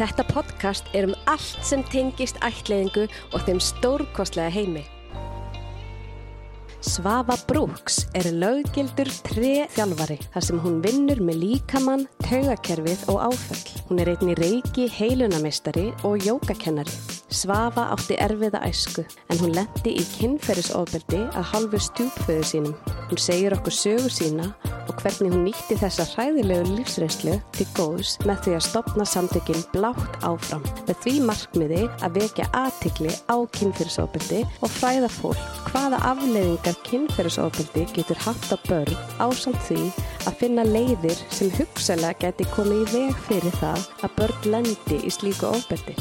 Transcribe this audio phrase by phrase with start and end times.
[0.00, 3.02] Þetta podcast er um allt sem tengist ætliðingu
[3.36, 4.86] og þeim stórkostlega heimi.
[6.80, 13.60] Svava Brooks er löggildur tre þjálfari þar sem hún vinnur með líkamann, taugakerfið og áföll.
[13.90, 16.96] Hún er einni reiki heilunamestari og jógakennari.
[17.28, 22.78] Svava átti erfiða æsku en hún lendi í kynferðisofbeldi að halvu stjúpföðu sínum.
[23.12, 24.54] Hún segir okkur sögu sína
[24.90, 30.18] og hvernig hún nýtti þessa hræðilegu lífsreynslu til góðs með því að stopna samtökinn blátt
[30.26, 30.64] áfram.
[30.88, 38.24] Með því markmiði að vekja aðtikli á kynferðisofbeldi og fræða fólk hvaða afleiðingar kynferðisofbeldi getur
[38.26, 39.84] haft á börn ásamt því
[40.26, 45.14] að finna leiðir sem hugsalega geti komið í veg fyrir það að börn lendi í
[45.14, 45.96] slíku ofbeldi.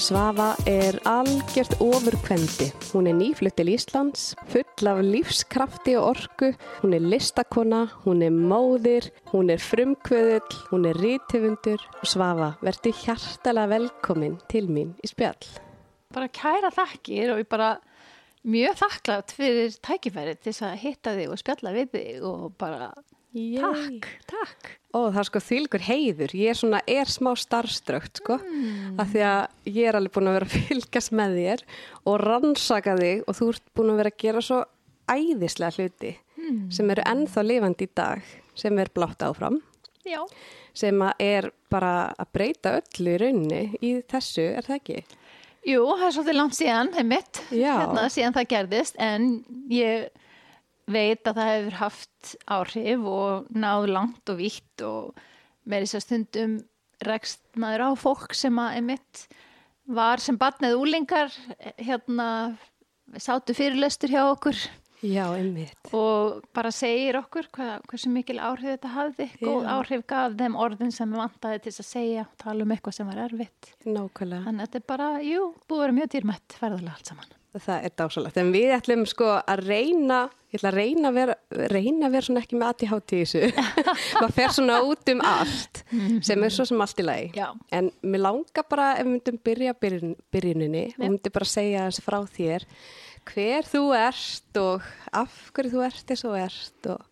[0.00, 2.70] Svafa er algjört ofurkvendi.
[2.94, 6.48] Hún er nýflutt til Íslands, full af lífskrafti og orku.
[6.80, 11.84] Hún er listakona, hún er móðir, hún er frumkvöðull, hún er rítifundur.
[12.00, 15.52] Svafa, verður hjartalega velkomin til mín í spjall.
[16.16, 17.74] Bara kæra þakkir og ég bara
[18.48, 22.94] mjög þakklátt fyrir tækifæri til þess að hitta þig og spjalla við þig og bara
[23.30, 23.60] Yay.
[23.62, 24.70] takk, takk.
[24.90, 26.32] Ó, það er sko þýlgur heiður.
[26.34, 28.40] Ég er svona, er smá starfströkt, sko.
[28.42, 28.96] Mm.
[28.98, 31.64] Af því að ég er alveg búin að vera að fylgjast með þér
[32.10, 34.60] og rannsaka þig og þú ert búin að vera að gera svo
[35.10, 36.58] æðislega hluti mm.
[36.74, 39.60] sem eru ennþá lifandi í dag, sem er blátt áfram.
[40.06, 40.22] Já.
[40.74, 45.00] Sem er bara að breyta öllu í raunni í þessu, er það ekki?
[45.68, 49.26] Jú, það er svolítið langt síðan, það er mitt, hérna síðan það gerðist, en
[49.70, 50.08] ég
[50.92, 55.22] veit að það hefur haft áhrif og náð langt og vítt og
[55.68, 56.56] með þess að stundum
[57.06, 59.24] rekst maður á fólk sem að emitt
[59.90, 61.32] var sem batnað úlingar
[61.80, 62.28] hérna
[63.18, 64.58] sátu fyrirlestur hjá okkur
[65.00, 65.24] Já.
[65.96, 70.92] Og bara segir okkur hvað, hversu mikil áhrif þetta hafði, góð áhrif gaf þeim orðin
[70.92, 73.72] sem við vantaði til að segja, tala um eitthvað sem var erfitt.
[73.86, 74.44] Nákvæmlega.
[74.48, 77.36] Þannig að þetta er bara, jú, búið að vera mjög dýrmætt ferðarlega allt saman.
[77.50, 80.20] Það er dásalagt, en við ætlum sko að reyna,
[80.52, 81.34] ég ætla að reyna að vera,
[81.72, 83.40] reyna að vera svona ekki með aðtíð hátt í þessu,
[84.20, 85.82] maður fer svona út um allt
[86.28, 87.48] sem er svo sem allt í lagi, Já.
[87.74, 92.06] en mér langar bara ef við myndum byrja byrjun, byrjuninni og myndum bara segja þessi
[92.06, 92.68] frá þér,
[93.32, 97.09] hver þú ert og af hverju þú ert eins og ert og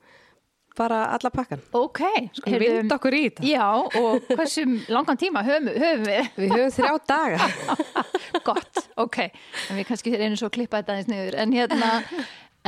[0.79, 1.63] bara alla pakkan.
[1.77, 2.03] Ok.
[2.39, 3.47] Sko við vind okkur í þetta.
[3.49, 3.67] Já,
[4.01, 6.31] og hversu langan tíma höfum, höfum við?
[6.43, 7.49] Við höfum þrjá daga.
[8.49, 9.19] Gott, ok.
[9.27, 11.39] En við kannski reynum svo að klippa þetta eins niður.
[11.43, 11.91] En hérna,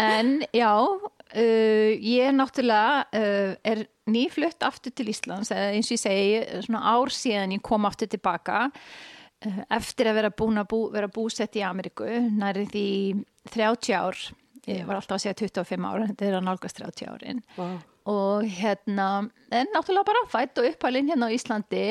[0.01, 6.43] en já, uh, ég náttúrulega uh, er nýflutt aftur til Íslands, eins og ég segi,
[6.67, 11.11] svona ár síðan ég kom aftur tilbaka uh, eftir að vera búin að bú, vera
[11.13, 12.91] búsett í Ameríku, nærið í
[13.55, 14.19] 30 ár
[14.69, 17.79] ég var alltaf að segja 25 ára þetta er að nálgast 30 árin wow
[18.11, 19.09] og hérna,
[19.53, 21.85] en náttúrulega bara fætt og upphælinn hérna á Íslandi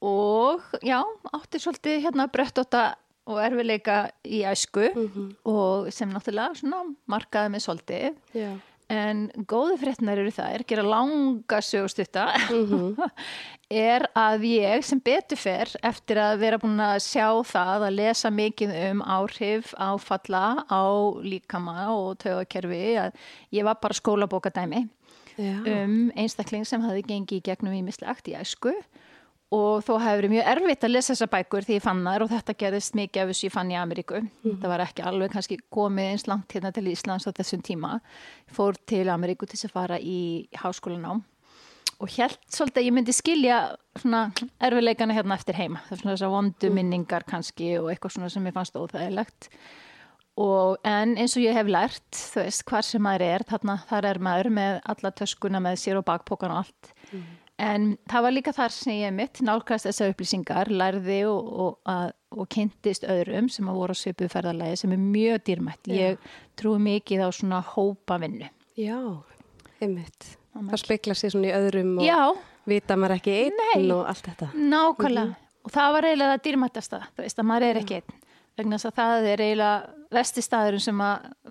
[0.00, 1.02] og já,
[1.34, 2.94] átti svolítið hérna bröttóta
[3.28, 5.28] og erfileika í æsku mm -hmm.
[5.44, 8.60] og sem náttúrulega svona markaði með svolítið já.
[8.88, 13.10] en góði fréttnar eru það er gera langa sögustutta mm -hmm.
[13.70, 18.30] er að ég sem betur fer eftir að vera búin að sjá það að lesa
[18.30, 20.84] mikið um áhrif áfalla á
[21.22, 23.12] líkama og tögakerfi að
[23.52, 24.88] ég var bara skólabókadæmi
[25.38, 25.58] Já.
[25.84, 28.74] um einstakling sem hafi gengið í gegnum ímislegt í æsku
[29.54, 32.32] og þó hefur verið mjög erfitt að lesa þessa bækur því ég fann þar og
[32.34, 34.20] þetta gerðist mikið af þessu ég fann í Ameríku.
[34.20, 34.58] Mm.
[34.60, 37.94] Það var ekki alveg kannski komið eins langt hérna til Íslands á þessum tíma.
[38.44, 40.20] Ég fór til Ameríku til að fara í
[40.60, 41.24] háskólanám
[41.98, 43.58] og held svolítið að ég myndi skilja
[43.98, 44.28] svona
[44.62, 45.80] erfileikana hérna eftir heima.
[45.88, 49.48] Það er svona þessar vondu minningar kannski og eitthvað svona sem ég fannst óþægilegt
[50.38, 54.06] Og, en eins og ég hef lært, þú veist, hvar sem maður er, þarna þar
[54.12, 56.90] er maður með alla töskuna með sér og bakpókan og allt.
[57.10, 57.24] Mm.
[57.58, 62.46] En það var líka þar sem ég mitt nálgast þessar upplýsingar, lærði og, og, og
[62.54, 65.90] kynntist öðrum sem að voru á svipu ferðarlægi sem er mjög dýrmætt.
[65.90, 65.98] Já.
[66.04, 68.46] Ég trúi mikið á svona hópa vinnu.
[68.78, 69.00] Já,
[69.82, 70.36] einmitt.
[70.54, 72.20] Það spekla sér svona í öðrum og Já.
[72.70, 73.90] vita maður ekki einn Nei.
[73.90, 74.52] og allt þetta.
[74.54, 75.26] Nákvæmlega.
[75.34, 75.52] Mm.
[75.66, 78.17] Og það var eiginlega það dýrmættasta, þú veist, að maður er ekki einn
[78.58, 81.02] vegna þess að það er eiginlega vestistæðurinn sem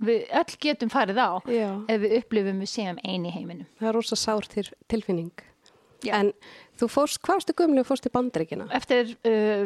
[0.07, 1.69] við öll getum farið á Já.
[1.93, 3.67] ef við upplifum við séum eini heiminum.
[3.79, 5.33] Það er rosa sár til, tilfinning.
[6.05, 6.13] Já.
[6.19, 6.31] En
[6.77, 8.67] þú fórst, hvað varstu gömlega fórst í bandreikina?
[8.77, 9.65] Eftir, uh,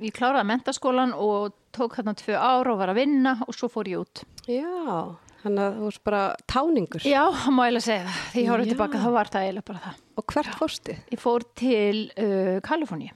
[0.00, 3.88] ég kláraði mentaskólan og tók þarna tvö ár og var að vinna og svo fór
[3.88, 4.24] ég út.
[4.44, 7.06] Já, þannig að þú fórst bara táningur.
[7.08, 8.18] Já, það má eiginlega segja það.
[8.34, 10.02] Því ég horfði tilbaka, þá var það eiginlega bara það.
[10.20, 10.98] Og hvert fórstu?
[11.14, 13.10] Ég fór til uh, Kaliforni,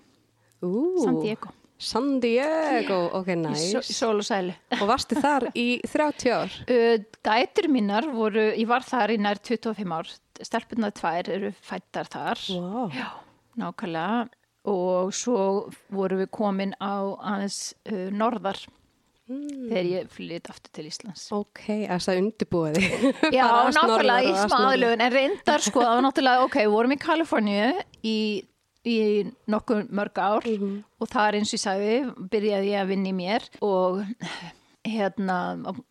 [1.04, 1.52] San Diego.
[1.84, 3.82] San Diego, ok, nice.
[3.84, 4.54] Í sól og sæli.
[4.80, 6.54] Og varstu þar í 30 ár?
[7.28, 10.14] Gætur mínar voru, ég var þar í nær 25 ár.
[10.44, 12.40] Stelpunar tvær eru fættar þar.
[12.56, 12.88] Wow.
[12.94, 13.10] Já,
[13.60, 14.24] nákvæmlega.
[14.64, 18.62] og svo vorum við komin á aðeins uh, norðar
[19.24, 21.24] þegar ég flytt aftur til Íslands.
[21.32, 23.06] Ok, þess að undirbúa þig.
[23.38, 27.70] Já, nákvæmlega í aðlögun, en reyndar sko, það var náttúrulega, ok, vorum í Kaliforníu
[28.04, 28.16] í,
[28.84, 30.84] í nokkuð mörg ár Mhm.
[31.00, 34.04] og þar eins og ég sagði, byrjaði ég að vinna í mér og
[34.84, 35.38] hérna,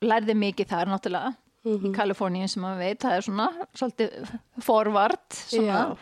[0.02, 1.36] lærði mikið þar náttúrulega
[1.66, 1.86] Mhm.
[1.88, 5.98] í Kaliforníu sem maður veit, það er svona svolítið forvart, svona,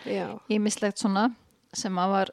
[0.50, 1.36] ímislegt svona
[1.74, 2.30] sem maður var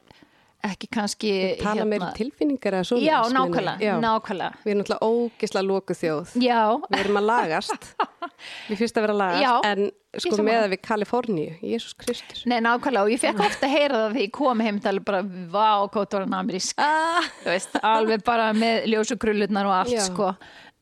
[0.66, 3.04] ekki kannski Tala meira um tilfinningar eða svona.
[3.06, 4.56] Já, nákvæmlega, nákvæmlega.
[4.64, 6.32] Við erum náttúrulega ógislega lóku þjóð.
[6.42, 7.86] Já, Við erum að lagast.
[8.68, 9.44] Við fyrst að vera að lagast.
[9.44, 12.40] Já, en sko með að við Kaliforníu, Jésús Kristur.
[12.50, 15.22] Nei, nákvæmlega og ég fekk ofta að heyra það því ég kom heim til bara,
[15.22, 17.28] vá, hvað var hann amerísk Ah.
[17.44, 20.04] þú veist, alveg bara með ljósugrullunar og allt, Já.
[20.08, 20.32] sko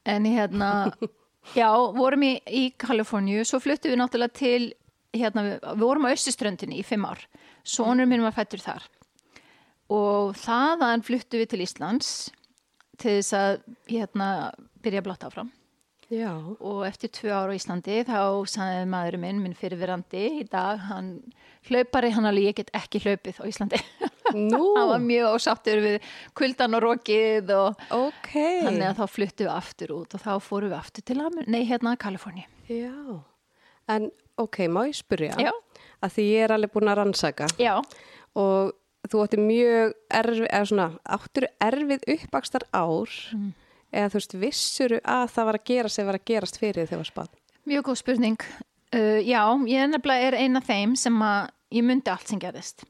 [0.07, 0.71] en hérna,
[1.61, 4.73] já, vorum í, í Kaliforníu, svo fluttum við náttúrulega til,
[5.17, 7.27] hérna, við, vorum á Östuströndinni í fimm ár,
[7.67, 8.87] sonur minn var fættur þar
[9.93, 12.11] og þaðan fluttum við til Íslands
[12.97, 13.61] til þess að,
[13.91, 14.29] hérna,
[14.83, 15.53] byrja að blotta áfram
[16.07, 16.31] Já.
[16.39, 21.17] og eftir tvö ára á Íslandi þá sagði maðurinn minn, minn fyrirverandi í dag, hann
[21.67, 23.81] hlaupari hann alveg, ég get ekki hlaupið á Íslandi
[24.31, 28.33] hann var mjög ósáttur við kuldan og rokið og ok.
[28.69, 31.19] þannig að þá fluttum við aftur út og þá fórum við aftur til
[31.51, 32.95] nei, hérna Kaliforni Já.
[33.91, 35.37] En ok, má ég spyrja?
[35.39, 35.53] Já.
[36.03, 37.47] Að því ég er alveg búin að rannsaka.
[37.59, 37.79] já,
[38.35, 38.75] og
[39.13, 40.87] þú átti mjög erfið, eða svona,
[41.17, 43.53] áttur erfið uppbakstar ár Mm.
[43.93, 46.91] eða þú veist, vissuru að það var að gera sem var að gerast fyrir þegar
[46.91, 47.29] það var spað
[47.67, 48.41] mjög góð spurning.
[48.95, 52.85] Uh, já, ég nefnilega er eina af þeim sem að ég myndi allt sem gerðist.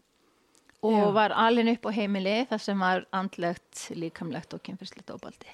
[0.82, 1.12] Og Já.
[1.16, 5.48] var alin upp á heimili þar sem var andlegt, líkamlegt og kynfyrslegt óbaldi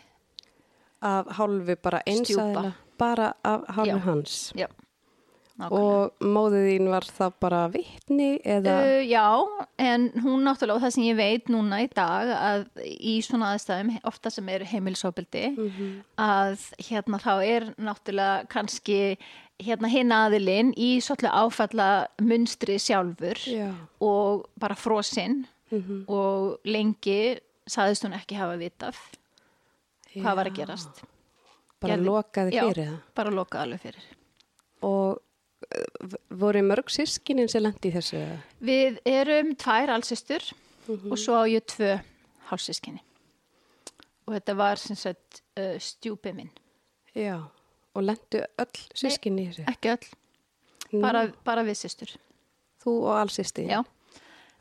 [1.02, 3.98] af hálfu bara einsæðila bara af hálfu Já.
[4.04, 4.52] hans?
[4.54, 4.91] Já, nákvæmlega
[5.60, 9.24] og móðið þín var það bara vitni eða Uh, já,
[9.78, 13.92] en hún náttúrulega, og það sem ég veit núna í dag að í svona aðstæðum,
[14.08, 15.44] ofta sem eru heimilisofbildi,
[16.18, 18.98] að hérna þá er náttúrulega kannski
[19.62, 21.88] hérna hinn aðilinn í svolítið áfalla
[22.24, 23.68] munstri sjálfur Já.
[24.02, 25.44] og bara frosinn
[26.10, 27.36] og lengi
[27.70, 28.96] saðist hún ekki hafa vitað
[30.16, 31.04] hvað var að gerast.
[31.80, 34.08] bara Gerði- lokaði Já, fyrir það bara lokaði alveg fyrir.
[34.82, 35.20] og
[36.42, 38.20] voru mörg sískinin sem lendi í þessu?
[38.64, 40.44] Við erum tvær allsistur
[40.88, 41.94] og svo á ég tvö
[42.50, 43.02] hálsískinni.
[44.26, 46.50] Og þetta var sem sagt uh, stjúpi minn.
[47.14, 47.36] já,
[47.94, 50.06] og lendu öll sískin í þessu Ekki öll,
[51.02, 52.12] bara, bara við systur.
[52.82, 53.82] þú og allsýsti Já.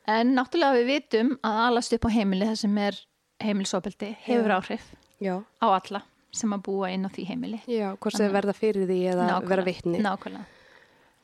[0.10, 2.98] En náttúrulega við vitum að alast upp á heimili það sem er
[3.42, 4.58] heimilisofbeldi hefur Já.
[4.58, 4.88] áhrif
[5.22, 6.02] já, á alla
[6.34, 7.60] sem að búa inn á því heimili.
[7.70, 10.46] já, hvort þau verða fyrir því eða vera vitni Nákvæmlega.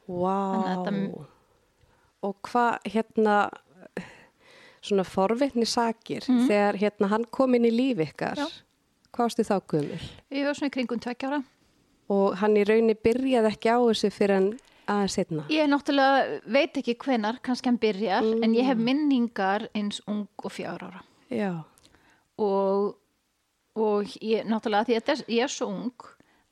[0.07, 0.38] Vá.
[0.68, 1.25] Þetta-
[2.24, 3.50] Og hvað hérna
[4.81, 8.38] svona forvitni sakir þegar hérna hann kom inn í líf ykkar.
[8.38, 8.48] Já.
[9.13, 10.00] hvað ástu þá gömul?
[10.31, 11.44] Ég var svona í kringum tveggjára.
[12.09, 14.50] Og hann í raunni byrjaði ekki á þessu fyrir en
[14.88, 15.44] aðeins setna.
[15.50, 20.51] Ég náttúrulega veit ekki hvenar, kannski hann byrjar, en ég hef minningar eins ung og
[20.51, 21.01] fjár ára.
[21.30, 21.63] Já,
[22.38, 22.95] og,
[23.75, 25.92] og ég, náttúrulega því að ég er svo ung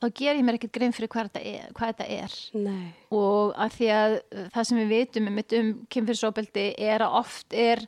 [0.05, 2.35] þá ger ég mér ekkert grein fyrir hvað þetta er, hvað þetta er.
[2.53, 4.17] nei, og að því að
[4.53, 7.81] það sem við vitum um, um kynfyrsóbeldi er að oft er,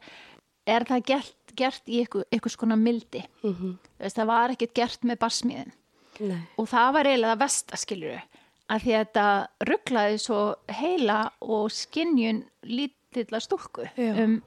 [0.65, 5.21] er það gert, gert í ykkur skona mildi mm Veist, það var ekkert gert með
[5.23, 5.71] barsmiðin
[6.19, 8.19] nei, og það var eiginlega það vestaskiljuru
[8.67, 9.27] að því að þetta
[9.69, 10.39] rugglaði svo
[10.81, 14.11] heila og skinjun lítilla stúlku Já.
[14.25, 14.39] um,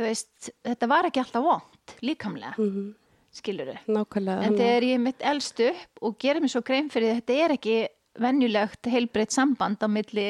[0.00, 2.88] þetta var ekki alltaf vond líkamlega, mm Mhm.
[3.34, 4.46] Skiljuru nákvæmlega.
[4.46, 7.54] En þegar ég er mitt elst upp og gerir mér svo grein fyrir þetta er
[7.56, 7.76] ekki
[8.20, 10.28] venjulegt heilbreytt samband á milli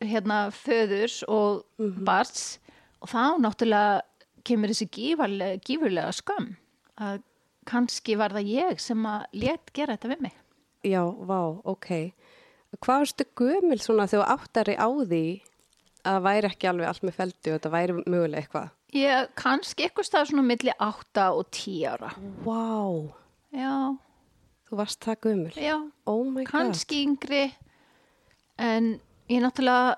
[0.00, 2.58] hérna föðurs og barns
[3.04, 4.02] og þá náttúrulega
[4.44, 6.54] kemur þessi gífurlega, gífurlega skömm
[7.00, 7.22] að
[7.68, 10.36] kannski var það ég sem að let gera þetta við mig.
[10.84, 11.90] Já, vá, ok.
[12.76, 15.24] Hvað varstu gömul svona þegar áttari á því
[16.04, 18.72] að væri ekki alveg allt með feldi og þetta væri mögulega eitthvað?
[18.94, 22.12] Ég kannski eitthvað stað svona milli 8 og 10 ára.
[22.44, 23.10] Vá,
[23.54, 23.72] Já,
[24.68, 25.52] þú varst það gömul.
[25.58, 26.52] já, Oh my god.
[26.52, 27.42] kannski yngri
[28.58, 29.96] en ég náttúrulega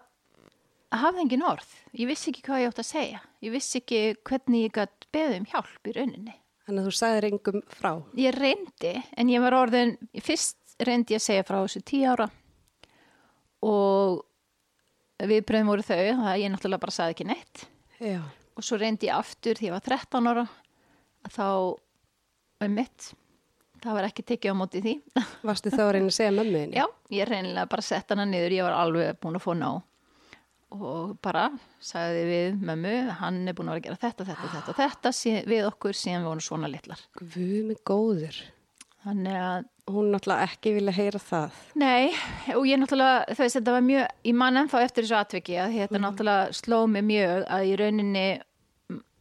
[0.96, 4.66] hafði engin orð ég vissi ekki hvað ég átt að segja ég vissi ekki hvernig
[4.68, 6.34] ég gætt beðið um hjálp í rauninni
[6.66, 7.90] Þannig að þú sagðir engum frá.
[8.18, 12.28] ég reyndi en ég var orðin fyrst reyndi ég að segja frá þessu tíu ára
[13.66, 14.24] og
[15.22, 16.00] viðbröðum voru þau
[16.30, 17.66] að ég náttúrulega bara sagði ekki neitt
[18.00, 18.20] Já.
[18.56, 20.46] Og svo reyndi ég aftur því ég var 13 ára
[21.26, 21.46] að þá
[22.66, 23.10] um mitt
[23.82, 24.94] það var ekki tekið á móti því
[25.48, 26.80] Varstu þá að reyna að segja mömmuðinni?
[26.80, 26.86] Já,
[27.18, 29.70] ég reynilega bara sett hana niður, ég var alveg búin að fá ná
[30.76, 31.46] og bara
[31.84, 35.12] sagði við mömmu, hann er búin að vera að gera þetta, þetta, þetta og þetta
[35.52, 37.04] við okkur síðan við vorum svona litlar.
[37.20, 38.40] Guð mig góður.
[39.06, 41.58] Þannig að, Hún náttúrulega ekki vilja heyra það.
[41.78, 42.08] nei,
[42.56, 45.76] og ég náttúrulega, þú veist, þetta var mjög, ég man ennþá eftir þessu atviki að
[45.78, 48.24] þetta náttúrulega sló mig mjög að í rauninni,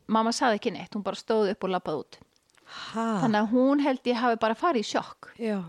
[0.08, 2.18] mamma saði ekki neitt, hún bara stóð upp og lappaði út.
[2.66, 3.06] Hæ?
[3.22, 5.30] Þannig að hún held ég hafi bara farið í sjokk.
[5.38, 5.60] Já,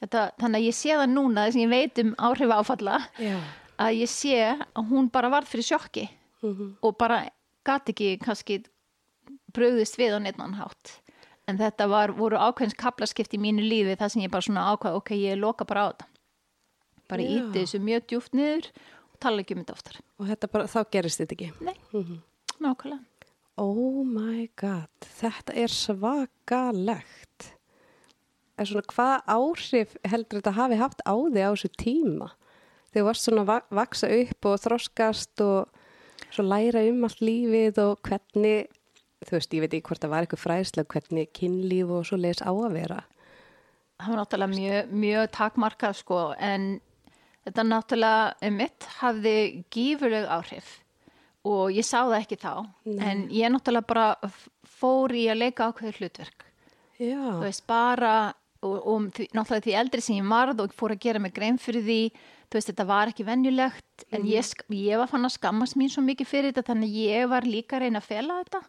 [0.00, 3.36] Þetta, þannig að ég sé það núna, þess að ég veit um áhrif áfalla, já.
[3.80, 6.08] að ég sé að hún bara varð fyrir sjokki
[6.44, 7.22] Mm og bara
[7.64, 8.58] gati ekki kannski
[9.56, 11.00] brugðist við á neittmann hátt.
[11.46, 14.96] En þetta var, voru ákveðins kaplaskipt í mínu lífi þar sem ég bara svona ákvað,
[14.98, 16.06] ok, ég loka bara á þetta.
[17.06, 18.70] Bara íti þessu mjög djúft niður
[19.12, 20.00] og tala ekki um þetta oftar.
[20.18, 21.50] Og þetta bara, þá gerist þetta ekki.
[21.62, 21.76] Nei,
[22.58, 23.04] nákvæmlega.
[23.62, 27.52] Oh my god, þetta er svakalegt.
[28.58, 32.28] En svona hvað áhrif heldur þetta hafi haft á þig á þessu tíma?
[32.90, 35.68] Þegar þú varst svona að va- vaksa upp og þroskast og
[36.32, 38.66] svo læra um allt lífið og hvernig,
[39.24, 42.42] þú veist, ég veit ekki hvort það var eitthvað fræðslega, hvernig kynlíf og svo leis
[42.44, 42.98] á að vera.
[43.96, 46.66] Það var náttúrulega mjög, mjög takmarkað sko en
[47.46, 49.36] þetta náttúrulega mitt hafði
[49.72, 50.74] gífurleg áhrif.
[51.46, 52.52] Og ég sá það ekki þá
[53.06, 54.08] en ég náttúrulega bara
[54.76, 56.44] fór í að leika ákveður hlutverk.
[56.98, 58.12] Þú Já, veist bara
[58.64, 61.84] og, og náttúrulega því eldri sem ég varð og fór að gera mig grein fyrir
[61.86, 61.98] því
[62.46, 65.90] þú veist þetta var ekki venjulegt en ég, sk- ég var fann að skammast mín
[65.92, 68.60] svo mikið fyrir þetta þannig ég var líka að reyna að fela þetta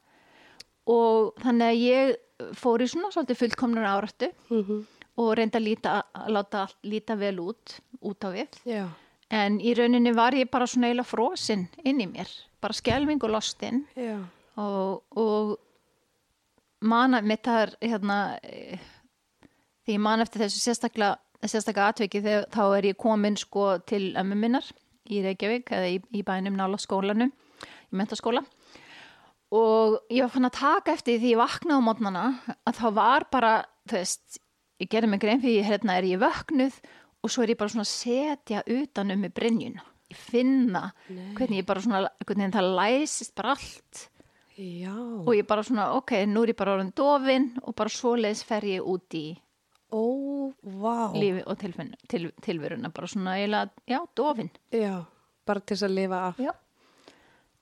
[0.87, 4.85] og þannig að ég fór í svona svolítið fullkomnur áratu Mhm.
[5.17, 8.47] og reynda að, líta, láta allt líta vel út út á við.
[8.65, 8.87] Já,
[9.31, 12.29] en í rauninni var ég bara svona eiginlega frosinn inn í mér
[12.61, 13.85] bara skelving og lostinn.
[14.57, 15.57] Og, og
[16.81, 18.17] mana mitt það er hérna
[19.87, 21.17] því ég man eftir þessu sérstaklega
[21.47, 24.65] sérstaklega atviki þegar þá er ég komin sko til ömmu minnar
[25.09, 28.43] í Reykjavík eða í, í bænum nála skólanum í mentaskóla
[29.55, 32.23] og ég var fann að taka eftir því ég vaknaði á mótnana
[32.67, 33.51] að þá var bara
[33.87, 34.39] þú veist,
[34.83, 36.81] ég gerði mig grein fyrir hérna er ég vöknuð
[37.23, 41.33] og svo er ég bara svona að setja utan um með brinjuna ég finna Nei.
[41.35, 44.03] hvernig ég bara svona hvernig það læsist bara allt
[44.57, 44.93] já.
[44.95, 48.67] og ég bara svona, ok, nú er ég bara orðin dofin og bara svoleiðis fer
[48.67, 49.27] ég út í
[49.87, 50.51] Ó,
[50.83, 51.13] vá.
[51.15, 54.49] lífi og tilfinn, til, tilveruna, bara svona eiginlega, já, dofin.
[54.75, 55.05] Já,
[55.47, 56.41] bara til þess að lifa af.
[56.43, 56.51] Já,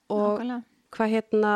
[0.09, 0.63] Og nákvæmlega.
[0.93, 1.53] Hvað hérna,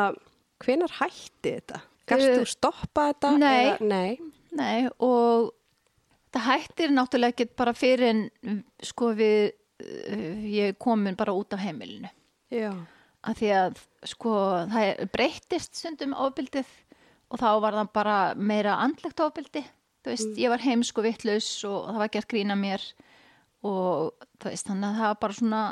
[0.64, 1.80] hvenar hætti þetta?
[2.10, 3.30] Gast Uh, þú stoppa þetta?
[3.38, 3.76] nei.
[3.80, 4.18] Nei.
[4.52, 5.52] Nei, og
[6.34, 11.62] það hættir náttúrulega ekki bara fyrir en sko við, uh, ég komin bara út af
[11.62, 12.10] heimilinu.
[12.50, 12.72] Já.
[13.22, 13.78] Af því að
[14.10, 14.32] sko
[14.72, 16.66] það breyttist stundum ofbildið
[17.30, 19.62] og þá var það bara meira andlegt ofbildi.
[20.00, 22.80] Þú veist, ég var heimsku vittlaus og það var gert grína mér
[23.62, 25.62] og þú veist, þannig að það var bara svona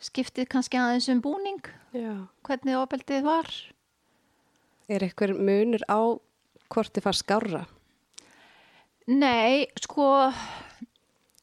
[0.00, 1.60] skiptið kannski aðeins um búning,
[1.94, 2.26] Já.
[2.50, 3.50] Hvernig ofbildið var.
[4.90, 6.00] Er eitthvað munur á
[6.70, 7.62] hvort þið far skára?
[9.10, 10.06] Nei, sko,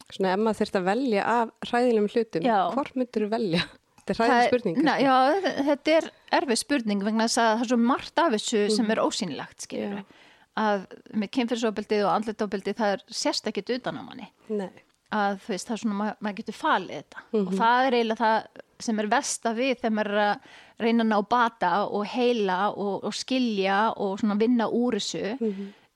[0.07, 2.57] Svona ef maður þurft að velja af hræðilegum hlutum, Já.
[2.71, 3.63] hvort myndur þú velja?
[3.97, 4.77] Þetta er hræðileg spurning.
[4.87, 5.15] Na, já,
[5.67, 6.05] þetta er
[6.37, 9.97] erfið spurning vegna þess að það er svo margt af þessu sem er ósýnilegt, skilur
[9.97, 10.05] Já.
[10.63, 14.71] að með kynfyrsofbildið og andletofbildið það er sérst ekkit utan á manni Nei.
[15.15, 17.25] Að þú veist, það er svona, ma maður getur falið þetta.
[17.39, 21.09] Og það er eiginlega það sem er versta við þegar maður er að reyna að
[21.09, 25.37] ná bata og heila og, og skilja og svona vinna úr þessu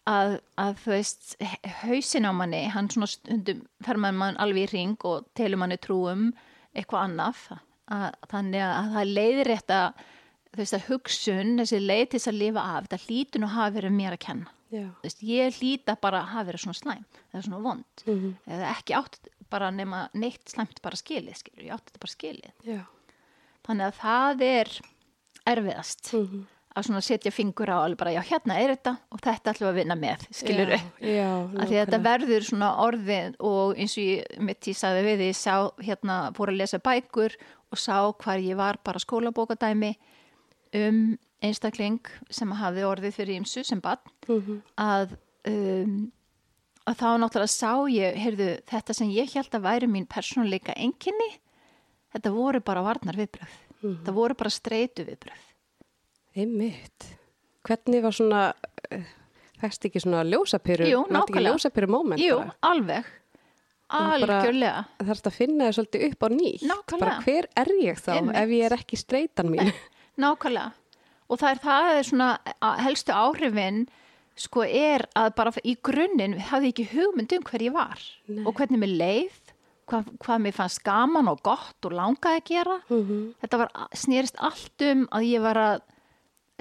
[0.09, 1.35] að, að þú veist
[1.83, 5.77] hausin á manni, hann svona stundum fer maður mann alveg í ring og telur manni
[5.77, 6.31] trúum
[6.73, 10.01] eitthvað annaf að, þannig að það leiðir rétt að
[10.51, 13.75] þú veist að hugsun, þessi leið til þess að lifa af, þetta hlýtur nú hafa
[13.77, 14.57] verið mér að kenna
[15.03, 18.35] Veist, ég hlýta bara að hafa verið svona slæm eða svona vond Mhm.
[18.47, 22.51] eða ekki átt bara nema neitt slæmt bara skilið skilur, ég átti þetta bara skilið
[22.63, 22.85] Já.
[23.67, 24.67] þannig að það er
[25.47, 26.45] erfiðast Mhm.
[26.75, 29.71] að svona setja fingur á alveg bara já hérna er þetta og þetta ætlum við
[29.73, 30.69] að vinna með skilur
[31.01, 35.03] já að því að þetta verður svona orðið og eins og ég mitt ég sagði
[35.03, 37.35] við því, sá hérna fór að lesa bækur
[37.71, 39.95] og sá hvar ég var bara skólabókadæmi
[40.73, 44.61] um einstakling sem hafði orðið fyrir ímsu sem bann Mhm.
[44.77, 45.17] að,
[45.47, 46.11] um,
[46.87, 51.39] að þá náttúrulega sá ég, heyrðu, þetta sem ég held að væri mín persónleika enginni,
[52.13, 53.55] þetta voru bara varnar viðbröð.
[53.83, 54.03] Mhm.
[54.05, 55.47] Það voru bara streitu viðbröð.
[56.35, 57.17] Einmitt.
[57.67, 58.53] Hvernig var svona,
[58.91, 59.03] uh,
[59.61, 61.51] fæst ekki svona ljósapyru, Jú, nákvæmlega.
[61.51, 62.55] ljósapyru Jú, bara?
[62.63, 63.05] alveg.
[63.91, 64.85] Algjörlega.
[64.99, 66.61] Það þarf að finna það svolítið upp á nýtt.
[66.63, 66.99] Nákvæmlega.
[66.99, 68.35] Bara hver er ég þá Einmitt.
[68.39, 69.73] ef ég er ekki streitan mín?
[70.17, 70.71] Nákvæmlega.
[71.31, 72.29] Og það er það er svona
[72.83, 73.85] helstu áhrifin
[74.41, 78.43] sko er að bara í grunninn hafði ekki hugmynd um hver ég var Nei.
[78.47, 79.37] og hvernig mér leið,
[79.91, 83.17] hvað, hvað mér fannst gaman og gott og langaði að gera Mhm.
[83.43, 85.81] þetta var, snýrist allt um að ég var að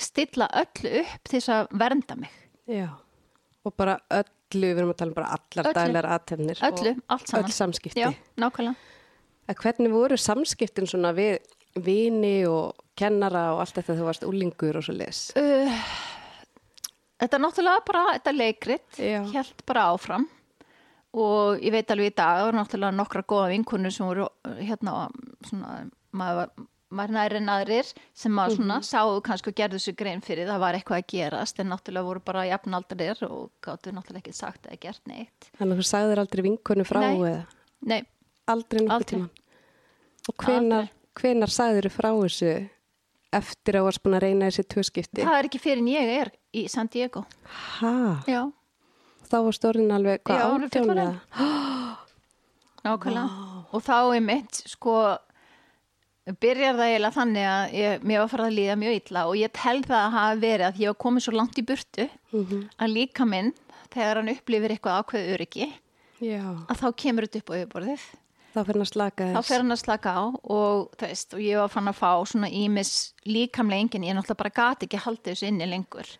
[0.01, 2.31] stilla öllu upp til þess að vernda mig
[2.71, 2.89] Já.
[3.65, 6.61] Og bara öllu, við erum að tala um bara allar daglegar aðtefnir.
[6.63, 8.01] öllu, allt saman Öll samskipti.
[8.01, 8.77] já, nákvæmlega
[9.49, 11.39] Að hvernig voru samskiptin svona við
[11.77, 15.23] vini og kennara og allt þetta þú varst úlingur og svo les?
[15.41, 15.85] uh,
[17.21, 19.23] þetta er náttúrulega bara þetta leikrit, Já.
[19.35, 20.29] held bara áfram
[21.11, 24.29] og ég veit alveg í dag það voru náttúrulega nokkra góða vinkunur sem voru
[24.61, 25.09] hérna
[25.49, 25.81] svona,
[26.15, 26.53] maður
[26.91, 27.87] var næri en aðrir
[28.19, 28.87] sem maður svona Mhm.
[28.87, 32.21] sáu kannski og gerðu sér grein fyrir það var eitthvað að gerast en náttúrulega voru
[32.25, 36.43] bara jafnaldarir og gáttu náttúrulega ekki sagt eða gert neitt Þannig að þú sagðir aldrei
[36.49, 37.15] vinkonu frá Nei.
[37.15, 37.45] eða
[37.87, 38.01] Nei,
[38.51, 39.21] aldrei Aldrei.
[40.29, 42.51] Og hvenar, hvenar sagðir þú frá þessu
[43.33, 45.23] eftir að varst búin að reyna þessi tvö skipti?
[45.23, 47.25] það er ekki fyrir en ég er í San Diego
[47.81, 47.93] Ha?
[48.27, 48.43] Já,
[49.31, 50.41] Þá var stórinn alveg, hvað,
[50.75, 51.11] eða?
[52.85, 53.27] nákvæmlega
[53.71, 54.95] og þá er mitt sko
[56.41, 59.53] byrjar það eiginlega þannig að ég, mér var farið að líða mjög illa og ég
[59.57, 62.59] tel það að hafa verið að ég var komið svo langt í burtu Mhm.
[62.79, 63.53] að líka minn
[63.91, 65.69] þegar hann upplifir eitthvað ákveð öryggi
[66.21, 68.05] Já, að þá kemur þetta upp á yfirborðið
[68.55, 69.49] þá fyrir hann að slaka þá þess.
[69.53, 72.51] fer hann að slaka á og, þú veist, og ég var fann að fá svona
[72.51, 72.93] ímis
[73.29, 76.13] líkamlega engin, ég náttúrulega bara gati ekki haldið þessu inni lengur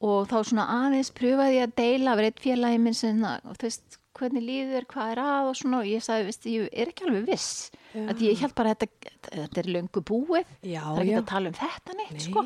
[0.00, 3.66] og þá svona aðeins pröfaði ég að deila við eitt félagi minn sem og þú
[3.68, 7.04] veist, hvernig líður, hvað er að og svona og ég sagði, veist, ég er ekki
[7.06, 7.50] alveg viss
[7.94, 8.02] Já.
[8.10, 11.20] að ég held bara að þetta, þetta er löngu búið Já, það er ekki já.
[11.20, 12.24] að tala um þetta neitt, Nei.
[12.26, 12.44] sko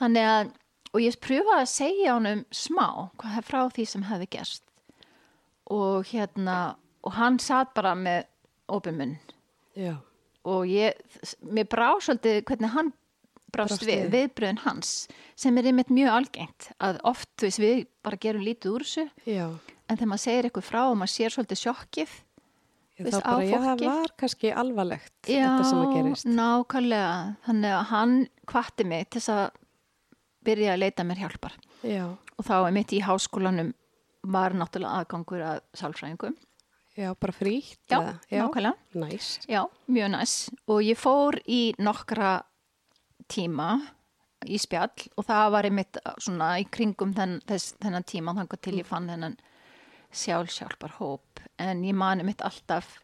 [0.00, 0.50] þannig að,
[0.94, 2.86] og ég pröfaði að segja honum smá,
[3.20, 4.64] hvað er frá því sem hefði gerst
[5.74, 6.56] og hérna,
[7.04, 8.24] og hann satt bara með
[8.72, 9.14] opin munn.
[9.76, 9.96] Já,
[10.48, 10.98] og ég,
[11.44, 12.92] mér brá svolítið hvernig hann
[13.54, 14.10] brást við, við.
[14.14, 14.92] viðbröðin hans
[15.38, 19.04] sem er einmitt mjög algengt að oft þú veist, við bara gerum lítið úr þessu.
[19.30, 19.46] Já.
[19.88, 22.14] en þegar maður segir eitthvað frá og maður sér svolítið sjokkið
[22.94, 26.26] Ég Veist, þá bara, já, það var kannski alvarlegt þetta sem að gerist.
[26.30, 27.14] nákvæmlega.
[27.42, 28.12] Þannig að hann
[28.46, 29.56] kvatti mig til þess að
[30.46, 31.56] byrja að leita mér hjálpar.
[31.82, 33.72] Já, og þá er mitt í háskólanum
[34.30, 36.36] var náttúrulega aðgangur að sálfræðingum
[36.96, 37.78] já, bara frítt.
[37.90, 37.98] já,
[38.30, 38.44] eða?
[38.44, 39.38] nákvæmlega Næs.
[39.48, 40.34] Já, mjög næs
[40.68, 42.42] og ég fór í nokkra
[43.28, 43.70] tíma
[44.44, 48.76] í spjall og það var einmitt svona í kringum þenn, þess, þennan tíma þangar til
[48.78, 49.36] ég fann þennan
[50.14, 52.98] sjálfsjálfar hóp en ég mani mitt alltaf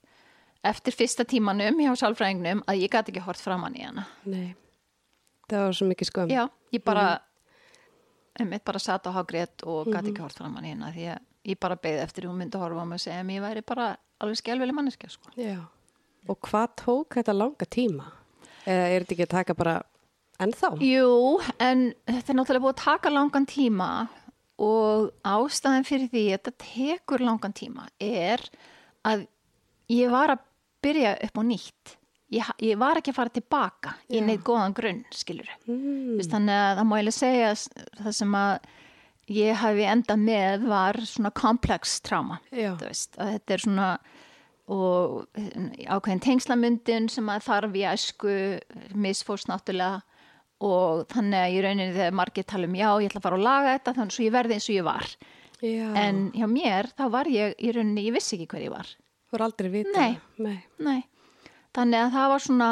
[0.63, 4.53] eftir fyrsta tímanum hjá sálfræðingnum að ég gæti ekki hort framann í hana Nei,
[5.49, 6.35] það var svo mikið skömm.
[6.35, 6.45] Já,
[6.77, 7.07] ég bara
[8.41, 11.59] einmitt bara satt á hágrét og gæti ekki hort framann í hana því að ég
[11.61, 14.41] bara beði eftir hún myndi horfa á mig og segja að ég væri bara alveg
[14.41, 15.33] skelveli manneskja sko.
[16.29, 18.11] Og hvað tók þetta langa tíma?
[18.69, 19.77] Eða er þetta ekki að taka bara
[20.41, 20.73] ennþá?
[20.85, 21.13] Jú,
[21.63, 23.91] en þetta er náttúrulega búið að taka langan tíma
[24.61, 28.45] og ástæðan fyrir því að þetta tekur langan tíma er
[29.09, 29.25] að
[29.89, 30.45] ég var að
[30.85, 31.97] byrja upp á nýtt.
[32.31, 35.49] Ég, ég var ekki að fara tilbaka í neitt góðan grunn, skilur.
[35.67, 36.21] Mm.
[36.21, 37.65] Þannig að það má eiginlega segja að
[38.05, 38.53] það sem að
[39.31, 42.41] ég hafi endað með var svona komplex tráma.
[42.53, 43.91] Að þetta er svona
[44.71, 45.27] og
[45.91, 48.35] ákveðin tengslamyndin sem að þarf í æsku
[48.95, 50.03] misfórst náttúrulega
[50.61, 53.47] og þannig að í rauninni þegar margir tala um já, ég ætla að fara að
[53.47, 55.07] laga þetta þannig svo ég verði eins og ég var
[55.61, 55.87] Já.
[56.01, 58.93] en hjá mér þá var ég í rauninni, ég vissi ekki hver ég var
[59.31, 59.95] Þú er aldrei vita.
[59.95, 60.15] Nei.
[60.43, 60.57] Nei.
[60.83, 61.01] Nei,
[61.77, 62.71] þannig að það var svona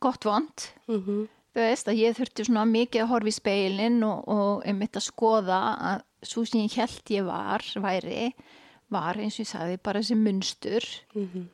[0.00, 1.28] gott vond Mm -hmm.
[1.54, 5.06] Þú veist að ég þurfti svona mikið að horfa í speilin og, og einmitt að
[5.08, 5.60] skoða
[5.90, 8.32] að svo sem ég held ég var væri,
[8.90, 11.48] var eins og ég sagði bara þessi munstur Mhm.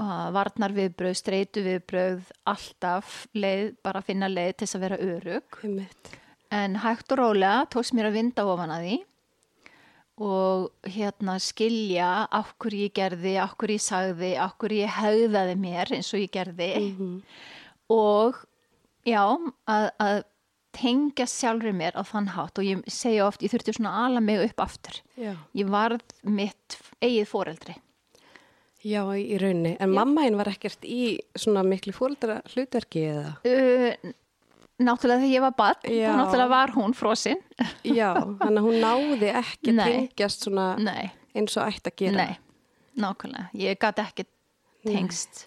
[0.00, 5.58] og varnar viðbröð, streitu viðbröð alltaf leið, bara finna leið til þess að vera örug
[5.64, 6.12] Einmitt.
[6.50, 8.98] en hægt og rólega tókst mér að vinda ofan að því
[10.20, 16.20] og hérna skilja okkur ég gerði, okkur ég sagði okkur ég hegðaði mér eins og
[16.20, 17.22] ég gerði Mhm.
[17.90, 18.36] og
[19.06, 19.22] já,
[19.70, 20.18] að, að
[20.76, 24.38] tengja sjálfur mér á þann hátt og ég segja oft, ég þurfti svona ala mig
[24.44, 25.00] upp aftur.
[25.18, 25.34] Já.
[25.58, 27.74] Ég varð mitt eigið foreldri.
[28.86, 29.74] Já, í rauninni.
[29.82, 33.34] En mamma einn var ekkert í svona miklu fóreldra hlutverki eða?
[33.44, 34.12] Uh,
[34.80, 36.06] náttúrulega þegar ég var barn, Já.
[36.08, 37.42] þá náttúrulega var hún frosinn.
[37.84, 39.84] Já, þannig að hún náði ekki Nei.
[39.90, 42.24] tengjast svona Nei, eins og ætti að gera.
[42.24, 42.38] nei,
[43.04, 43.50] nákvæmlega.
[43.66, 44.28] Ég gæti ekki
[44.86, 45.44] tengst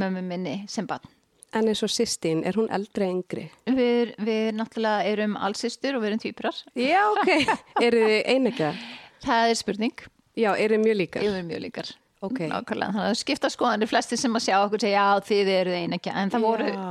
[0.00, 1.06] mömmu minni sem barn.
[1.56, 3.44] En eins og sýstin, er hún eldri eða yngri?
[3.66, 6.60] Við, við náttúrulega erum allsistur og við erum týpurar.
[6.78, 7.30] Já, ok.
[7.86, 8.68] eru þið einegja?
[9.24, 10.04] Það er spurning.
[10.38, 11.24] Já, eru þið mjög líkar?
[11.26, 11.90] Við erum mjög líkar.
[12.20, 12.38] Ok.
[12.52, 16.16] Nákvæmlega, þannig að skipta skoðanir flestir sem að sjá okkur segja já þið eruð einekja
[16.20, 16.88] en það voru Já,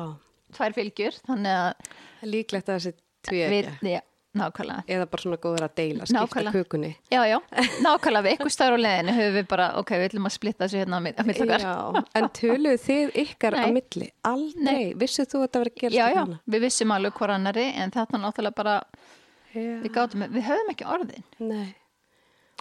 [0.57, 2.93] tvær fylgjur þannig að líklegt að þessi
[3.29, 3.91] tví við, ekki.
[3.93, 3.99] já,
[4.37, 4.83] nákvæmlega.
[4.87, 6.51] Eða bara svona góður að deila, skipta Nákvæmlega.
[6.63, 6.89] kukunni.
[7.11, 7.37] Já, já,
[7.85, 10.81] nákvæmlega við ykkur staður á leðinu höfum við bara, ok, við ætlum að splitta þessu
[10.83, 11.63] hérna á mitt- á milli okkar.
[11.65, 13.71] Já, en töluðu þið ykkar á Nei.
[13.79, 14.09] milli?
[14.29, 16.39] Aldrei, vissuð þú að þetta verið að gerast Já, við já, hana?
[16.55, 18.75] við vissum alveg hver annari en þetta náttúrulega bara,
[19.55, 19.65] Já.
[19.81, 21.75] við gátum, við höfum ekki orðin, Nei.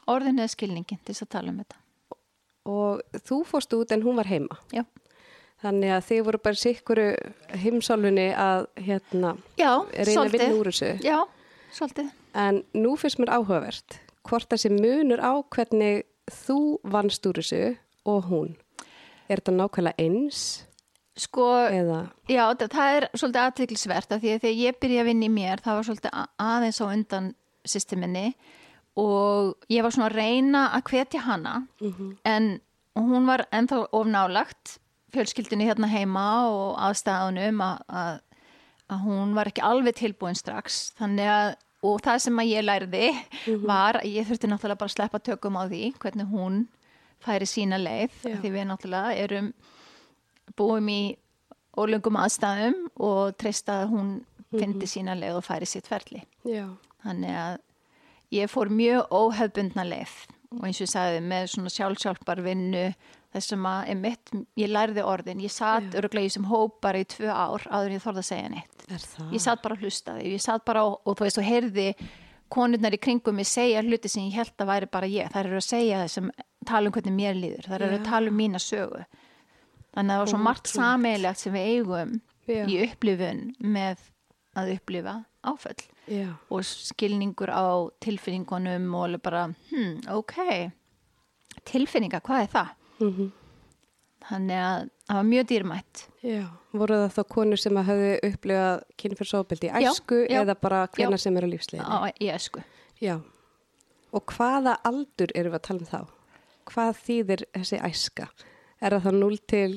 [0.08, 1.82] orðin eða skilningin til þess að tala um þetta.
[2.68, 4.56] Og þú fórst út en hún var heima.
[4.72, 4.84] Já,
[5.58, 7.04] Þannig að þið voru bara sikkuru
[7.58, 10.90] heimsálfunni að hérna, já reyna að vinna úr þessu.
[11.02, 11.34] Já, svolítið.
[12.38, 16.04] En nú finnst mér áhugavert hvort þessi munur á hvernig
[16.44, 17.76] þú vannst úr þessu
[18.08, 18.56] og hún.
[19.28, 20.68] Er þetta nákvæmlega eins
[21.18, 21.98] Sko, eða?
[22.30, 25.62] Já, það, er svolítið aðtiklisvert að því að þegar ég byrja að vinna í mér
[25.64, 27.26] það var svolítið aðeins á undan
[27.66, 28.26] systeminni
[28.98, 31.54] og ég var svona að reyna að hvetja hana
[32.22, 32.46] en
[32.94, 34.78] hún var ennþá ofnálagt
[35.14, 38.22] fjölskyldinu hérna heima og aðstæðunum að,
[38.88, 41.48] að, hún var ekki alveg tilbúin strax þannig að
[41.86, 43.08] og það sem að ég lærði
[43.62, 46.56] var að ég þurfti náttúrulega bara að sleppa tökum á því hvernig hún
[47.22, 49.52] færi sína leið því við náttúrulega erum
[50.58, 51.02] búum í
[51.78, 54.10] ólöngum aðstæðum og treysta að hún
[54.50, 56.24] fyndi sína leið og færi sitt ferli.
[56.48, 56.66] Já.
[57.04, 57.58] Þannig að
[58.34, 60.16] ég fór mjög óhefbundna leið
[60.56, 62.84] og eins og ég sagði með svona sjálfsjálfbar vinnu
[63.36, 63.90] þessum að
[64.56, 67.98] ég lærði orðin, ég satt öruglega í þessum hóp bara í tvö ár áður en
[67.98, 68.77] ég þorði að segja neitt.
[69.34, 71.88] Ég satt bara að hlusta því, ég satt bara og, og þú veist og heyrði
[72.52, 75.32] konurnar í kringum mig segja hluti sem ég held að væri bara ég.
[75.32, 76.30] Það eru að segja þessum,
[76.68, 79.02] tala um hvernig mér líður, það eru að tala um mína sögu.
[79.92, 82.14] Þannig að það var svo margt sameilegt sem við eigum
[82.48, 82.62] Já.
[82.64, 84.06] í upplifun með
[84.58, 85.14] að upplifa
[85.48, 86.28] áföll Já.
[86.50, 90.38] og skilningur á tilfinningunum og alveg bara, hmm, ok,
[91.68, 92.72] tilfinninga, hvað er það?
[92.98, 93.12] Mm
[94.28, 96.02] Þannig að það var mjög dýrmætt.
[96.26, 96.42] Já.
[96.76, 100.40] Voru það þá konur sem að höfðu upplifað kynfyrsóbildi í Já, æsku já.
[100.42, 101.22] eða bara hvena Já.
[101.24, 101.48] sem eru?
[101.80, 102.64] Á, í esku.
[103.00, 103.14] Já.
[104.12, 106.00] Og hvaða aldur erum við að tala um þá?
[106.68, 108.28] Hvað þýðir þessi æska?
[108.84, 109.70] Er það þá 0 til,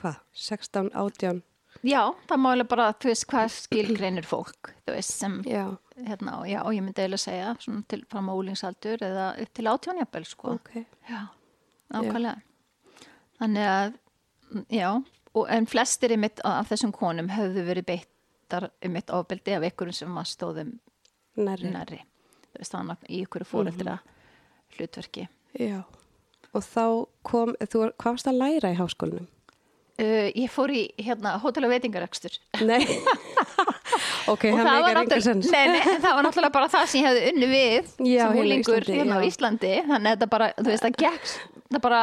[0.00, 1.40] hvað, 16, 18?
[1.86, 5.62] Já, það má alveg bara, þú veist, hvað skilgreinir fólk, þú veist, sem, Já.
[5.96, 10.26] hérna, já, ég myndi eiginlega segja, svona til fram á úlingsaldur eða upp til átjónjabel,
[10.28, 10.56] sko.
[10.58, 10.72] Ok.
[11.08, 11.22] Já,
[11.94, 12.42] nákvæmlega.
[13.40, 13.96] Þannig að,
[14.50, 14.88] mm, já,
[15.32, 20.28] og, en flestir af þessum konum höfðu verið beittar mitt ofbeldi af ykkurum sem var
[20.28, 20.78] stóðum
[21.40, 21.70] Nærri.
[21.72, 22.00] nærri.
[22.50, 23.98] Þú veist, þannig í ykkur fóreldra
[24.76, 25.28] hlutverki.
[25.58, 25.82] Já.
[26.50, 26.84] Og þá
[27.22, 29.28] kom, þú, hvað varst að læra í háskólinum?
[30.00, 32.32] Uh, ég fór í, hérna, hótel og veitingarekstur.
[32.64, 32.80] Nei.
[34.32, 37.48] ok, og það var, nei, nei, það var náttúrulega bara það sem ég hefði unni
[37.50, 39.28] við Já, sem hérna á úlingur Íslandi, hérna á já.
[39.28, 41.32] Íslandi þannig að þetta bara, þú veist, það gekk
[41.74, 42.00] það bara,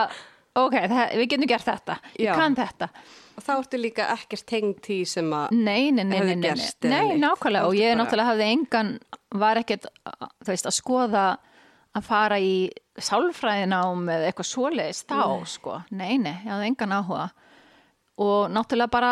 [0.58, 1.96] ok, það, við getum gert þetta.
[2.17, 2.24] Já.
[2.28, 2.89] ég kann þetta.
[3.38, 6.50] Og þá ertu líka ekkert tengd því sem að, nei, nei, nei, Hefði nei, nei,
[6.50, 7.22] gerst eða nei neitt.
[7.22, 7.65] nákvæmlega.
[7.67, 8.91] Og ertu ég bara- náttúrulega hafði engan
[9.43, 9.86] var ekkert,
[10.43, 11.26] þú veist, að skoða
[11.98, 12.54] að fara í
[12.98, 17.28] sálfræðinám eða eitthvað svoleiðis þá, sko, nei, nei, ég hafði engan áhuga.
[18.17, 19.12] Og náttúrulega bara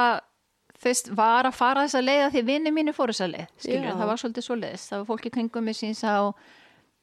[0.76, 3.88] þú veist, var að fara þessa leið að því vinni mínu fóru þessa leið, skilur,
[3.90, 3.96] Já.
[4.00, 6.18] það var svolítið svoleiðis, það var fólki kringum mig síns á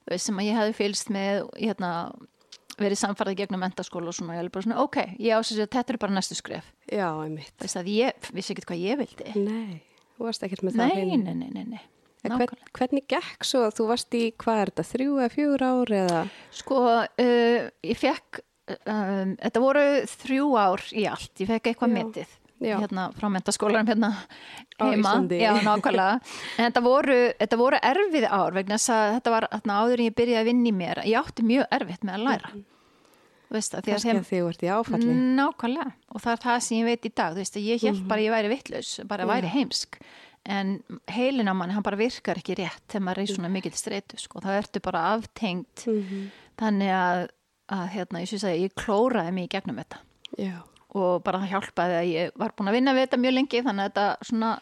[0.02, 1.92] þú veist, sem að ég hefði fylgst með hérna,
[2.84, 5.94] verið samfarið gegnum mentaskóla og svona, ég hefði bara svona, ok, ég ásins að þetta
[5.94, 7.54] er bara næstu skref, já, einmitt.
[7.62, 9.80] veist að ég vissi ekkert hvað ég vildi Nei,
[10.16, 11.24] þú varst ekkert með það nei, hreinu.
[11.24, 11.82] nei, nei, nei, nei.
[12.22, 12.54] Nákvæmlega.
[12.54, 13.64] Hvern, hvernig gekk svo?
[13.74, 16.20] Þú varst í, hvað er þetta, þrjú eða fjögur ár eða?
[16.54, 18.38] Sko, uh, ég fekk,
[18.76, 22.76] um, þetta voru þrjú ár í allt, ég fekk eitthvað metið Já.
[22.78, 24.12] hérna frá mentaskólarum hérna
[24.78, 25.16] heima.
[25.34, 26.20] Já, nákvæmlega.
[26.58, 30.06] En þetta voru, þetta voru erfið ár vegna þess að þetta var hérna, áður en
[30.06, 31.02] ég byrjaði að vinna í mér.
[31.10, 32.52] Ég átti mjög erfitt með að læra.
[32.52, 32.62] Þú
[33.52, 35.14] veist að því að að þið vart í áfalli.
[35.38, 35.92] Nákvæmlega.
[36.14, 37.34] Og það er það sem ég veit í dag.
[37.36, 39.98] Veist ég held bara að ég væri vittlaus, bara væri heimsk.
[40.44, 40.72] En
[41.08, 44.18] heilin á manni, hann bara virkar ekki rétt þegar maður er í svona mikill streitu,
[44.18, 44.40] sko.
[44.42, 46.30] Það ertu bara aftengt Mhm.
[46.58, 47.28] þannig að,
[47.70, 49.98] að hérna, ég að ég klóraði mig í gegnum þetta
[50.38, 50.62] Já.
[50.94, 53.84] og bara það hjálpaði að ég var búin að vinna við þetta mjög lengi þannig
[53.84, 54.52] að þetta svona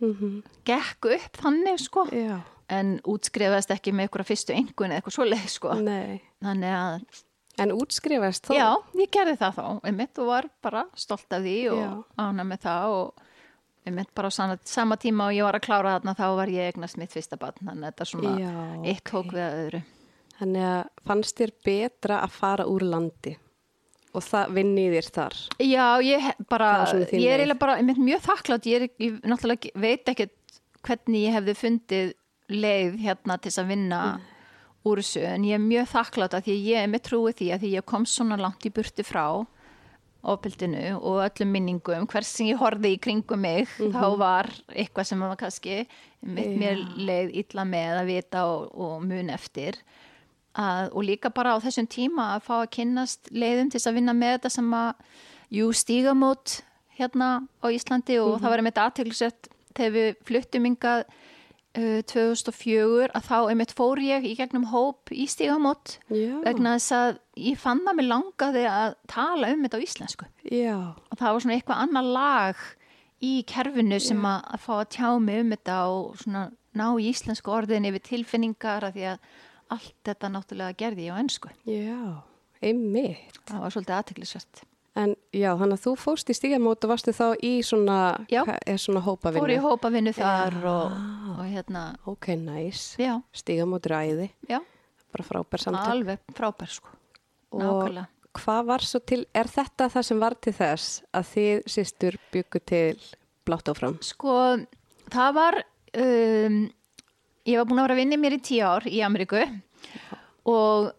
[0.00, 2.40] Mm gekk upp þannig sko Já.
[2.70, 6.20] en útskrifaðist ekki með eitthvað fyrstu engun eða eitthvað svoleið sko Nei.
[6.44, 7.00] þannig að,
[7.58, 8.54] En útskrifast þó?
[8.56, 8.68] já,
[9.00, 9.64] ég gerði það þá.
[9.90, 13.24] Einmitt og var bara stolt af því og ána með það og
[13.88, 16.72] einmitt bara á sama, sama tíma og ég var að klára þarna þá var ég
[16.72, 17.58] eignast mitt fyrsta barn.
[17.62, 18.54] Þannig að þetta svona Já,
[18.92, 19.82] eitt tók við að öðru.
[20.38, 23.34] Þannig að fannst þér betra að fara úr landi
[24.16, 25.36] og það vinni þér þar?
[25.60, 30.34] Já, ég bara, ég er eiginlega bara einmitt mjög þakklátt, ég, ég náttúrulega veit ekkert
[30.86, 32.12] hvernig ég hefði fundið
[32.48, 34.00] leið hérna til þess að vinna
[34.86, 37.64] úr þessu, en ég er mjög þakklátt að því ég er með trúið því að
[37.64, 39.24] því ég kom svona langt í burti frá
[40.28, 45.22] ofbildinu og öllum minningum hvers sem ég horfði í kringum mig þá var eitthvað sem
[45.22, 45.78] var kannski
[46.26, 49.78] mitt mér leið illa með að vita og, og mun eftir.
[50.58, 54.14] Að, og líka bara á þessum tíma að fá að kynnast leiðum til að vinna
[54.16, 55.04] með þetta sem að
[55.54, 56.58] jú stígamót
[56.98, 57.28] hérna
[57.62, 61.04] á Íslandi og það var einmitt aðteglisett þegar við fluttum yngað
[61.78, 67.60] 2004 að þá einmitt fór ég í gegnum hóp í stígamót vegna þess að ég
[67.60, 70.76] fann að mér langaði að tala um þetta á íslensku Já.
[70.98, 72.64] og það var svona eitthvað annar lag
[73.24, 76.44] í kerfinu sem að, að fá að tjá mig um þetta og svona
[76.78, 79.28] ná í íslensku orðin yfir tilfinningar af því að
[79.74, 81.50] allt þetta náttúrulega gerði ég á ennsku.
[81.68, 82.24] Já.
[82.64, 83.38] Einmitt.
[83.46, 84.62] Það var svolítið aðteglisvært.
[84.98, 87.98] En já, þannig að þú fóst í stígamót og varstu þá í svona,
[88.82, 89.42] svona hópavinnu.
[89.44, 90.96] Fór í hópavinnu þar og,
[91.36, 92.96] og hérna, Ok, næs.
[92.98, 94.28] já, Stígamót er æði.
[94.50, 94.58] já,
[95.14, 95.92] Bara frábær samtök.
[95.92, 96.88] alveg frábær sko.
[97.52, 98.06] Og Nákvæmlega.
[98.40, 102.60] hvað var svo til, er þetta það sem var til þess að þið sýstur byggu
[102.66, 102.98] til
[103.46, 103.96] blátt áfram?
[104.04, 104.34] Sko,
[105.14, 105.60] það var,
[105.94, 106.58] um,
[107.46, 109.40] ég var búin að vera að vinna mér í tíu ár í Ameríku
[110.48, 110.90] og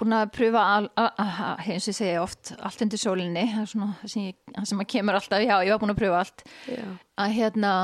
[0.00, 4.38] búin að pröfa eins og ég segja oft allt undir sólinni, er svona sem, ég,
[4.68, 6.46] sem að kemur alltaf, já, ég var búin að pröfa allt.
[6.70, 6.86] Já.
[7.20, 7.74] að hérna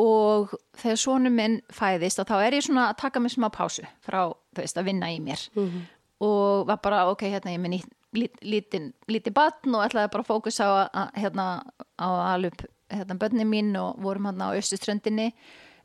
[0.00, 4.24] og þegar sonu minn fæðist þá er ég svona að taka mig smá pásu frá,
[4.58, 5.42] veist, að vinna í mér.
[6.24, 7.78] Og var bara, ok, hérna ég minn
[8.14, 11.46] lítið líti batn og ætlaði bara að fókusa á að, hérna,
[11.98, 15.32] á alveg hérna, bönni mín og vorum hérna á Östuströndinni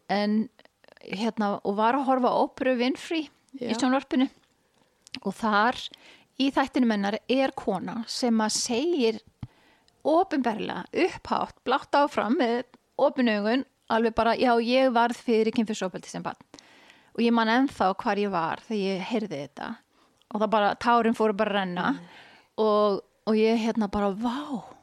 [0.09, 0.49] en
[1.05, 4.29] hérna, og var að horfa á óperu Winfrey í sjónvarpinu
[5.23, 5.79] og þar
[6.39, 9.19] í þættinu mennar er kona sem að segir
[10.07, 12.63] ofinberlega upphátt, blátt áfram með
[12.99, 16.39] opinaugun, alveg bara já, ég varð fyrir kynfyrsopeldi sem barn.
[17.17, 19.69] Og ég man ennþá hvar ég var þegar ég heyrði þetta.
[20.29, 21.87] Og það bara, tárin fóru bara að renna.
[22.61, 24.77] Og, og ég hérna bara, vá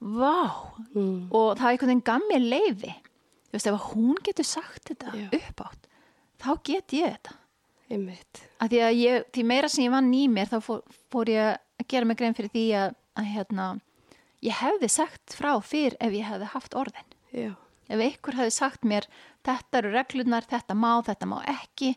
[0.00, 0.72] vá.
[0.94, 1.28] Mm.
[1.28, 5.12] og það er einhvern veginn gaf mér leifi þú veist, ef hún getur sagt þetta
[5.12, 5.26] Já.
[5.36, 5.88] uppátt,
[6.40, 7.36] þá get ég þetta
[7.90, 8.42] Einmitt.
[8.62, 11.56] að því að ég, því meira sem ég vann í mér þá fór, fór ég
[11.80, 13.66] að gera mig grein fyrir því að, að hérna,
[14.46, 17.16] ég hefði sagt frá fyrr ef ég hefði haft orðin.
[17.30, 17.52] Já.
[17.90, 19.06] ef einhver hefði sagt mér
[19.46, 21.94] þetta eru reglunar, þetta má, þetta má ekki.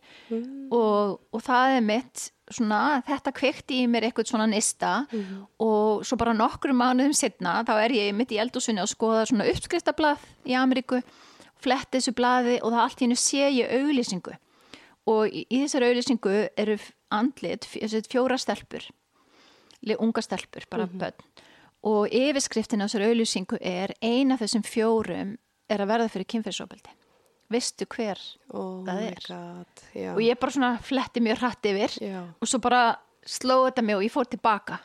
[0.73, 4.93] Og, og það er mitt svona, þetta kveikti í mér eitthvað svona nista
[5.63, 9.47] og svo bara nokkrum mánuðum setna þá er ég mitt í eldúsunni að skoða svona
[9.51, 11.01] uppskriftablað í Ameríku
[11.63, 14.35] fletti þessu blaði og það allt í hennu sé ég auglýsingu
[15.09, 16.77] og í, í þessari auglýsingu eru
[17.13, 18.89] andlit, fjóra stelpur
[19.99, 21.25] unga stelpur, bara börn
[21.83, 25.33] og yfirskriftin á þessari auglýsingu er eina af þessum fjórum
[25.71, 26.93] er að verða fyrir kynferðsóbeldi
[27.51, 28.19] veistu hver
[28.53, 29.25] Oh Það er.
[29.27, 29.83] god.
[30.15, 32.21] Og ég bara svona fletti mjög hratt yfir Já.
[32.39, 34.79] og svo bara sló þetta mig og ég fór tilbaka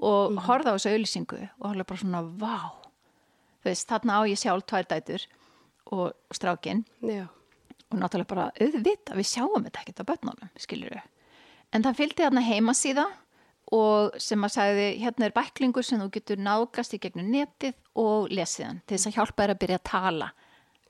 [0.00, 0.40] og mm.
[0.46, 2.56] horfði á þessu auðlýsingu og horfði bara svona, vá
[3.60, 5.26] þú veist, þarna á ég sjálf tvær dætur
[5.90, 7.26] og strákin Já.
[7.90, 11.08] Og náttúrulega bara auðvita, við sjáum þetta ekkert á börnunum, skilur við
[11.74, 13.06] en það fylgdi þarna heimasíða
[13.76, 18.30] og sem að sagði, hérna er bæklingur sem þú getur náðgast í gegnum netið og
[18.34, 20.30] lesiðan til þess að hjálpa þér að byrja að tala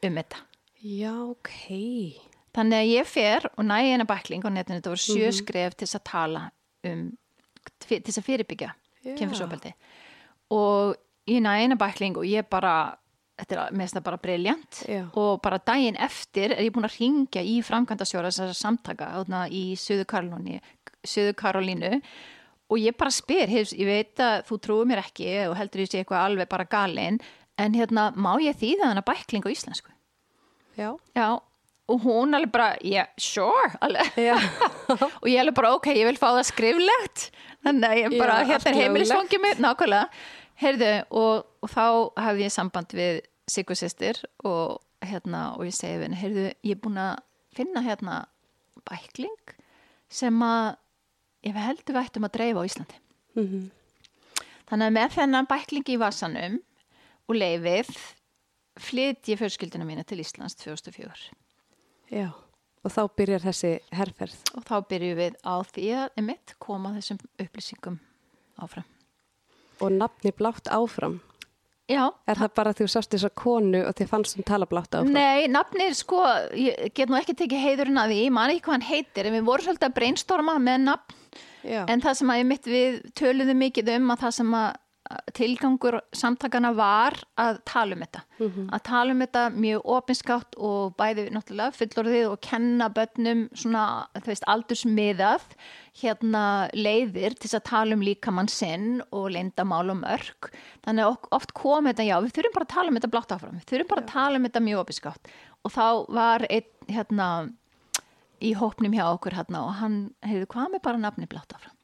[0.01, 0.43] um þetta.
[0.81, 1.57] Já, ok.
[2.57, 5.87] Þannig að ég fer og næ eina bækling á netinu, þetta voru sjö skref til
[5.87, 6.47] þess að tala
[6.89, 7.05] um,
[7.85, 8.71] til þess að fyrirbyggja
[9.05, 9.13] Já.
[9.19, 9.75] kynfyrsofbeldi
[10.57, 10.97] og
[11.31, 12.97] ég næ eina bækling og ég bara,
[13.41, 14.83] þetta er mest það bara briljant
[15.19, 19.65] og bara daginn eftir er ég búin að ringja í framkvæmdastjóra þessar samtaka þarna í
[19.81, 20.05] Suðu
[21.41, 22.01] Karolínu,
[22.71, 25.91] og ég bara spyr, hefs, ég veit að þú trúir mér ekki og heldur ég
[25.91, 27.19] sé eitthvað alveg bara galinn
[27.61, 29.95] en hérna, má ég þýða þennan bækling á íslensku?
[30.79, 30.91] Já.
[31.17, 31.29] Já,
[31.91, 33.73] og hún alveg bara, yeah, sure
[35.21, 37.27] og ég alveg bara, ok, ég vil fá það skriflegt.
[37.67, 40.23] Þannig að ég bara, Já, hérna er heimilisfangið mitt nákvæmlega,
[40.61, 41.85] heyrðu og, og þá
[42.25, 46.77] hafði ég samband við Sigur sýstir og hérna og ég segi við henni, heyrðu, ég
[46.77, 47.23] er búin að
[47.57, 48.19] finna hérna
[48.87, 49.55] bækling
[50.11, 50.77] sem að
[51.49, 53.01] ég heldur við ættum að dreifa á Íslandi
[53.39, 53.71] Mhm.
[54.71, 56.57] Þannig að með þennan bæklingi í vasanum
[57.29, 57.91] og leifið
[58.79, 61.31] flytt ég fjölskyldina mína til Íslands 2004
[62.11, 62.31] Já.
[62.83, 64.37] Og þá byrjar þessi herferð.
[64.57, 67.99] og þá byrjum við á því að koma þessum upplýsingum
[68.59, 68.85] áfram.
[69.81, 71.21] Og nafni blátt áfram.
[71.91, 74.67] Já, Er það bara því þú sást þess að konu og þið fannst hún tala
[74.71, 75.11] blátt áfram?
[75.17, 76.21] nei, nafnir sko,
[76.55, 79.35] ég get nú ekki tekið heiðurinn að því, ég man ekki hvað hann heitir, en
[79.39, 81.17] við vorum svolítið að brainstorma með nafn,
[81.67, 81.83] Já.
[81.91, 84.71] en það sem að emitt við töluðum mikið um að það sem að,
[85.35, 88.23] tilgangur samtakana var að tala um þetta.
[88.39, 88.69] Mhm.
[88.71, 93.85] að tala um þetta mjög opinskátt og bæði náttúrulega fullorðið og kenna börnum svona,
[94.25, 95.43] veist, aldursmiðað
[96.01, 100.51] hérna leiðir til að tala um líkamann sinn og leyndamál og mörg
[100.87, 103.59] þannig að oft kom þetta, já, við þurfum bara að tala um þetta blátt áfram,
[103.59, 105.33] við þurfum bara að tala um þetta mjög opinskátt.
[105.65, 107.27] Og þá var einn hérna
[108.41, 111.77] í hópnum hjá okkur hérna og hann hefði hvað með bara nafni blátt áfram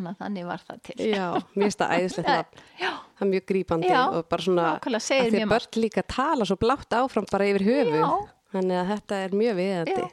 [0.00, 0.96] þannig að þannig var það til.
[1.12, 5.46] Já, mér finnst það æðislegt Það er mjög grípandi Já, og bara svona að því
[5.50, 8.04] börn líka tala svo blátt áfram bara yfir höfu.
[8.50, 10.04] Þannig að þetta er mjög viðandi.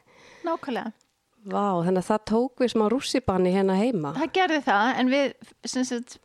[0.45, 0.93] nákvæmlega
[1.47, 4.12] Vá, þannig að það tók við smá rússibanni hérna heima.
[4.17, 6.17] það gerði það en við sagt,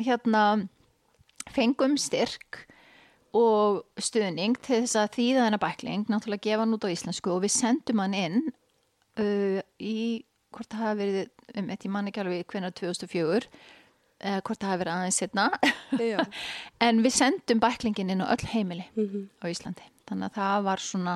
[0.00, 0.44] hérna
[1.52, 2.62] fengum styrk
[3.34, 7.42] og stuðning til þess að þýða þennan bækling náttúrulega gefa hann út á íslensku og
[7.44, 8.38] við sendum hann inn
[9.18, 14.40] uh, í hvort það hafi verið um eitt ég man ekki alveg hvenær 2004 uh,
[14.46, 15.48] hvort það hafi verið aðeins setna
[16.86, 19.28] en við sendum bæklingin inn á öll heimili Mhm.
[19.42, 19.86] á Íslandi.
[20.08, 21.14] Þannig að það var svona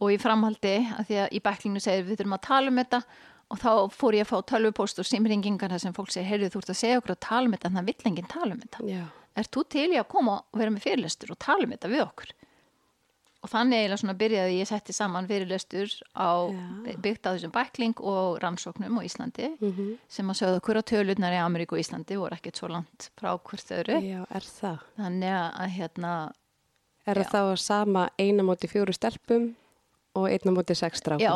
[0.00, 3.00] og í framhaldi að því að í bæklinginu segir við þurfum að tala um þetta
[3.50, 6.58] og þá fór ég að fá tölvupost og simringingar þar sem fólk segir, heyrðu þú
[6.64, 8.82] ert að segja okkur að tala um þetta en það vill enginn tala um þetta.
[9.36, 12.02] Er þú til í að koma og vera með fyrirlestur og tala um þetta við
[12.06, 12.32] okkur
[13.46, 16.96] og þannig eiginlega svona byrjaði ég setti saman fyrirlestur á Já.
[17.04, 19.98] byggt á þessum bækling og rannsóknum á Íslandi Mhm.
[20.08, 23.70] sem að sögðu að tölurnar í Ameríku og Íslandi voru ekkert svo langt frá hvort
[23.78, 24.78] öðru Já, er það?
[24.98, 26.32] þannig að hérna
[27.06, 27.30] Er það Já.
[27.30, 29.54] þá sama eina móti fjóru stelpum
[30.16, 31.20] og einna móti sex strákum?
[31.22, 31.34] Já.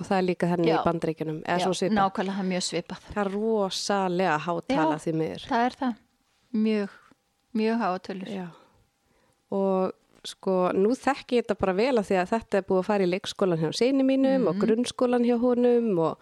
[0.00, 0.76] Og það er líka Já.
[0.78, 1.94] í bandreikunum, eða já, svo svipa.
[1.96, 4.98] nákvæmlega mjög svipað Það er rosalega hátala Já.
[5.00, 5.46] því miður.
[5.48, 5.94] það er það
[6.54, 6.88] mjög,
[7.54, 8.46] mjög háa tölur Já.
[9.50, 9.92] Og
[10.24, 13.04] sko, nú þekki ég þetta bara vel að því að þetta er búið að fara
[13.04, 14.48] í leikskólan hjá sinni mínum Mhm.
[14.48, 16.18] og grunnskólan hjá honum og,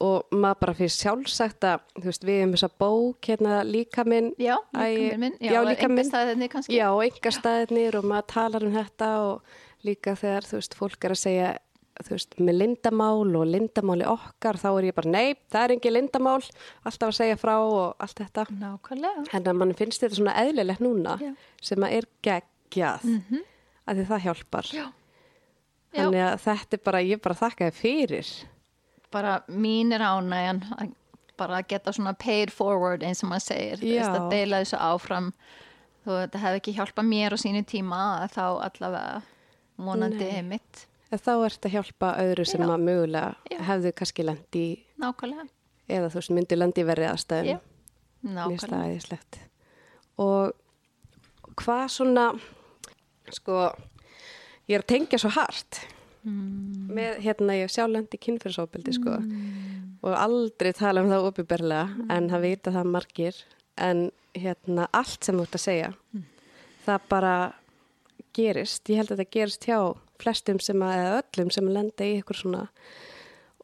[0.00, 4.32] og maður bara fyrir sjálfsagt að, þú veist, við hefum þessa bók hérna líka minn.
[4.38, 6.10] já, líka minn já, já, líka minn.
[6.68, 9.42] Já, og enga staðirnir og maður talar um þetta og
[9.84, 11.56] líka þegar, þú veist, fólk er að segja,
[11.98, 15.92] þú veist, með lindamál og lindamáli okkar, þá er ég bara, nei, það er engin
[15.98, 16.42] lindamál,
[16.86, 18.46] alltaf að segja frá og allt þetta.
[18.54, 21.34] nákvæmlega En að mann finnst þetta svona eðlilegt núna Já.
[21.60, 22.06] sem að er
[22.70, 23.42] geggjað Mhm.
[23.88, 24.66] að því það hjálpar.
[24.72, 24.86] já.
[25.94, 28.44] Þannig að þetta er bara, ég bara þakka þið fyrir.
[29.10, 30.92] bara mín er ánægjan að
[31.38, 34.18] bara geta svona paid forward eins og maður segir, þú veist, Já.
[34.18, 35.32] að deila þessu áfram
[36.04, 39.22] þó þetta hefði ekki hjálpað mér á sínu tíma að þá allavega
[39.78, 40.42] vonandi Nei.
[40.42, 42.66] mitt En þá ert að hjálpa öðru sem Já.
[42.66, 43.58] að mögulega Já.
[43.64, 45.48] hefðu kannski lendi nákvæmlega,
[45.88, 47.46] eða þú veist, myndu lendi verið aðstæðum.
[47.46, 47.60] já,
[48.24, 49.38] það nákvæmlega.
[50.18, 50.52] Og
[51.56, 52.40] hvað svona,
[53.36, 53.68] sko,
[54.68, 55.82] ég er að tengja svo hart.
[56.26, 56.88] Mm.
[56.92, 59.14] með, hérna, ég sjálflendi kynfyrsópildi, sko,
[60.02, 63.38] og aldrei tala um það opinberlega, en það vita það margir,
[63.78, 65.92] en hérna, allt sem þú ert að segja,
[66.86, 67.34] það bara
[68.36, 69.78] gerist, ég held að þetta gerist hjá
[70.18, 72.64] flestum sem að, eða öllum sem lenda í ykkur svona,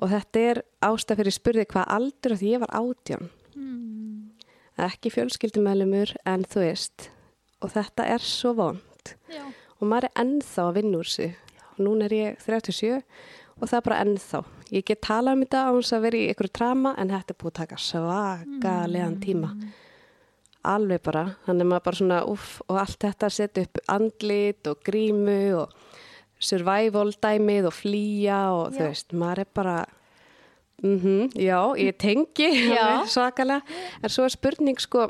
[0.01, 3.31] og þetta er ástæð fyrir spurði hvað aldur því ég var átján.
[4.85, 7.11] Ekki fjölskyldumælumur en þú veist.
[7.63, 8.94] Og þetta er svo vond
[9.31, 9.45] já,
[9.79, 11.35] og maður er ennþá að vinna úr sig
[11.75, 13.01] og núna er ég 37
[13.55, 14.43] og það er bara ennþá.
[14.75, 17.41] Ég get talað um þetta á þess að vera í ykkur trama en þetta er
[17.41, 19.51] búið að taka svakalegan tíma.
[20.65, 24.81] Alveg bara, þannig að maður bara svona uff, og allt þetta setja upp andlit og
[24.87, 25.75] grímu og
[26.41, 28.87] survival dæmið og flýja og þú Já.
[28.89, 29.77] veist, maður er bara
[30.83, 32.49] mhm, já, ég tengi
[33.13, 33.61] svakalega,
[34.03, 35.07] en svo er spurning sko,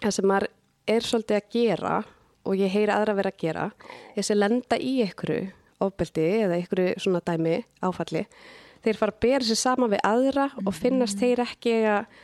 [0.00, 0.48] það sem maður
[0.90, 1.94] er svolítið að gera
[2.44, 3.68] og ég heyri aðra vera að gera,
[4.16, 5.34] þessi lenda í ykkur
[5.80, 8.26] ofbeldi eða ykkur svona dæmi áfalli,
[8.84, 12.20] þeir fara að bera sér sama við aðra og finnast þeir ekki að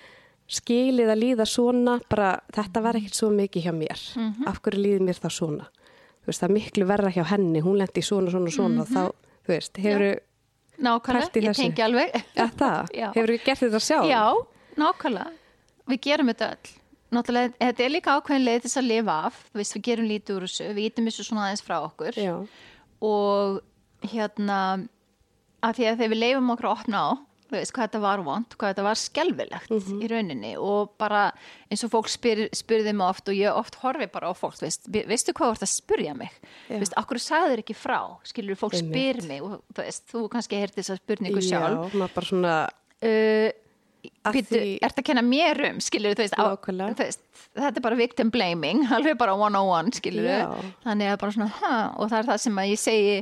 [0.56, 4.02] skilið að líða svona, bara þetta var ekkert svo mikið hjá mér,
[4.46, 5.66] af hverju líði mér það svona,
[6.22, 9.02] þú veist það er miklu verra hjá henni, hún lendi svona, svona, svona og þá,
[9.46, 10.06] þú veist, hefur
[10.86, 12.16] nákvæmlega, ég tengi alveg.
[12.36, 14.10] Ja, hefur við gert þetta sjálf?
[14.10, 14.24] Já,
[14.76, 15.32] nákvæmlega.
[15.86, 16.75] Við gerum þetta öll.
[17.14, 19.36] Náttúrulega, þetta er líka ákveðin leið þess að lifa af.
[19.54, 22.18] Við gerum lítið úr þessu, við ítum þessu svona aðeins frá okkur.
[22.18, 22.34] Já,
[23.00, 23.60] Og
[24.10, 24.58] hérna,
[25.62, 27.08] að því að þegar við leifum okkur að opna á,
[27.46, 30.00] þú veist, hvað þetta var vond, hvað þetta var skelfilegt Mhm.
[30.02, 31.32] í rauninni og bara
[31.70, 34.88] eins og fólk spyr, spyrði mig oft og ég oft horfi bara á fólk, veist,
[34.88, 36.30] "Vi- veistu hvað þú ert að spyrja mig?
[36.68, 36.78] Já.
[36.80, 38.92] Veist, akkur sagður ekki frá, skilur fólk Einmitt.
[39.22, 41.92] spyr mig og þú veist, þú kannski heyrti þessa spurningu já, sjálf.
[41.92, 42.68] maður bara svona,
[43.02, 43.52] uh,
[44.34, 46.44] Býtu, því- ert að kenna mér um, skilur þú veist, á,
[46.96, 47.22] þú veist
[47.56, 50.46] þetta er bara victim blaming, alveg bara one-on-one skilur Já.
[50.86, 53.16] þannig að bara svona ha, og það er það sem að ég segi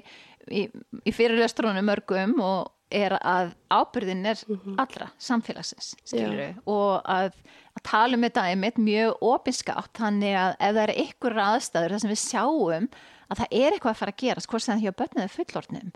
[0.61, 0.63] í,
[1.09, 4.39] í fyrirlöstrunum mörgum og er að ábyrðin er
[4.79, 7.33] allra samfélagsins, skilur við, og að,
[7.75, 12.03] að tala um þetta einmitt mjög opinskátt, þannig að ef það er einhver aðstæður þar
[12.05, 12.87] sem við sjáum
[13.33, 15.89] að það er eitthvað að fara að gerast, hvort sem það hjá börnum eða fullortnum,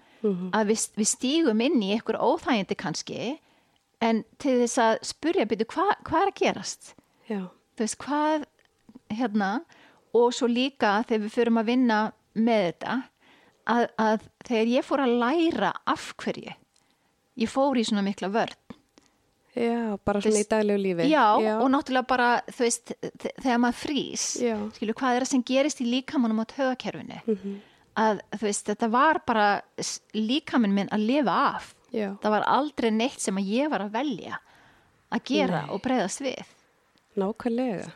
[0.59, 3.29] að við, við stígum inn í einhver óþægindi kannski,
[4.01, 6.95] en til þess að spurja byrju, hvað hva er að gerast?
[7.29, 7.41] Já.
[7.77, 8.45] þú veist hvað
[9.11, 9.51] hérna
[10.15, 11.99] og svo líka þegar við förum að vinna
[12.35, 12.95] með þetta
[13.69, 16.55] að, að þegar ég fór að læra af hverju
[17.39, 18.57] ég fór í svona mikla vörn
[19.59, 21.07] Já, bara svona í daglegu lífi.
[21.11, 21.25] já,
[21.59, 24.55] og náttúrulega bara þú veist þe- þegar maður frýs Já.
[24.77, 27.57] skilur hvað er það sem gerist í líkamannum á tögakerfinu Mhm.
[27.99, 29.63] að þú veist þetta var bara
[30.15, 32.13] líkaminn minn að lifa af Já.
[32.23, 34.39] það var aldrei neitt sem að ég var að velja
[35.15, 35.71] að gera Nei.
[35.73, 36.43] og breyðast við
[37.19, 37.89] Nákvæmlega.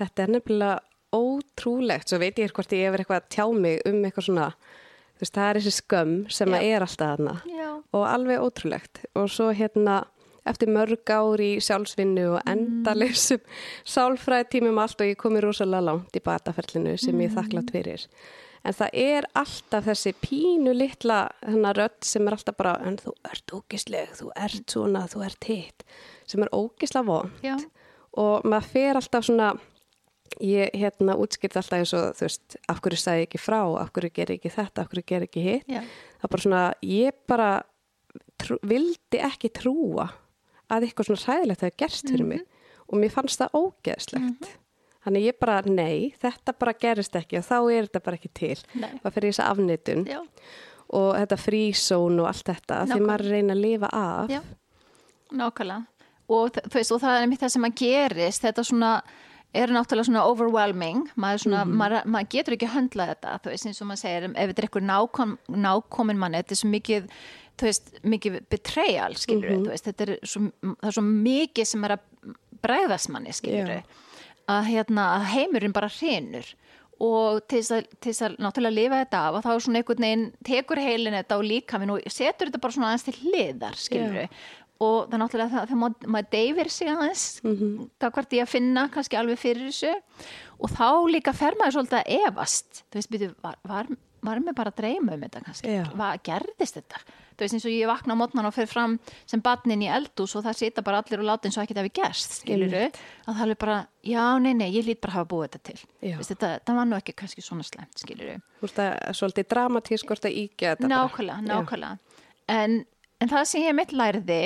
[0.00, 0.80] Þetta er nefnilega
[1.14, 2.10] ótrúlegt.
[2.10, 4.48] Svo veit ég hvort ég hefur eitthvað að tjá mig um eitthvað svona,
[5.14, 6.56] þú veist, það er þessi skömm sem Já.
[6.58, 7.36] að er alltaf þarna.
[7.94, 9.04] Og alveg ótrúlegt.
[9.14, 10.00] Og svo hérna,
[10.50, 13.44] eftir mörg ár í sjálfsvinnu og endaleysum
[13.94, 18.08] sálfræði tímum allt og ég komi rosalega langt í bataferlinu sem ég er þakklátt fyrir.
[18.64, 23.12] En það er alltaf þessi pínu litla hennar rödd sem er alltaf bara, en þú
[23.28, 25.84] ert ógisleg, þú ert svona, þú ert hitt,
[26.30, 27.44] sem er ógislega vond.
[27.44, 27.58] Já,
[28.20, 29.52] og maður fer alltaf svona
[30.42, 33.92] ég hérna útskýrt alltaf eins og þú veist, af hverju sagði ég ekki frá af
[33.94, 35.68] hverju ger ekki þetta, af hverju ger ekki hitt.
[35.68, 35.82] Já,
[36.18, 37.50] það er bara svona, ég bara
[38.40, 40.08] trú, vildi ekki trúa
[40.72, 42.44] að eitthvað svona hræðilegt hefði gerst fyrir mig.
[42.88, 44.48] Og mér fannst það ógeðslegt
[45.04, 48.56] þannig ég bara, nei, þetta bara gerist ekki og þá er þetta bara ekki til.
[48.74, 48.90] Nei.
[49.02, 50.20] það fyrir þessa afnitun já,
[50.94, 53.10] og þetta frízón og allt þetta því Nákvæmlega.
[53.10, 54.32] maður reyna að lifa af.
[54.32, 54.40] Já,
[55.32, 55.84] nákvæmlega.
[56.34, 58.44] Og, þú veist, og það er mitt það sem að gerist.
[58.46, 58.90] Þetta svona
[59.54, 61.02] er náttúrulega svona overwhelming.
[61.20, 64.24] Maður, svona, maður, maður getur ekki að höndla þetta þú veist eins og maður segir,
[64.32, 65.34] ef þetta er eitthvað nákom,
[65.66, 67.10] nákomin manni, þetta er svo mikið
[67.54, 71.86] þú veist, mikið betrayal skilur þú veist, þetta er svo, það er svo mikið sem
[71.86, 72.32] er að
[72.64, 73.84] bregðast manni skilur Já.
[74.50, 76.48] Að, hérna, að heimurinn bara hrinur
[77.02, 80.80] og til þess, að, náttúrulega lifa þetta af og þá er svona einhvern veginn tekur
[80.80, 84.28] heilin þetta og líka minn og setur þetta bara svona aðeins til hliðar skilur Já.
[84.84, 85.82] og það er náttúrulega það, þegar
[86.14, 87.26] maður, deyfir sig aðeins.
[87.42, 87.90] Mm -hmm.
[88.00, 89.92] það hvort ég að finna kannski alveg fyrir þessu.
[90.58, 92.84] Og þá líka fer maður svolítið að efast.
[92.90, 93.86] Þú veist, byrju, var, var,
[94.22, 95.84] var mér bara að dreyma um þetta kannski, Já.
[95.94, 97.00] hvað gerðist þetta
[97.34, 100.34] þú veist eins og ég vakna á mótnan og fer fram sem batnin í eldús
[100.38, 103.54] og það sita bara allir og láta eins og ekkert hafi gerst, skiluru að það
[103.54, 105.78] er bara, já, nei, nei, ég lít bara hafa búið þetta til.
[106.00, 106.16] Já.
[106.20, 110.10] Veist, þetta, það var nú ekki kannski svona slemt, skiluru Þú veist að svolítið dramatísk
[110.12, 111.00] hvort að íkja þetta bara.
[111.00, 112.20] nákvæmlega, nákvæmlega.
[112.54, 112.78] En,
[113.20, 114.42] en það sem ég mitt lærði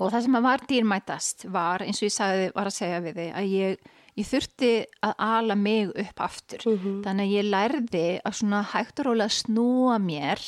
[0.00, 3.18] og það sem að var dýrmætast var, eins og ég sagði, var að segja við
[3.20, 4.70] þig að ég, ég þurfti
[5.06, 6.64] að ala mig upp aftur.
[7.04, 10.42] Þannig að ég lærði að svona hægt og rólega snúa mér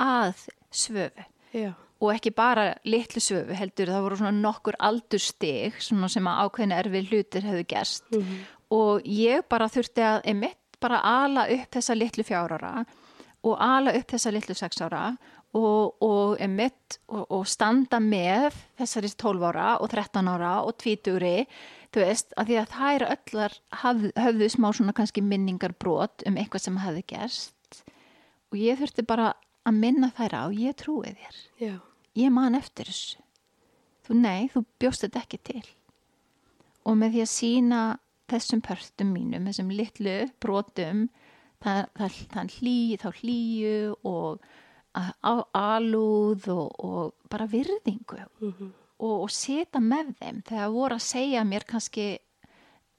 [0.00, 1.72] að svöfu Já.
[2.00, 6.76] og ekki bara litlu svöfu heldur það voru svona nokkur aldurstig svona sem að ákveðin
[6.78, 8.04] erfi hlutir hefðu gerst.
[8.70, 12.84] Og ég bara þurfti að emitt bara ala upp þessa litlu fjárara
[13.42, 15.16] og ala upp þessa litlu sexára
[15.56, 21.46] og, og emitt og, og standa með þessari 12 ára og 13 ára og 20
[21.90, 26.24] þú veist, að því að það eru öllar haf, höfðu smá svona kannski minningar brot
[26.28, 27.80] um eitthvað sem hefði gerst.
[28.50, 29.32] Og ég þurfti bara
[29.68, 31.40] að minna þær á, ég trúi þér.
[31.60, 31.74] Já.
[32.16, 33.20] ég man eftir þessu.
[34.06, 35.64] Þú nei, þú bjóst þetta ekki til.
[36.88, 37.80] Og með því að sína
[38.30, 41.04] þessum pörtum mínum, þessum litlu brotum
[41.62, 43.74] það, það, það hlý, þá hlýju
[44.08, 44.40] og
[44.96, 48.22] á- alúð og, og bara virðingu.
[49.00, 52.08] Og, og setja með þeim þegar voru að segja mér kannski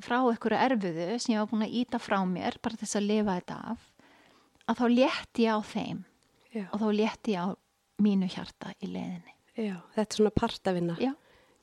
[0.01, 3.35] frá einhverju erfiðu sem ég var búin að íta frá mér bara þess að lifa
[3.37, 3.83] þetta af
[4.71, 5.99] að þá létti ég á þeim
[6.55, 6.65] Já.
[6.73, 7.47] og þá létti ég á
[8.01, 9.33] mínu hjarta í leiðinni.
[9.57, 10.97] Já, þetta er svona partavinna.
[11.01, 11.13] Já,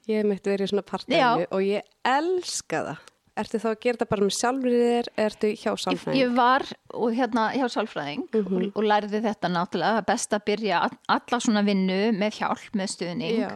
[0.08, 3.06] Ég hef mitt verið svona partavinnu og ég elska það.
[3.38, 6.16] Ertu þá að gera þetta bara með sjálfur þér eða ertu hjá sálfræðing?
[6.18, 6.64] ég var
[6.98, 10.96] og hérna hjá sálfræðing og, og lærði þetta náttúrulega, það er best að byrja all-
[11.14, 13.52] alla svona vinnu með hjálp, með stuðning Já.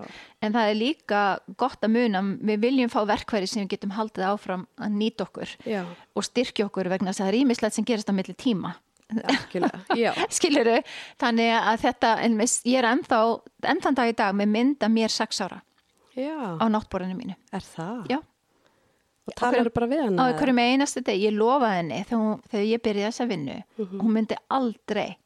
[0.46, 1.22] en það er líka
[1.58, 2.22] gott að muna,
[2.52, 5.82] við viljum fá verkværi sem við getum haldið áfram að nýta okkur Já,
[6.14, 8.76] og styrkja okkur vegna þess að það er ímislegt sem gerist á milli tíma
[10.38, 10.76] skiluru,
[11.20, 12.10] þannig að þetta
[12.64, 13.20] ég er ennþá,
[13.74, 15.60] ennþann dag í dag með mynda mér sex ára.
[16.16, 16.58] Já.
[16.60, 17.34] á náttborinu mínu.
[17.56, 18.02] Er það?
[18.12, 18.18] já,
[19.22, 20.32] Og talar bara við á hana?
[20.36, 24.00] hverju með einasti deg ég lofaði henni þegar, hún, þegar ég byrjaði þessa vinnu Mhm.
[24.02, 25.16] hún myndi aldrei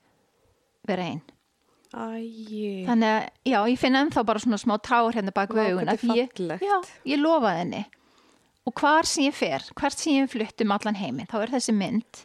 [0.87, 1.22] vera einn
[2.87, 5.51] þannig að, já, ég finn ennþá bara svona smá tár hérna bak
[6.03, 6.28] því ég,
[6.61, 6.76] já,
[7.07, 7.84] ég lofaði henni.
[8.66, 11.72] Og hvar sem ég fer, hvert sem ég flutt um allan heiminn, þá er þessi
[11.74, 12.24] mynd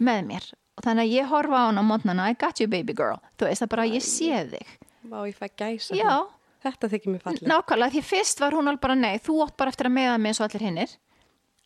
[0.00, 0.48] með mér
[0.80, 3.50] og þannig að ég horfa á hana á mótnana I got you baby girl, þú
[3.50, 4.72] veist það bara ég sé þig.
[5.10, 5.94] Má ég fæ gæsa.
[6.00, 6.24] Já,
[6.64, 7.46] Þetta þykir mér fallið.
[7.48, 10.32] nákvæmlega, því fyrst var hún alveg bara nei, þú átt bara eftir að meða mig
[10.34, 10.90] eins og allir hinnir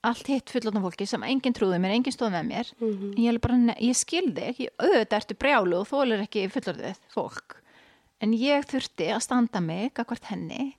[0.04, 2.70] allt hitt fullotna fólki sem enginn trúði mér, enginn stóð með mér.
[2.84, 7.56] En ég, alveg bara, ég skildi ekki auðvitað ertu brjálu og þólir ekki fullorðið fólk.
[8.20, 10.74] En ég þurfti að standa mig akkvart henni.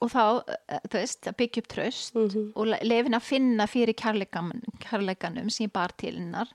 [0.00, 0.22] Og þá,
[0.70, 2.14] eh, þú veist, að byggja upp tröst
[2.54, 6.46] og le- lefin að finna fyrir kærleikan, kærleikanum sem ég bar til hennar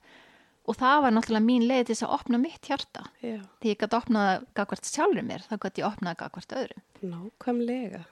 [0.64, 3.04] og það var náttúrulega mín leið til þess að opna mitt hjarta.
[3.24, 6.84] Já, því ég gæti opnað gagvart sjálfur mér þá gæti ég opnað gagvart öðrum.
[7.04, 8.04] Nákvæmlega.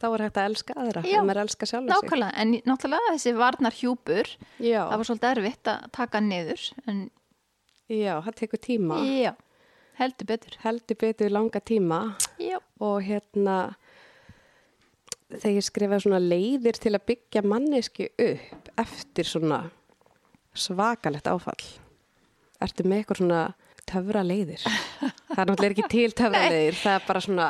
[0.00, 1.92] Þá er hægt að elska aðra, Já, ef maður elskar sjálf sig.
[1.92, 4.30] nákvæmlega, en náttúrulega þessi varnar hjúpur
[4.64, 7.02] Já, það var svolítið erfitt að taka niður en
[7.90, 9.00] já, það tekur tíma.
[9.04, 9.32] já,
[10.00, 10.56] heldur betur.
[10.62, 11.98] Heldur betur langa tíma.
[12.80, 13.58] Og hérna
[15.30, 19.60] þegar ég skrifa svona leiðir til að byggja manneski upp eftir svona
[20.60, 21.66] svakalegt áfall.
[22.60, 23.42] Ertu með eitthvað svona
[23.90, 27.48] töfra leiðir það er náttúrulega ekki til töfra leiðir það er bara svona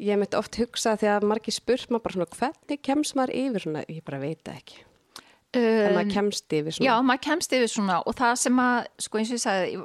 [0.00, 3.82] ég mitt oft hugsa þegar margir spurt maður bara svona hvernig kemst maður yfir svona?
[3.90, 4.84] Ég bara veit ekki.
[5.58, 6.86] En maður kemst yfir svona.
[6.86, 9.80] Já, maður kemst yfir svona og það sem að, sko eins og ég sagði,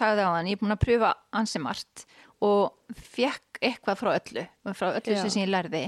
[0.00, 2.06] sagði á hann, ég er búin að pröfa ansi margt
[2.44, 5.22] og fekk eitthvað frá öllu, frá öllu Já.
[5.28, 5.84] sem ég lærði,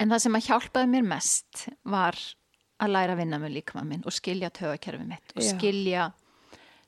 [0.00, 2.18] en það sem að hjálpaði mér mest var
[2.82, 5.50] að læra að vinna með líkama minn og skilja tögakerfi mitt og Já.
[5.54, 6.08] skilja,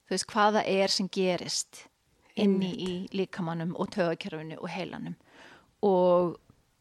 [0.07, 1.85] þú veist, hvaða er sem gerist
[2.37, 5.17] inni í líkamannum og tögakerfinu og heilanum
[5.87, 6.37] og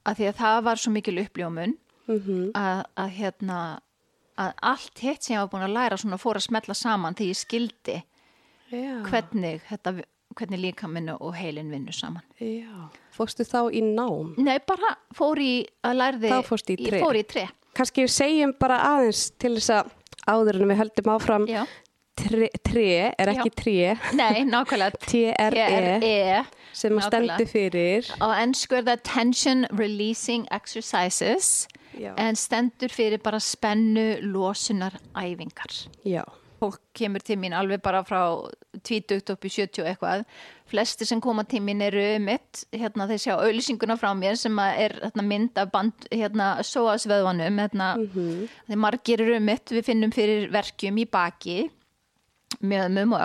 [0.06, 1.78] að því að það var svo mikil uppljómun
[2.08, 3.60] mm að, að hérna
[4.38, 7.30] að allt hitt sem ég var búin að læra svona fór að smetla saman því
[7.32, 7.96] ég skildi
[8.72, 9.94] já, hvernig, þetta,
[10.36, 12.24] hvernig líkaminu og heilin vinnur saman.
[12.40, 12.90] já.
[13.16, 15.54] fórstu þá í nám Nei, bara fór í
[15.88, 17.00] að lærði Þá fórstu í tré.
[17.00, 17.46] Ég fór í tre,
[17.76, 19.92] kannski segjum bara aðeins til þess að
[20.26, 21.62] áður en við höldum áfram já.
[22.18, 25.02] tre, tre er ekki tre Nei, nákvæmlega.
[25.10, 26.44] TRE TRE
[26.76, 28.10] sem að stendur fyrir.
[28.20, 32.12] Á ennsku er það Tension Releasing Exercises Já.
[32.20, 35.72] en stendur fyrir bara spennu losunar æfingar.
[36.04, 36.24] já,
[36.66, 38.22] fólk kemur til mín alveg bara frá
[38.82, 40.26] 20 upp í 70 og eitthvað.
[40.70, 44.98] Flesti sem koma til mín eru mitt hérna þeir sjá auðlýsinguna frá mér sem er
[45.04, 47.94] hérna, mynd af band hérna sóasveðvanum hérna,
[48.68, 51.60] þeir margir eru mitt við finnum fyrir verkjum í baki
[52.64, 53.24] mjöðmum og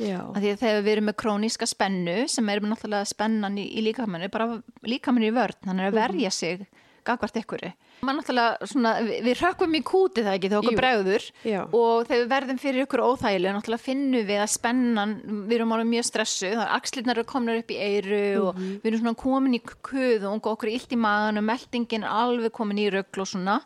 [0.00, 4.62] að þegar við erum með króníska spennu sem er náttúrulega spennan í, í líkamannu bara
[4.86, 6.66] líkamannu í vörn, hann er að verja sig
[7.06, 7.70] gagvart ykkuru
[8.04, 10.80] Man náttúrulega svona, við, við rökkum í kúti það ekki þegar okkur Jú.
[10.82, 11.24] bregður.
[11.48, 11.60] Já.
[11.64, 15.14] og þegar við verðum fyrir ykkur óþægilega náttúrulega finnum við að spennan
[15.48, 18.74] við erum alveg mjög stressu, það er axlirnar eru komnar upp í eyru og Mhm.
[18.82, 22.52] við erum svona komin í kuðung og okkur illt í magan og meldingin er alveg
[22.52, 23.60] komin í röggl og svona.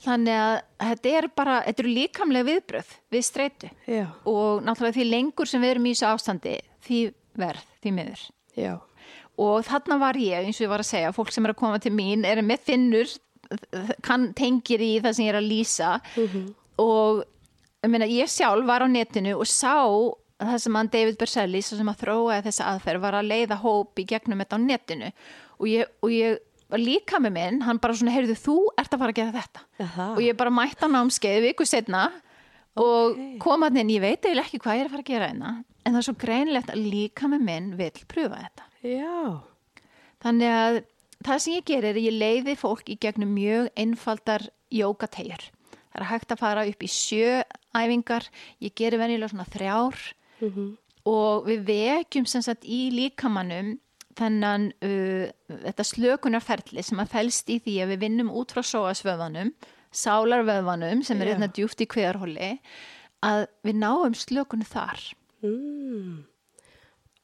[0.00, 3.68] Þannig að þetta er bara, þetta eru líkamlega viðbröð við streitu.
[3.86, 6.54] Já, og náttúrulega því lengur sem við erum í þessu ástandi
[6.86, 7.00] því
[7.36, 8.22] verð, því miður.
[8.56, 8.72] Já,
[9.40, 11.80] og þarna var ég, eins og ég var að segja fólk sem er að koma
[11.82, 13.12] til mín er með finnur
[14.04, 15.92] kann, tengir í það sem ég er að lýsa.
[16.80, 17.22] Og
[17.82, 19.74] ég, meina, ég sjálf var á netinu og sá
[20.40, 24.06] það sem hann David Berselli sem að þróaði þessa aðferð var að leiða hóp í
[24.08, 25.10] gegnum þetta á netinu.
[25.60, 26.38] Og ég, og ég
[26.70, 29.64] var líka með minn, hann bara svona, heyrðu þú ert að fara að gera þetta.
[29.84, 30.06] Aha.
[30.14, 32.06] og ég bara mætti hann námskeið viku setna
[32.78, 35.30] og kom að inn, ég veit eiginlega ekki hvað ég er að fara að gera
[35.32, 39.40] hérna en það er svo greinlegt að líka með minn vil pröfa þetta já,
[40.20, 40.78] Þannig að
[41.24, 45.46] það sem ég gerir er að ég leiði fólk í gegnum mjög einfaldar jókategjur.
[45.90, 47.40] Það er hægt að fara upp í sjö
[47.74, 48.26] æfingar,
[48.62, 50.02] ég gerir venjulega svona þrjár
[51.10, 53.78] og við vekjum sem sagt í líkamannum
[54.18, 59.54] þennan uh, þetta slökunarferli sem að fælst í því að við vinnum út frá sóasvöðvanum,
[59.90, 61.32] sálarvöðvanum sem er Já.
[61.34, 62.50] hérna djúft í kveðarhóli,
[63.24, 65.00] að við náum slökunu þar.
[65.42, 66.26] mm.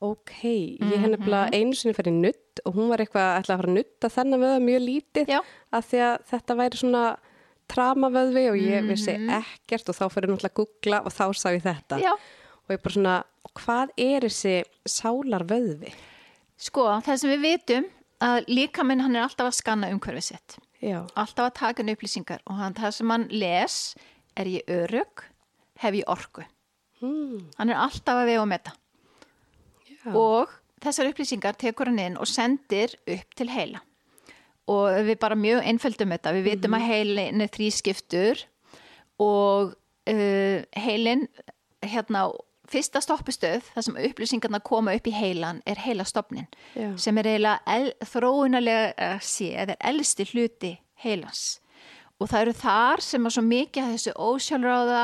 [0.07, 3.61] Ok ég henni bara einu sinni fyrir nutt og hún var eitthvað að ætla að
[3.63, 5.41] fara að nutta þennan vöða mjög lítið Já.
[5.77, 7.05] að því að þetta væri svona
[7.73, 11.65] tramavöðvi og ég vissi ekkert og þá fyrir náttúrulega að googla og þá sá ég
[11.65, 12.13] þetta Já.
[12.15, 13.17] og ég bara svona,
[13.59, 14.55] hvað er þessi
[14.97, 15.93] sálarvöðvi?
[16.67, 17.89] Sko, það sem við vitum
[18.25, 20.57] að líkaminn hann er alltaf að skanna umhverfið sitt.
[20.81, 23.77] Já, alltaf að taka upplýsingar og hann, það sem hann les
[24.37, 25.25] er ég örug,
[25.83, 26.45] hef ég orku.
[27.03, 27.51] mm.
[27.59, 28.73] Hann er alltaf að vega og meta
[30.07, 30.15] já.
[30.15, 33.83] og þessar upplýsingar tekur hann inn og sendir upp til heila.
[34.71, 38.43] Og við bara mjög einföldum þetta, við vitum að heilin er þrískiptur
[39.23, 39.77] og
[40.11, 41.29] uh, heilin,
[41.87, 42.25] hérna,
[42.67, 46.89] fyrsta stoppistöð, það sem upplýsingarna koma upp í heilan, er heilastofnin Já.
[46.99, 50.73] sem er eiginlega el, þróunarlega séð, er elsti hluti
[51.05, 51.61] heilans
[52.17, 55.03] og það eru þar sem að svo mikið að þessu ósjálfráða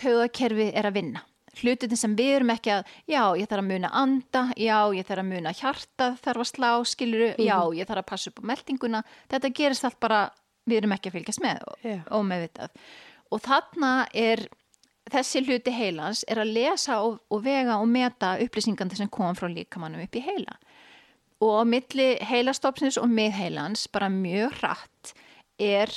[0.00, 1.24] taugakerfi er að vinna
[1.58, 5.24] hlutin sem við erum ekki að já, ég þarf að muna anda, já, ég þarf
[5.24, 9.02] að muna hjarta þarf að slá, skiluru já, ég þarf að passa upp á meldinguna
[9.32, 10.22] þetta gerist allt bara,
[10.68, 11.98] við erum ekki að fylgjast með Já.
[12.14, 12.74] og meðvitað
[13.30, 14.46] og þarna er
[15.10, 19.48] þessi hluti heilans er að lesa og, og vega og meta upplýsingandi sem kom frá
[19.50, 20.56] líkamannum upp í heila.
[21.40, 25.14] Og milli heilastofsins og miðheilans bara mjög hratt
[25.60, 25.92] er,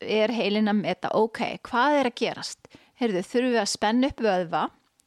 [0.00, 2.70] er heilin að meta ok, hvað er að gerast
[3.00, 4.62] heyrðu, þurfum við að spenna upp vöðva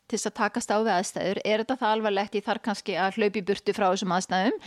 [0.10, 1.42] til þess að takast á við aðstæður?
[1.46, 4.58] Er þetta það alvarlegt, ég þarf kannski að hlaupi burtu frá þessum aðstæðum.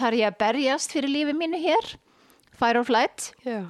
[0.00, 1.90] Þarf ég að berjast fyrir lífi mínu hér?
[2.60, 3.30] Fire or flight?
[3.46, 3.62] Já.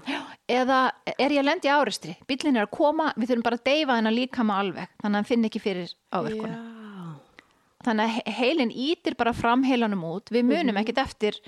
[0.50, 0.78] eða
[1.14, 4.14] er ég að lendi áristri bílinn er að koma, við þurfum bara að deyfa hennar
[4.16, 6.56] líkama alveg, þannig að hann finn ekki fyrir áverkunum.
[6.56, 7.44] Já.
[7.86, 10.32] þannig að he- heilin ítir bara fram heilanum út.
[10.34, 11.38] Við munum ekkert eftir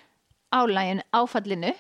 [0.55, 1.73] álægin áfallinu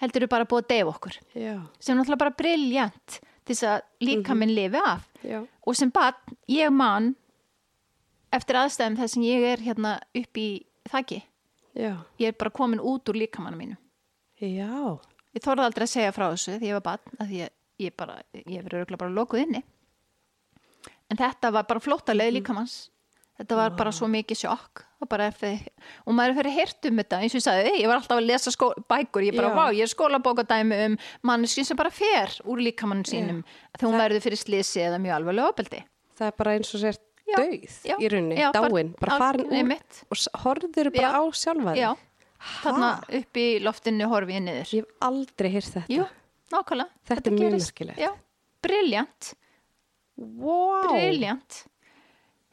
[0.00, 1.18] heldur við bara búið að deyfa okkur.
[1.34, 1.56] Já.
[1.80, 3.18] sem náttúrulega bara briljant
[3.50, 5.06] til þess að líka minn lifi af.
[5.26, 5.42] Já.
[5.66, 7.10] og sem barn, ég man
[8.32, 10.48] eftir aðstæðum þess sem ég er hérna upp í
[10.88, 11.18] þakki
[11.76, 11.98] Já.
[12.22, 13.76] ég er bara komin út úr líkamannu mínu
[14.40, 14.96] Já.
[15.36, 17.52] ég þorði aldrei að segja frá þessu því ég var barn að ég,
[17.84, 19.62] ég bara, ég verið bara lokuð inni.
[21.10, 22.78] En þetta var bara flóttaleið líkamanns
[23.40, 24.84] þetta var bara svo mikið sjokk
[25.24, 25.62] eftir,
[26.04, 28.52] og maður fyrir hirt um þetta eins og ég sagði, ég var alltaf að lesa
[28.52, 33.00] skó, bækur ég bara, vá, ég er skólabókadæmi um manneskinn sem bara fer úr líkamann
[33.08, 33.40] sínum
[33.78, 35.80] þegar hún verður fyrir slisi eða mjög alveg opeldi
[36.20, 37.96] Það er bara eins og sér dauð Já.
[37.96, 39.74] í rauninni, dáin, bara, farin úr
[40.12, 41.16] og horður bara Já.
[41.16, 42.06] á sjálfa þig.
[42.60, 45.96] þarna upp í loftinu horfi ég niður Ég hef aldrei hýrt þetta.
[45.96, 46.08] Jú,
[46.52, 48.24] nákvæmlega Þetta er mjög merkilegt.
[48.60, 49.34] Briljant
[50.20, 50.90] Wow.
[50.92, 51.62] Briljant.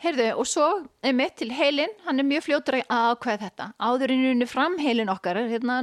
[0.03, 0.65] Heyrðu, og svo
[1.01, 3.65] er mitt til heilin, hann er mjög fljótur að ákveða þetta.
[3.81, 5.79] Áður en unni fram heilin okkar, hérna,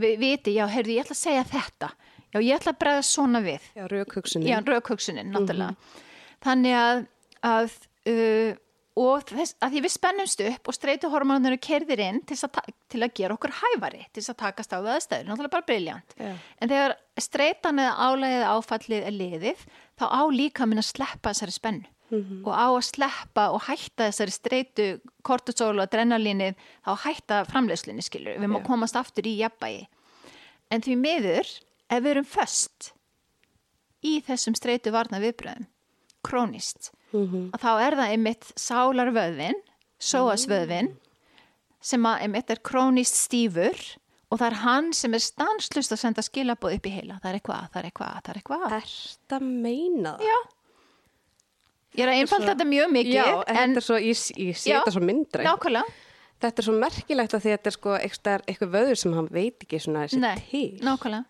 [0.00, 1.90] við viti, já, heyrðu, ég ætla að segja þetta.
[2.28, 3.66] Já, ég ætla að bregða svona við.
[3.76, 4.48] Já, raukhugsunin.
[4.48, 5.98] Já, raukhugsunin, náttúrulega.
[6.44, 7.02] Þannig að,
[7.50, 7.76] að
[8.08, 8.56] uh,
[8.98, 13.02] og þess, að því við spennumst upp og streytuhormonur eru kerðir inn til, að, til
[13.04, 16.16] að gera okkur hæfari, til þess að takast á við aðstæður, náttúrulega bara briljant.
[16.16, 16.32] Já.
[16.58, 19.64] En þegar streytan eða álægið eða áfallið er liðið,
[20.00, 24.32] þá á líka minn að sleppa þessari spennu og á að sleppa og hætta þessari
[24.32, 24.86] streytu
[25.22, 26.54] kortisol og adrenalínið,
[26.86, 28.66] þá hætta framleiðslinni skilur, við má Já.
[28.66, 29.86] komast aftur í jafnbægi.
[30.70, 31.46] En því miður,
[31.90, 32.92] ef við erum föst
[34.04, 35.66] í þessum streytu varna viðbröðum,
[36.24, 37.50] krónist, Mhm.
[37.52, 39.60] að þá er það einmitt sálarvöðvin,
[40.00, 40.96] sóasvöðvin,
[41.80, 43.96] sem að einmitt er krónist stífur
[44.30, 47.18] og það er hann sem er stanslust að senda skilabóð upp í heila.
[47.22, 48.72] Það er eitthvað, það er eitthvað, það er eitthvað.
[48.78, 50.26] Ert að meina það?
[50.28, 50.38] Já.
[51.98, 54.70] Ég er að einfalda þetta mjög mikið, Já, en þetta er svo, ég, ég sé
[54.76, 55.46] þetta svo myndra.
[55.48, 55.96] nákvæmlega,
[56.38, 60.04] Þetta er svo merkilegt að þetta er sko eitthvað, vöður sem hann veit ekki svona
[60.06, 60.66] þessi Nei, til.
[60.86, 61.24] nákvæmlega.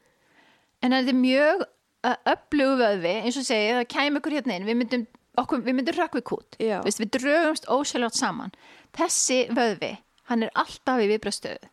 [0.85, 1.63] En þetta er mjög
[2.35, 5.07] öflugu vöðvi, eins og segið, það kæm ykkur hérna inn, við myndum,
[5.41, 6.77] okkur, við myndum rökkvi kút, Já.
[6.85, 8.53] Vist, við drögumst ósjálfjátt saman.
[9.01, 9.91] Þessi vöðvi,
[10.29, 11.73] hann er alltaf í viðbrastöðu.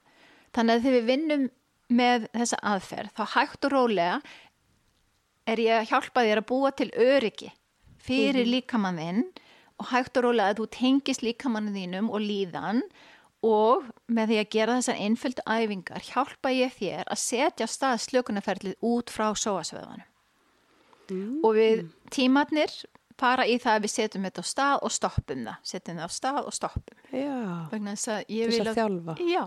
[0.55, 1.45] Þannig að þegar við vinnum
[1.99, 4.15] með þessa aðferð, þá hægt og rólega
[5.45, 7.51] er ég að hjálpa þér að búa til öryggi
[8.05, 9.25] fyrir líkamann þinn
[9.81, 12.81] og hægt og rólega að þú tengist líkamann þínum og líðan
[13.45, 18.77] og með því að gera þessar einföldu æfingar hjálpa ég þér að setja stað slökunarferlið
[18.85, 20.07] út frá sóasvöðanum.
[21.45, 21.83] Og við
[22.13, 22.71] tímatnir
[23.19, 25.61] fara í það að við setjum þetta á stað og stoppum það.
[25.69, 26.99] Setjum það á stað og stoppum.
[27.11, 27.37] Já,
[27.71, 29.15] Vegna þess að þess að þjálfa.
[29.29, 29.43] Já,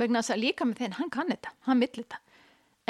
[0.00, 2.20] vegna þess að líka með þinn, hann kann þetta, hann vill þetta.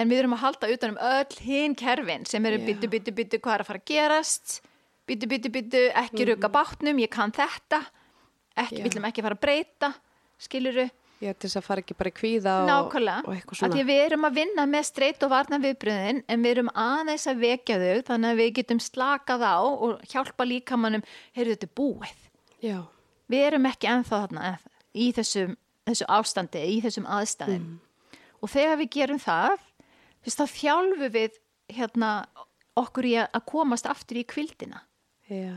[0.00, 3.40] En við erum að halda utan um öll hinn kerfin sem eru byttu, byttu, byttu,
[3.42, 4.60] hvað er að fara að gerast,
[5.10, 7.82] byttu, byttu, byttu, ekki rugga bátnum, ég kann þetta,
[8.54, 8.86] ekki, Já.
[8.86, 9.92] viljum ekki fara að breyta,
[10.40, 10.88] skiluru,
[11.20, 13.24] Já, til þess að fara ekki bara í kvíða og, nákvæmlega.
[13.28, 13.74] og eitthvað svona.
[13.76, 17.42] Því við erum að vinna með streyt og varna viðbröðin, en við erum aðeins að
[17.44, 21.04] vekja þau, þannig að við getum slakað á og hjálpa líkamannum,
[21.36, 22.22] heyrðu þetta búið.
[22.64, 22.78] Já,
[23.28, 25.56] við erum ekki ennþá þarna enn- í þessum,
[25.90, 27.68] þessu ástandi, í þessum aðstæðum.
[28.40, 29.58] Og þegar við gerum það
[30.24, 31.36] þá þjálfu við
[31.68, 32.26] hérna
[32.80, 34.80] okkur í að að komast aftur í kvildina
[35.30, 35.56] já,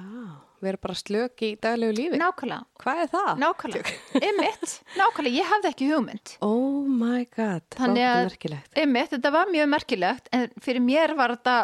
[0.64, 2.20] við erum bara slök í daglegu lífi.
[2.22, 3.32] nákvæmlega, Hvað er það?
[3.44, 3.94] nákvæmlega.
[4.28, 6.34] Einmitt, nákvæmlega, ég hafði ekki hugmynd.
[6.46, 8.78] Oh my god, það að- merkilegt.
[8.78, 11.58] einmitt, þetta var mjög merkilegt en fyrir mér var þetta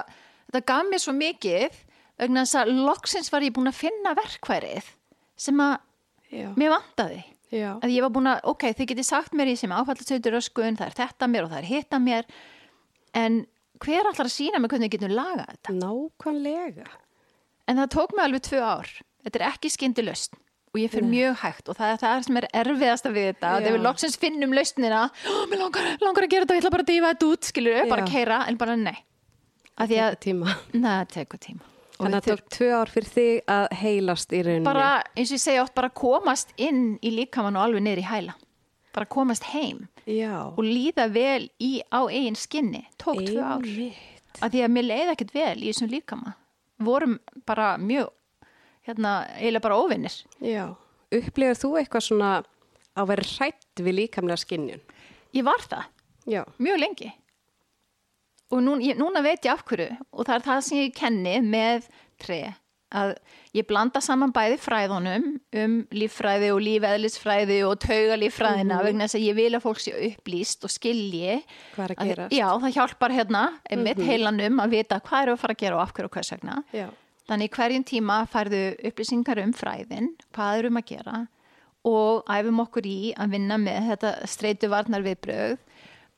[0.50, 1.78] þetta gaf mér svo mikið
[2.20, 4.90] vegna þess að loksins var ég búin að finna verkværið
[5.40, 5.78] sem að
[6.30, 7.22] Já, mér vantaði.
[7.50, 10.76] Já, að ég var búin að, ok, þið getið sagt mér í sem áfallastöður öskun,
[10.78, 12.28] það er þetta mér og það er hitta mér
[13.18, 13.40] en
[13.82, 15.74] hver allar að sína mig hvernig við getum lagað þetta?
[15.80, 16.86] Nákvæmlega.
[17.70, 18.94] En það tók mig alveg tvö ár
[19.26, 20.40] þetta er ekki skyndi lausn
[20.70, 23.60] og ég fyrir mjög hægt og það er það sem er erfiðasta við þetta Já.
[23.64, 26.86] þegar við loksins finnum lausnina oh, mér langar, langar að gera þetta, ég ætla bara
[26.86, 28.98] að dýfa þetta út skilur bara að keira, en bara nei
[29.80, 30.18] að því að,
[30.86, 34.38] það tekur tíma Og Þannig að það tók tvö ár fyrir þig að heilast í
[34.40, 34.64] rauninni.
[34.70, 38.06] bara, eins og ég segja oft, bara komast inn í líkamann og alveg niður í
[38.08, 38.36] hæla.
[38.96, 40.48] Bara komast heim Já.
[40.48, 42.86] og líða vel í, á eigin skinni.
[42.96, 43.68] Tók tvö ár.
[43.68, 44.00] Einmitt.
[44.40, 46.34] Að því að mér leiði ekkert vel í þessum líkama.
[46.80, 47.18] Vorum
[47.48, 48.12] bara mjög,
[48.88, 50.16] hérna, eiginlega bara óvinnir.
[50.40, 50.76] Já.
[51.12, 52.34] Upplifir þú eitthvað svona
[52.96, 54.84] að vera hrætt við líkamlega skinnjun?
[55.36, 55.88] Ég var það.
[56.30, 56.44] Já.
[56.62, 57.10] mjög lengi
[58.50, 61.36] og nú, ég, núna veit ég af hverju og það er það sem ég kenni
[61.46, 61.88] með
[62.22, 62.40] tre
[62.96, 63.12] að
[63.54, 65.26] ég blanda saman bæði fræðunum
[65.62, 70.66] um líffræði og lífeðlisfræði og taugalíffræðina vegna þess að ég vil að fólk sé upplýst
[70.66, 71.36] og skilji
[71.76, 72.34] Hvað er að gerast?
[72.34, 73.44] já, það hjálpar hérna
[73.84, 76.32] mitt heilanum að vita hvað eru að fara að gera og af hverju og hvers
[76.36, 76.58] vegna.
[76.74, 76.88] Já.
[77.30, 81.20] Þannig í hverjum tíma færðu upplýsingar um fræðin, hvað erum að gera
[81.90, 85.60] og æfum okkur í að vinna með þetta streitu varnar viðbröð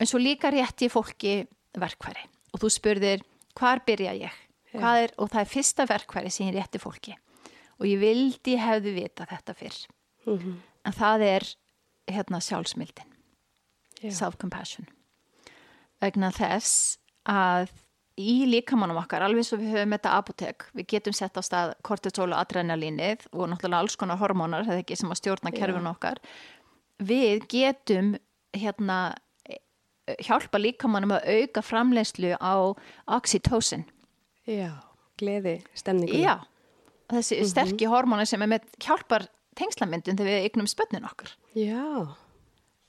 [0.01, 1.41] en svo líka rétti fólki
[1.77, 2.23] verkværi
[2.55, 3.21] og þú spurðir
[3.59, 4.39] hvar byrja ég
[4.73, 7.15] er, og það er fyrsta verkværi sem ég rétti fólki.
[7.81, 9.79] Og ég vildi hefði vita þetta fyrr.
[10.27, 10.59] Mhm.
[10.85, 11.43] en það er
[12.09, 13.09] hérna sjálfsmyldin
[14.01, 14.11] Já.
[14.11, 14.87] self-compassion.
[16.01, 17.69] Vegna þess að
[18.17, 22.31] í líkamannum okkar, alveg svo við höfum þetta apotek, við getum sett á stað kortisol
[22.33, 26.21] og adrenalínið og náttúrulega alls konar hormónar, það er ekki sem að stjórna kerfin okkar.
[27.01, 28.15] Við getum
[28.53, 29.15] hérna
[30.21, 32.53] hjálpa líkamannum að auka framleiðslu á
[33.07, 33.85] oxytocin
[34.49, 34.71] Já.
[35.21, 36.17] Gleði stemninguna.
[36.17, 36.35] já,
[37.13, 39.27] þessi sterki hormónar sem er með hjálpar
[39.59, 41.35] tengslamyndun þegar við eignum spönnin okkar.
[41.53, 42.15] Já.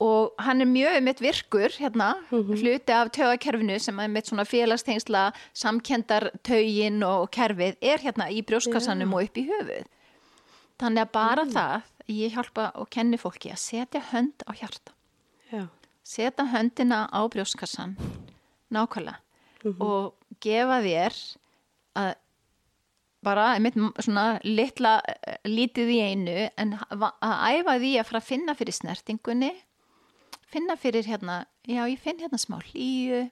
[0.03, 5.27] og hann er mjög mitt virkur hérna, hluti af taugakerfinu sem er mitt svona félagstengsla
[5.53, 9.85] samkendar taugin og kerfið er hérna í brjóskassanum og upp í höfuð
[10.81, 14.91] þannig að bara það ég hjálpa og kenni fólki að setja hönd á hjarta.
[15.53, 15.67] Já.
[16.03, 17.95] setja höndina á brjóskassan
[18.73, 19.21] nákvæmlega
[19.79, 21.21] og gefa þér
[21.99, 22.13] að
[23.23, 28.27] bara einmitt svona litla eh, lítið í einu en að æfa því að fara að
[28.27, 29.53] finna fyrir snertingunni
[30.53, 33.23] finna fyrir hérna já ég finn hérna smá hlýju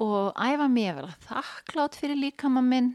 [0.00, 2.94] og æfa mig að vera þakklátt fyrir líkama minn.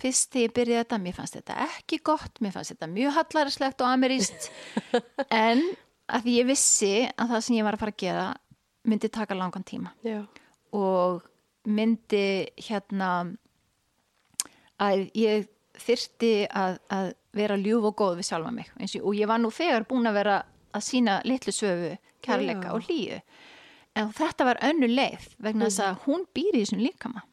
[0.00, 3.84] Fyrst þegar ég byrjaði þetta mér fannst þetta ekki gott, mér fannst þetta mjög hallaræslegt
[3.84, 4.50] og ameríst
[5.44, 5.62] en
[6.12, 8.26] að ég vissi að það sem ég var að fara að gera
[8.86, 9.94] myndi taka langan tíma.
[10.04, 10.20] Já.
[10.76, 11.24] og
[11.66, 13.10] myndi hérna
[14.82, 15.46] að ég
[15.76, 19.40] þyrsti að, að vera ljúf og góð við sjálfa mig eins og, og ég var
[19.42, 20.36] nú þegar búin að vera
[20.76, 23.20] að sína litlu söfu, kærleika og hlýju
[23.96, 27.24] en þetta var önnu leið vegna þess að hún býr í þessum líkama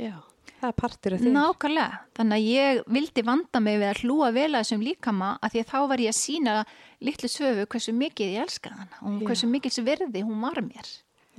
[0.00, 0.14] Já.
[0.62, 1.30] Það er partur af því.
[1.34, 5.54] nákvæmlega, þannig að ég vildi vanda mig við að hlúa vel að þessum líkama að
[5.54, 6.56] því að þá var ég að sína
[7.02, 10.90] litlu söfu hversu mikið ég elskaði hana og hversu mikið verði hún var mér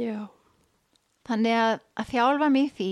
[0.01, 0.17] Já.
[1.23, 2.91] Þannig að, að þjálfa mig því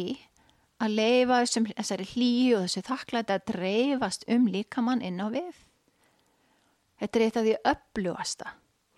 [0.82, 5.53] að leifa þessum, þessari hlýju og þessu þakklæti að dreifast um líkamann inn á við.
[7.01, 8.51] Þetta er eitt af því öflugasta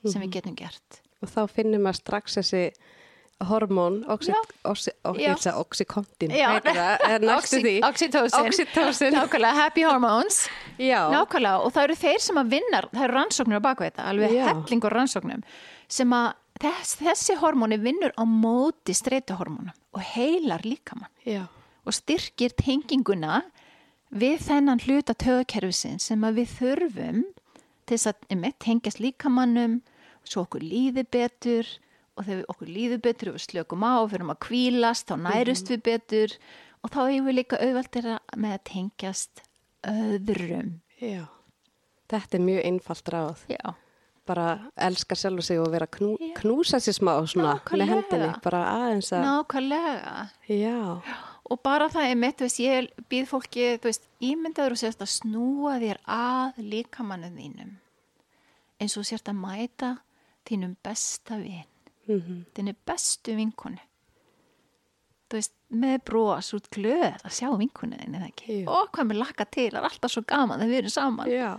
[0.03, 1.01] sem við getum gert.
[1.23, 2.63] Og þá finnum maður strax þessi
[3.43, 4.39] hormón, oxy, Já.
[4.69, 5.31] oxy, oxy, Já.
[5.33, 6.49] oxy, oxycontin, Já.
[6.53, 7.73] heitir það, er næstu Oxy- því.
[8.39, 9.17] Oxytocin.
[9.55, 10.47] Happy hormones.
[10.79, 14.35] Nákvæmlega, og það eru þeir sem að vinna, það eru rannsóknir á baku þetta, alveg
[14.47, 15.43] hellingur rannsóknum,
[15.87, 21.09] sem að þess, þessi hormóni vinnur á móti streituhormónum og heilar líkamann.
[21.25, 21.47] Já.
[21.83, 23.41] Og styrkir tenginguna
[24.13, 27.23] við þennan hluta töðakerfisin sem að við þurfum
[27.83, 29.81] til þess að einmitt, tengjast líkamannum
[30.23, 31.67] svo okkur líði betur
[32.13, 35.71] og þegar okkur líði betur og við slökum á og fyrir að kvílast, þá nærust
[35.73, 36.35] við betur
[36.83, 39.43] og þá hefur við líka auðveldir með að tengjast
[39.89, 41.25] öðrum Já.
[42.13, 43.39] Þetta er mjög einfalt ráð.
[43.49, 43.73] já,
[44.27, 44.47] Bara
[44.79, 48.29] elska sjálf sig og vera að knú, knúsa sér smá svona með hendinni.
[48.43, 50.13] Bara aðeins að, nákvæmlega
[50.47, 50.77] já.
[51.53, 55.03] Og bara það er mitt, þú veist, ég býð fólki, þú veist, ímyndaður og sérst
[55.05, 57.75] að snúa þér að líkamannu þínum.
[58.81, 59.91] Eins og sérst að mæta
[60.49, 61.67] þínum besta vin.
[62.09, 63.79] Mm þínu bestu vinkonu.
[65.31, 68.57] Þú veist, með bros út glöð að sjá vinkonu þínu eða ekki?
[68.59, 68.65] Jú.
[68.69, 71.31] og hvað mér lakka til, það er alltaf svo gaman þegar við erum saman.
[71.31, 71.53] Já.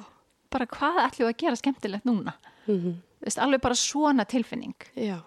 [0.55, 2.37] bara hvað ætlum við að gera skemmtilegt núna?
[2.67, 4.77] Mm þú veist, alveg bara svona tilfinning.
[5.01, 5.23] Já.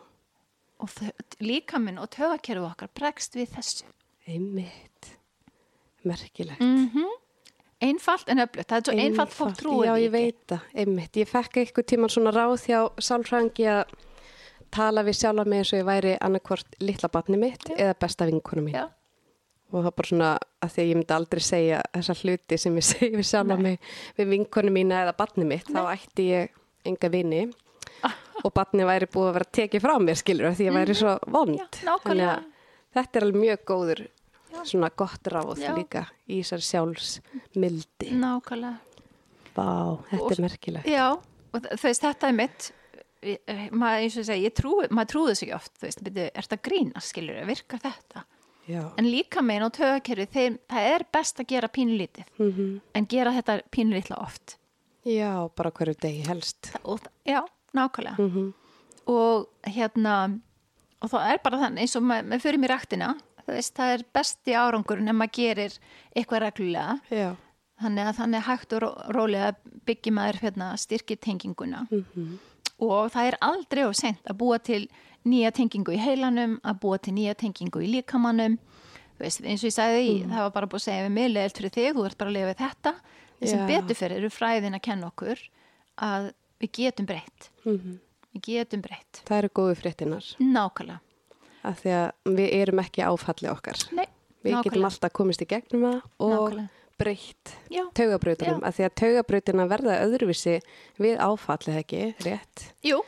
[0.77, 0.89] og
[1.41, 3.87] líkaminn og töðakerfi okkar bregst við þessu
[4.27, 5.13] Einmitt.
[6.07, 6.59] Merkilegt.
[6.59, 7.07] mm
[7.83, 11.17] einfalt en öflugt, það er svo einfalt fólk trúið Já, ég veit það, einmitt.
[11.21, 13.95] Ég fekk eitthvað tíman svona ráð hjá sálfræðingi að
[14.73, 18.65] tala við sjálfa mig eins og ég væri annarkvort litla batni mitt eða besta vinkonu
[18.65, 18.79] mín.
[18.79, 18.87] Já.
[19.67, 20.31] Og það var bara svona
[20.63, 23.79] að því að ég myndi aldrei segja þessa hluti sem ég segi við sjálfa mig
[24.17, 27.45] við vinkonu mína eða batni mitt, þá ætti ég enga vini
[28.45, 31.61] og batni væri búið að vera tekið frá mér, skilur, því ég væri svo vond.
[31.61, 31.83] Mhm.
[31.85, 32.45] Já, að
[32.97, 34.07] þetta er alveg mjög góður
[34.65, 35.75] svona gott ráð Já.
[35.75, 38.11] líka í þessar sjálfsmildi.
[38.11, 38.79] nákvæmlega.
[39.55, 40.85] Vá, þetta Og- er merkilegt.
[40.85, 41.11] Já,
[41.53, 42.71] og veist, þetta er mitt,
[43.23, 46.03] eh, maður, eins og ég segi, ég trúi, maður trúið þessu ekki oft, þú veist,
[46.03, 48.23] byrju, er þetta grína, skilur, virkar þetta?
[48.67, 48.93] Já.
[48.97, 53.61] En líka meginn og tögakerfi, það er best að gera pínulítið, Mm en gera þetta
[53.71, 54.57] pínulítla oft.
[55.05, 56.61] Já, bara hverju degi helst.
[56.83, 58.17] Það- já, nákvæmlega.
[58.19, 58.53] Mm
[59.07, 60.41] Og hérna,
[61.01, 64.03] og það er bara þannig, eins og maður, fyrir mér ræktina, þú veist, það er
[64.13, 65.79] besti árangur en maður gerir
[66.15, 66.99] eitthvað reglulega.
[67.09, 67.29] Já.
[67.77, 72.37] Þannig að þannig hægt og ró- rólega byggi maður hérna, styrki tenginguna Mm
[72.83, 74.83] og það er aldrei of sent að búa til
[75.27, 78.57] nýja tengingu í heilanum, að búa til nýja tengingu í líkamannum.
[79.17, 80.33] Veist, eins og ég sagði, mm.
[80.33, 82.35] það var bara búið að segja við mig, leiðilt fyrir þig, þú ert bara að
[82.37, 82.93] lifa við þetta.
[83.37, 85.41] Það sem betur fyrir eru fræðin að kenna okkur
[86.07, 86.29] að
[86.61, 87.49] við getum breytt.
[87.65, 87.97] -hmm.
[88.33, 89.21] Við getum breytt.
[89.25, 90.29] Það eru góðu fréttinar.
[90.37, 90.99] Nákvæmlega.
[91.67, 93.83] Af því að við erum ekki áfalli okkar.
[93.97, 94.05] Nei,
[94.45, 94.89] Við getum nákvæmlega.
[94.91, 96.69] alltaf komist í gegnum það og Nákvæmlega.
[96.97, 97.53] breytt
[97.97, 98.63] taugabrautunum.
[98.63, 100.55] Af því að taugabrautina verða öðruvísi
[101.03, 102.67] við áfallið ekki, rétt.
[102.83, 103.01] jú,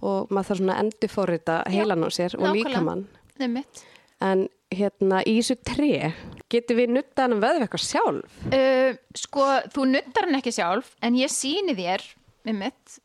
[0.00, 3.06] Og maður þarf svona að endurfórita heilan á sér og líkamann.
[4.20, 6.12] En hérna í þessu tre,
[6.50, 8.38] getum við nutta hann eitthvað sjálf?
[8.52, 12.02] Uh, sko, þú nuttar hann ekki sjálf, en ég síni þér,
[12.44, 12.98] nefnitt,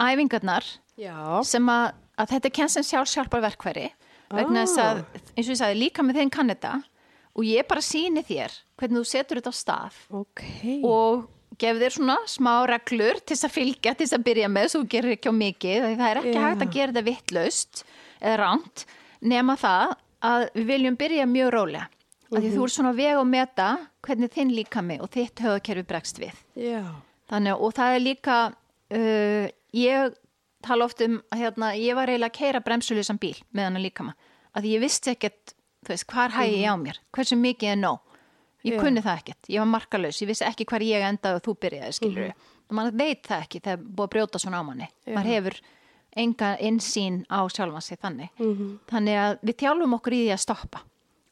[0.00, 0.64] æfingarnar
[1.00, 1.42] Já.
[1.44, 3.86] sem að, að þetta er kenn sem sjálfsjálpar verkværi
[4.32, 5.00] vegna þess að,
[5.36, 6.74] eins og ég sagði, líka með þeim kann þetta
[7.36, 10.44] og ég bara síni þér hvernig þú setur þetta á stað Ok.
[10.82, 11.26] og
[11.60, 14.82] gef þér svona smá reglur til þess að fylgja, til þess að byrja með svo
[14.88, 16.42] gerir ekki á mikið, það er ekki Já.
[16.46, 17.84] hægt að gera þetta vittlaust
[18.20, 18.86] eða ránt
[19.20, 19.94] nema það
[20.26, 21.86] að við viljum byrja mjög rólega
[22.26, 23.66] af því þú ert svona að vega og meta
[24.02, 26.82] hvernig þinn líkami og þitt höfakerfi bregst við Já.
[27.30, 28.34] Þannig, og það er líka,
[28.94, 30.16] uh, ég
[30.66, 33.86] tala oft um að hérna, ég var eiginlega að keira bremsulísan bíl með hann að
[33.86, 34.34] líka maður.
[34.56, 35.54] Að því ég vissi ekkert,
[35.84, 38.02] þú veist, hvar hægi ég á mér, hversu mikið er nóg.
[38.66, 38.80] Ég Já.
[38.82, 41.96] kunni það ekkert, ég var markalaus, ég vissi ekki hvar ég endaði og þú byrjaði,
[42.00, 42.46] skilur við.
[42.66, 44.88] Og maður veit það ekki þegar búið að brjóta svona á manni.
[45.06, 45.58] Maður hefur
[46.16, 48.32] enga insýn á sjálfan sig þannig.
[48.90, 50.82] Þannig að við þjálfum okkur í því að stoppa.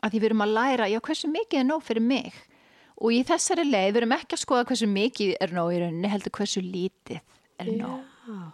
[0.04, 2.36] Að því við erum að læra, já, hversu mikið er nóg fyrir mig?
[3.00, 6.10] Og í þessari leið, við erum ekki að skoða hversu mikið er nóg í rauninni,
[6.12, 7.18] heldur hversu lítið
[7.58, 8.04] er nóg.
[8.28, 8.44] Já.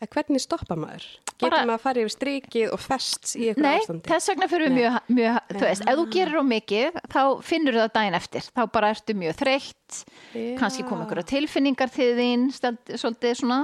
[0.00, 1.04] En hvernig stoppa maður?
[1.40, 4.08] Getur maður að fara yfir strikið og fests í eitthvað Nei, ástandi?
[4.10, 4.80] þess vegna fyrir við Nei.
[4.82, 8.48] mjög, mjög, þú veist, ef þú gerir á mikið, þá finnur það daginn eftir.
[8.56, 10.00] Þá bara ertu mjög þreytt,
[10.36, 10.44] Já.
[10.60, 13.58] kannski koma ykkur tilfinningar til þín, svolítið svona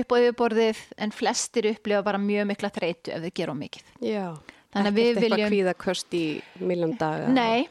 [0.00, 3.84] upp á yfirborðið, en flestir upplifa bara mjög mikla þreytu ef þau gera á mikið.
[4.00, 4.26] Já.
[4.70, 6.24] Þannig að Ekkert við eitthvað viljum- kvíðaköst í
[6.62, 7.28] miljón daga?
[7.28, 7.68] Nei,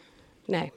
[0.50, 0.72] Nei.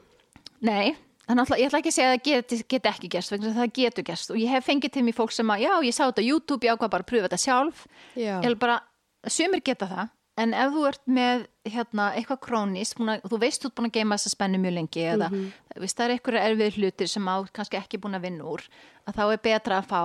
[0.63, 0.95] Nei,
[1.29, 4.05] að ég ætla ekki að segja að það geti, geti ekki gerst, vegna það getur
[4.05, 4.31] gerst.
[4.31, 6.67] Og ég hef fengið til mér fólk sem að, já, ég sá þetta á YouTube,
[6.67, 7.87] ég ákvað bara að pröfa þetta sjálf.
[8.17, 8.41] Já.
[8.43, 8.81] ég vil bara,
[9.29, 10.11] sumir geta það
[10.43, 14.17] en ef þú ert með hérna, eitthvað krónist, þú veist þú ert búin að geima
[14.17, 15.53] þessa spennu mjög lengi eða Mhm.
[15.79, 18.63] veist, það er einhverja erfið hlutir sem á kannski ekki búin að vinna úr
[19.07, 20.03] að þá er betra að fá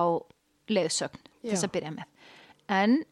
[0.68, 2.04] leiðsögn til þess að byrja með.
[2.68, 3.04] En,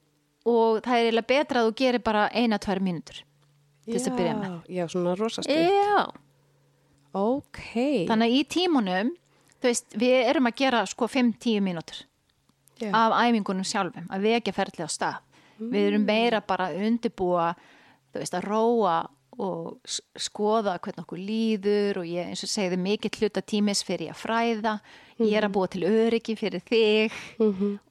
[0.44, 3.22] og það er eiginlega betra að þú gerir bara eina, tvær mínútur
[3.86, 4.60] til þess að byrja með.
[5.48, 6.06] Já,
[7.16, 7.72] já, svona rosastuð.
[7.76, 8.06] Já, Ok.
[8.10, 9.10] Þannig að í tímunum,
[9.60, 12.04] þú veist, við erum að gera sko 5-10 mínútur
[12.80, 12.90] Já.
[12.92, 15.22] af æfingunum sjálfum, að vekja ferli á stað.
[15.58, 17.54] Við erum meira bara að undirbúa,
[18.12, 18.96] þú veist, að róa
[19.38, 19.78] og
[20.16, 24.80] skoða hvernig okkur líður og ég eins og segði mikill hluta tímis fyrir að fræða,
[25.20, 27.12] ég er að búa til öryggi fyrir þig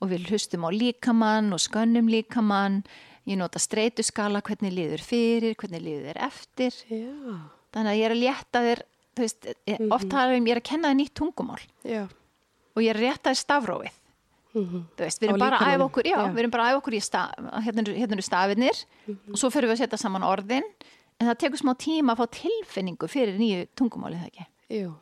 [0.02, 2.84] og við hlustum á líkamann og skönnum líkamann,
[3.30, 7.14] ég nota streytuskala hvernig líður fyrir, hvernig líður eftir Já.
[7.74, 8.84] þannig að ég er að létta þér
[9.16, 12.04] þú veist, ég- oft talar um ég er að kenna þér nýtt tungumál Já.
[12.76, 14.02] og ég er að rétta þér stafrófið
[14.56, 14.82] Mhm.
[14.96, 16.32] þú veist, við erum bara að æfa okkur já, já.
[16.32, 17.32] við erum bara að æfa okkur í staf
[17.66, 20.64] hérna, hérna stafinir og svo fyrir við að setja saman orðin
[21.20, 24.46] en það tekur smá tíma að fá tilfinningu fyrir nýju tungumálið það ekki
[24.82, 24.94] Jú.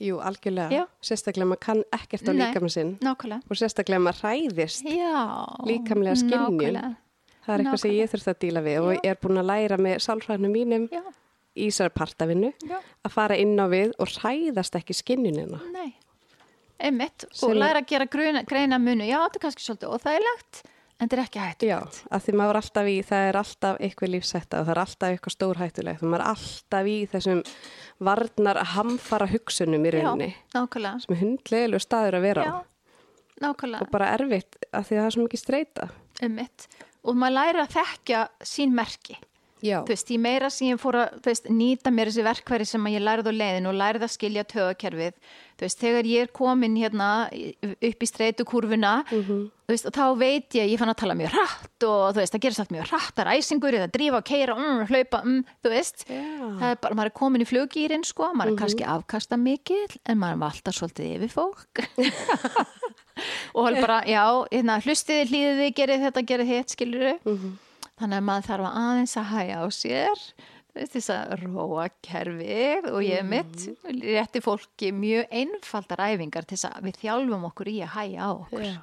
[0.00, 0.70] Jú, algjörlega.
[0.72, 0.86] Já.
[1.02, 4.82] Sérstaklega maður kann ekkert á líkamann sinn nákvæmlega og sérstaklega maður hræðist.
[4.86, 6.96] já, Líkamlega nákvæmlega.
[7.44, 9.96] Það er eitthvað sem ég þurft að díla við og er búin að læra með
[10.06, 11.02] sálfræðinu mínum já,
[11.56, 15.62] í þessari partavinnu já, að fara inn á við og hræðast ekki skinnunina.
[15.74, 15.96] nei.
[16.80, 20.62] Einmitt, og læra að gera gruna, greina munu, já, þetta er kannski svolítið óþægilegt
[21.00, 21.78] en þetta er ekki hægt Já,
[22.12, 25.14] að því maður er alltaf í, það er alltaf eitthvað lífsætta og það er alltaf
[25.14, 27.42] eitthvað stórhættulegt og maður er alltaf í þessum
[28.10, 31.04] varnar að hamfara hugsunum í rauninni nákvæmlega.
[31.04, 32.48] sem er hundlegilegu staður að vera á.
[32.48, 32.54] Já,
[33.46, 33.80] nákvæmlega.
[33.84, 35.90] Og bara erfitt að því að það er svo mikið streyta.
[36.20, 36.68] Einmitt.
[37.00, 39.16] og maður læra að þekkja sín merki
[39.60, 39.82] Já.
[39.84, 43.02] þú veist, ég meira sem ég fór að veist, nýta mér þessi verkværi sem ég
[43.04, 45.14] lærið á leiðin og lærið að skilja tögakerfið
[45.60, 50.04] þú veist, þegar ég er komin hérna í- upp í streytukurvuna þú veist, og þá
[50.18, 52.88] veit ég, ég fann að tala mjög hratt og þú veist, það gerist allt mjög
[52.90, 56.22] hratt það er æsingur, eða drífa, keira, mm, hlaupa mm, þú veist, Já.
[56.62, 60.18] það er bara maður er komin í flugýrin, sko, maður er kannski afkasta mikil, en
[60.18, 61.84] maður alltaf svolítið yfir fólk.
[63.54, 67.02] Og alveg bara, já, hérna, hlustiði, hlýðiði, gerið þetta, gerið hitt, skilur
[68.00, 70.24] þannig að maður þarf að aðeins að hæja á sér
[70.74, 76.86] þess að róa kerfið og ég mitt rétti fólki mjög einfaldar æfingar til þess að
[76.88, 78.76] við þjálfum okkur í að hæja á okkur Já.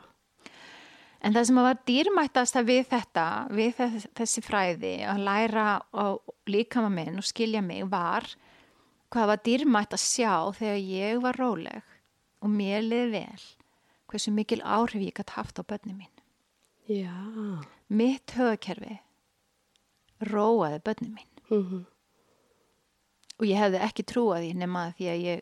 [1.21, 3.27] en það sem að var dýrmættast við þetta
[3.59, 6.05] við þess, þessi fræði að læra á
[6.51, 8.27] líkama minn og skilja mig var
[9.13, 11.95] hvað var dýrmætt að sjá þegar ég var róleg
[12.43, 13.47] og mér liði vel
[14.11, 16.13] hversu mikil áhrif ég gætt haft á börni mín
[16.87, 17.15] Já.
[17.87, 18.99] mitt höfukerfi
[20.21, 21.27] róaði börni mín.
[21.49, 21.85] Mhm.
[23.39, 25.41] og ég hefði ekki trúað því nema því að ég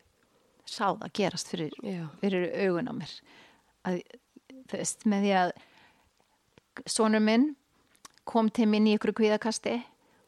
[0.67, 1.71] sá það gerast fyrir,
[2.19, 3.11] fyrir augun á mér.
[3.85, 4.01] Að,
[4.73, 5.51] veist, með því að
[6.91, 7.55] sonur minn
[8.27, 9.77] kom til minn í ykkur kvíðakasti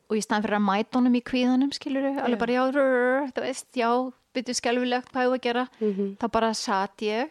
[0.08, 3.32] og ég stann fyrir að mæta honum í kvíðanum skilur þau, alveg bara já, rrr,
[3.36, 3.90] þú veist, já
[4.38, 5.66] byrju skelfilegt hvað ég var að gera?
[5.82, 6.12] Mhm.
[6.22, 7.30] þá bara satt ég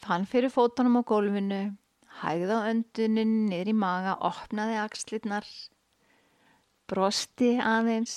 [0.00, 1.60] fann fyrir fótunum á gólfinu
[2.24, 5.46] hægði á öndunin niður í maga, opnaði axlirnar
[6.90, 8.16] brosti aðeins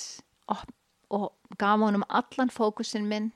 [0.50, 0.66] op
[1.14, 3.30] og gaf honum allan fókusin minn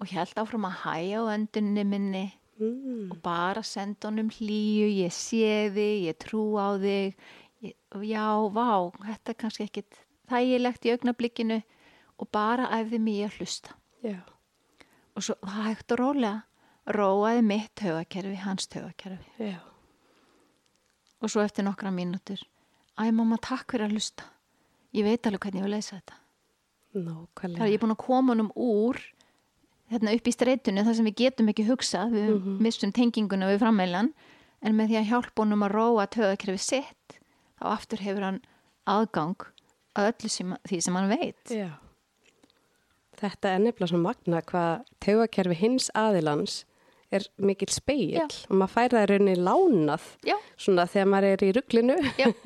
[0.00, 2.26] og held áfram að hæja á öndunni minni
[2.58, 3.12] Mm.
[3.12, 7.14] og bara senda honum hlýju, ég sé þig, ég trú á þig,
[7.62, 11.62] ég, og já, vá, þetta er kannski ekkit þægilegt í augnablikkinu
[12.18, 13.76] og bara æfði mig að hlusta.
[14.02, 14.18] Já.
[15.14, 16.42] Og svo hægt og rólega
[16.98, 19.30] róaði mitt högakerfi, hans högakerfi.
[19.38, 19.60] Já.
[21.22, 22.42] Og svo eftir nokkra mínútur,
[22.98, 24.26] æ mamma, takk fyrir að hlusta.
[24.96, 26.18] Ég veit alveg hvernig ég vil leysa þetta.
[26.98, 27.58] Nákvæmlega.
[27.58, 29.00] Það er ég búin að koma honum úr
[29.92, 34.12] hérna upp í streytunni þar sem við getum ekki hugsað, við missum tenginguna við frammeðlan,
[34.64, 37.18] en með því að hjálpa honum að róa töðakerfi sitt,
[37.60, 38.40] þá aftur hefur hann
[38.88, 39.46] aðgang
[39.98, 41.52] að öllu sem, því sem hann veit.
[41.52, 41.70] Já.
[43.18, 46.62] Þetta er nefnilega svo magna hvað taugakerfi hins aðilans
[47.14, 51.50] er mikill speil og maður fær það rauninni lánað Já, svona þegar maður er í
[51.56, 51.96] rugglinu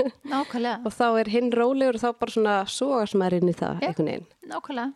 [0.87, 4.11] og þá er hinn rólegur og þá bara svona sogast maður inn í það einhvern
[4.13, 4.29] veginn.
[4.53, 4.93] nákvæmlega.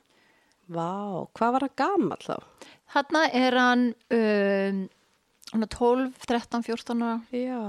[0.66, 0.90] Vá,
[1.38, 2.68] hvað var það gamall þá?
[2.94, 4.80] Hanna er hann um,
[5.52, 7.18] hann er 12, 13, 14 ára.
[7.34, 7.60] Já.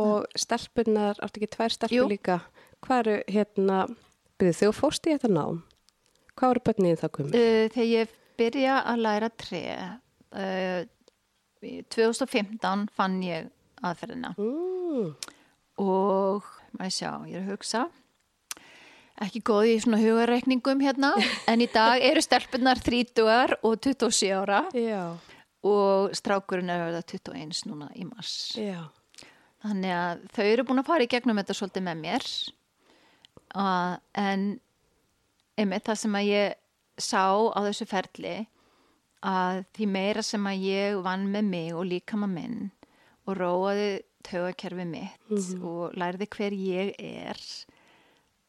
[0.00, 2.08] Og stelpunar, áttu ekki tvær stelpur Jú.
[2.10, 2.40] líka,
[2.84, 3.78] hvað eru hérna,
[4.40, 5.60] byrðu þau fóst í þetta nám?
[6.34, 7.36] Hvað eru börnið það komið?
[7.38, 9.62] Uh, þegar ég byrja að læra tre,
[10.34, 10.82] uh,
[11.64, 13.50] í 2015 fann ég
[13.84, 14.34] aðferðina.
[14.38, 15.12] Mm.
[15.82, 16.46] og
[16.78, 17.88] maður sjá, ég er að hugsa
[19.22, 21.12] ekki góð í svona hugareikningum hérna,
[21.50, 25.14] en í dag eru stelpunar 30 og 27 ára Já,
[25.66, 28.88] og strákurinn er að verða 21 núna í mars já.
[29.62, 32.28] þannig að þau eru búin að fara í gegnum þetta svolítið með mér
[33.54, 34.48] uh, en
[35.54, 36.58] einmitt það sem að ég
[36.98, 37.24] sá
[37.54, 38.36] á þessu ferli
[39.24, 42.58] að því meira sem að ég vann með mig og líka maður minn
[43.24, 43.88] og róaði
[44.24, 45.32] taugakerfi mitt
[45.64, 47.40] og lærði hver ég er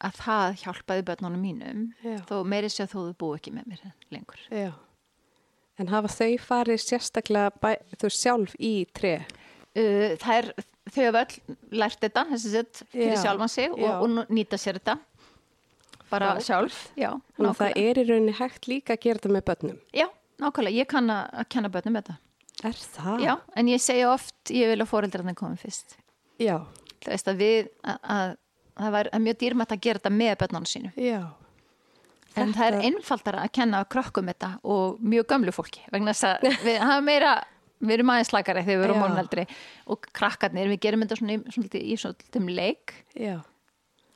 [0.05, 2.17] að það hjálpaði börnunum mínum Já.
[2.27, 4.41] þó meiri sé að þau búi ekki með mér lengur.
[4.51, 4.73] Já.
[5.79, 9.17] En hafa þau farið sérstaklega bæ, þú sjálf í tre?
[9.75, 10.49] Uh, það er,
[10.91, 13.21] þau hafa öll lært þetta, þessi sett, fyrir Já.
[13.25, 13.93] sjálfan sig og, Já.
[13.99, 14.97] og nýta sér þetta
[16.11, 16.45] bara Frábært.
[16.47, 16.77] sjálf.
[16.99, 17.09] Já,
[17.41, 19.79] að það er í rauninni hægt líka að gera þetta með börnum.
[19.95, 20.07] Já,
[20.41, 22.17] nákvæmlega, ég kann að kenna börnum þetta.
[22.65, 23.23] Er það?
[23.25, 25.97] Já, en ég segja oft, ég vil að fóreldrarnir komi fyrst.
[26.41, 26.59] Já.
[27.03, 28.35] Það veist að við, að, að
[28.75, 30.93] það var mjög dýrmætt að gera þetta með börnunum sínu.
[30.99, 31.19] Já.
[32.35, 36.47] En það er einfaldara að kenna krökkum þetta og mjög gömlu fólki vegna þess að
[36.67, 37.35] við hafa meira
[37.79, 39.03] við erum aðeins slakari þegar við erum Já.
[39.03, 39.45] mónaldri
[39.91, 43.37] og krakkarnir, við gerum þetta svona í svolítið, í svolítið leik Já.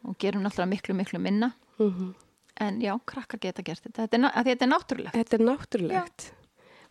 [0.07, 2.11] og gerum náttúrulega miklu, miklu minna Mm
[2.63, 4.05] en já, krakkar geta gert þetta.
[4.07, 5.17] Þetta er, þetta er náttúrulegt.
[5.17, 6.29] Þetta er náttúrulegt.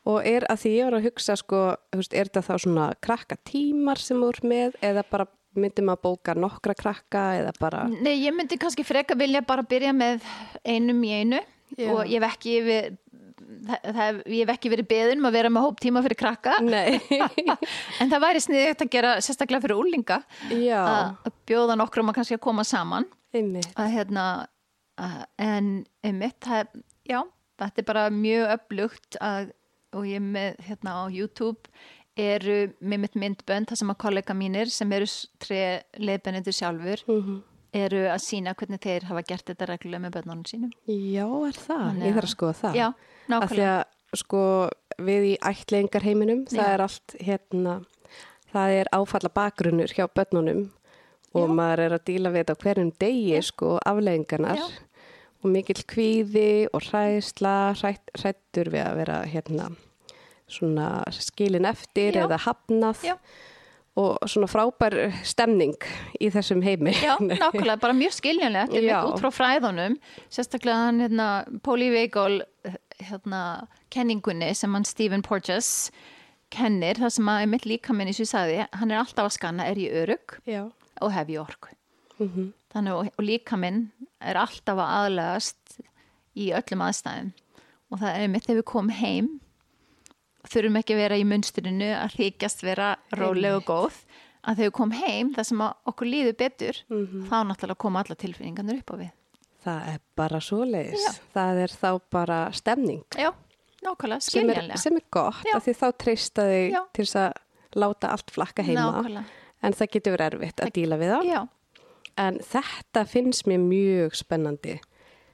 [0.09, 1.65] Og er að því ég var að hugsa, sko,
[1.99, 6.77] er þetta þá svona krakka tímar sem ert með eða bara myndi maður bóka nokkra
[6.79, 7.85] krakka eða bara...
[7.91, 10.25] Nei, ég myndi kannski freka vilja bara byrja með
[10.65, 11.45] einum í einu.
[11.77, 11.91] Já.
[11.93, 12.87] og ég hef ekki við,
[13.69, 16.55] það, það, ég hef ekki verið beðin um að vera með hóp tíma fyrir krakka.
[16.65, 16.97] Nei.
[18.01, 20.81] en það væri sniðið að gera sérstaklega fyrir úlinga Já,
[21.29, 23.09] að bjóða nokkrum að kannski að koma saman.
[23.37, 24.25] Að hérna
[25.39, 25.71] en
[26.05, 26.73] einmitt það,
[27.09, 27.21] já,
[27.61, 31.71] þetta er bara mjög upplugt og ég með hérna á YouTube
[32.19, 35.07] eru með mitt myndbönd það sem að kollega mínir sem eru
[35.39, 35.63] tre
[36.03, 37.39] leiðbennendur sjálfur Mm
[37.77, 40.73] eru að sína hvernig þeir hafa gert þetta reglulega með börnunum sínum.
[40.89, 41.85] Já, er það?
[41.85, 42.79] Þannig Ég þarf að skoða það.
[42.79, 42.89] Já,
[43.29, 43.77] nákvæmlega.
[43.77, 44.43] að sko
[45.09, 46.73] við í ættlengar heiminum, það Já.
[46.73, 47.75] er allt hérna,
[48.55, 50.63] það er áfalla bakgrunnur hjá börnunum
[51.37, 51.55] og Já.
[51.61, 54.63] maður er að díla við þetta hverjum degi sko afleggingarnar.
[55.43, 59.69] Og mikill kvíði og hræðsla, hrætt, hrættur við að vera hérna
[60.49, 62.25] svona skilin eftir Já.
[62.25, 63.15] eða hafnað Já.
[64.01, 65.77] og svona frábær stemning
[66.19, 66.95] í þessum heimi.
[66.97, 71.29] Já, nákvæmlega, bara mjög skiljanlegt ég veit út frá fræðunum sérstaklega hann hérna,
[71.63, 72.41] Póli Veigól
[72.99, 73.43] hérna,
[73.95, 75.91] kenningunni sem hann Stephen Porges
[76.51, 79.69] kennir, það sem að mitt líkaminn eins og ég sagði, hann er alltaf að skanna
[79.69, 80.63] er ég örug Já.
[81.05, 81.75] og hef ég orku
[82.19, 82.49] Mm
[82.79, 83.83] þannig og, og líkaminn
[84.19, 85.79] er alltaf að aðlegast
[86.39, 87.35] í öllum aðstæðum.
[87.89, 89.29] Og það er mitt þegar við komum heim
[90.49, 94.01] þurfum ekki að vera í munsturinu að hrikjast vera róleg og góð.
[94.49, 98.81] Að þegar við komum heim það sem okkur líður betur þá náttúrulega koma alla tilfinningarnir
[98.83, 99.11] upp á við.
[99.65, 101.05] Það er bara svoleiðis.
[101.05, 101.11] Já.
[101.35, 103.03] Það er þá bara stemning.
[103.19, 103.33] Já,
[103.85, 104.81] nákvæmlega, sem er, skiljanlega.
[104.85, 106.81] sem er gott af því þá treysta þig Já.
[106.95, 108.87] til þess að láta allt flakka heima.
[108.87, 109.25] Nákvæmlega,
[109.67, 111.41] en það getur verið erfitt að díla við það já,
[112.19, 114.79] en þetta finnst mér mjög spennandi.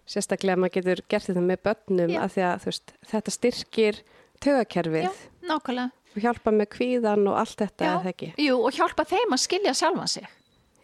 [0.05, 2.20] Sérstaklega að maður getur gert þetta með börnum Já.
[2.26, 4.01] af því að veist, þetta styrkir
[4.45, 5.12] tögakerfið já,
[5.49, 5.91] nákvæmlega.
[6.14, 8.28] Og hjálpa með kvíðan og allt þetta eða ekki?
[8.45, 10.28] Jú, og hjálpa þeim að skilja sjálfan sig.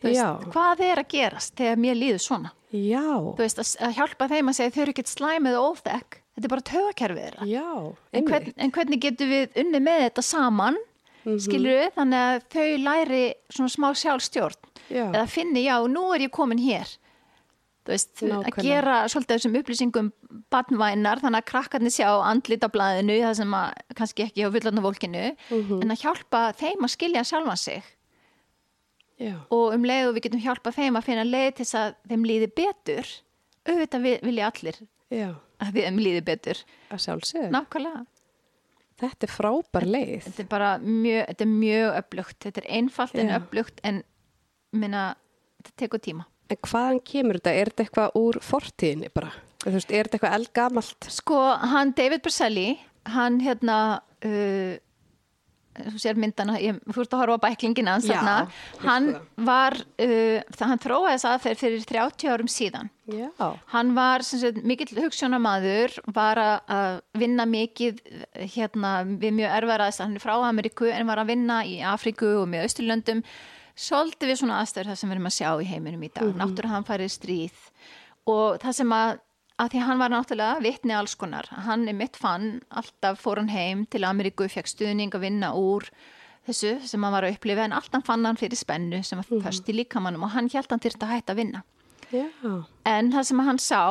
[0.01, 0.49] Veist.
[0.55, 2.51] Hvað er að gerast þegar mér líður svona?
[2.71, 6.21] Veist, að, hjálpa þeim að segja þau eru ekkert slæmið og óþekk.
[6.41, 7.67] Þetta er bara tögakerfið já
[8.17, 10.87] en, hvern, en hvernig getum við unni með þetta saman mm
[11.37, 11.65] Mhm.
[11.67, 15.07] við, þannig að þau læri svona smá sjálfstjórn Já.
[15.13, 16.97] eða finni, já, nú er ég komin hér.
[17.87, 18.63] Þú veist, að Nákvæmlega.
[18.63, 20.09] gera svolítið þessum upplýsingum
[20.53, 24.83] badnvænar, þannig að krakkarnir sjá andlit á blaðinu, það sem að kannski ekki á fullarna
[24.85, 25.83] fólkinu, Mhm.
[25.83, 27.83] en að hjálpa þeim að skilja sjálfan sig.
[29.21, 31.95] Já, og um leið og við getum hjálpa þeim að finna leið til þess að
[32.09, 33.07] þeim líði betur
[33.69, 34.79] auðvitað vi- vilja allir
[35.11, 36.63] já, að þeim líði betur.
[36.91, 37.51] Að sjálfsögðu.
[37.53, 38.07] Nákvæmlega.
[39.01, 40.25] Þetta er frábær leið.
[40.25, 42.39] þetta er bara mjög, þetta er mjög öflugt.
[42.41, 44.03] Þetta er einfalt en öflugt en
[44.73, 45.15] minna,
[45.63, 47.53] þetta tekur tíma En hvaðan kemur þetta?
[47.55, 49.29] Er þetta eitthvað úr fortíðinni bara?
[49.67, 51.11] Veist, er þetta eitthvað eldgamalt?
[51.15, 51.41] sko,
[51.73, 52.69] hann David Berselli
[53.07, 53.77] hann hérna
[54.27, 54.73] uh,
[55.81, 58.19] þú sér myndana ég fúrst að horfa á bæklingina hans Já,
[58.83, 59.07] hann
[59.47, 63.31] var uh, hann tróaði þess aðferð fyrir 30 árum síðan Já,
[63.73, 64.23] Hann var
[64.67, 68.03] mikill hugssjónamaður, var að- vinna mikið
[68.57, 71.79] hérna, við mjög erfara þess að hann er frá Ameríku en var að vinna í
[71.95, 73.23] Afríku og með Austurlöndum
[73.81, 76.31] svolítið við svona aðstöður það sem við erum að sjá í heiminum í dag, mm
[76.31, 76.41] -hmm.
[76.43, 77.59] náttúrulega hann farið stríð
[78.31, 79.19] og það sem að
[79.61, 81.49] að því hann var náttúrulega vitni alls konar.
[81.67, 85.85] Hann er mitt fann, alltaf fór hann heim til Ameríku, fekk stuðning að vinna úr
[86.49, 89.69] þessu sem hann var að upplifa en alltaf fann hann fyrir spennu sem var först
[89.69, 91.63] í líkamannum og hann held hann þyrfti að hætta að vinna.
[92.11, 92.27] Já,
[92.85, 93.83] En það sem hann sá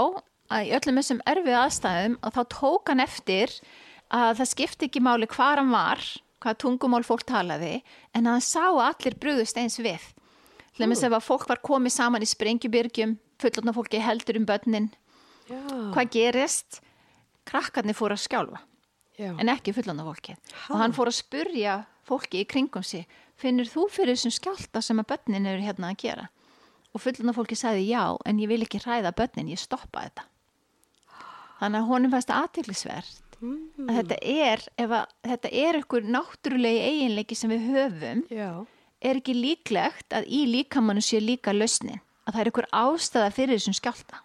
[0.49, 3.53] að í öllum þessum erfið aðstæðum og þá tók hann eftir
[4.09, 6.01] að það skipti ekki máli hvar hann var,
[6.43, 7.79] hvað tungumál fólk talaði,
[8.15, 10.03] en hann sá að allir brugðust eins við.
[10.73, 14.89] Til dæmis ef að fólk var komið saman í sprengjubyrgjum, fullotna fólki heldur um börnin,
[15.49, 15.59] já,
[15.95, 16.81] hvað gerist?
[17.49, 18.59] Krakkarnir fóru að skjálfa,
[19.17, 19.31] já.
[19.33, 20.35] en ekki fullotna fólki.
[20.35, 20.65] Ha?
[20.73, 21.77] Og hann fór að spurja
[22.07, 23.07] fólki í kringum sig,
[23.39, 26.27] finnur þú fyrir þessum skjálta sem að börnin eru hérna að gera?
[26.93, 30.29] Og fullorðna fólki sagði já, en ég vil ekki hræða börnin, ég stoppa þetta.
[31.59, 32.31] Þannig að honum fannst
[33.39, 38.49] aðtiklisvert að þetta er, ef að þetta er ykkur náttúrulegi eiginleiki sem við höfum, já.
[39.01, 43.59] er ekki líklegt að í líkamannu sé líka lausnin, að það er ykkur ástæða fyrir
[43.59, 44.21] þessum skjálta.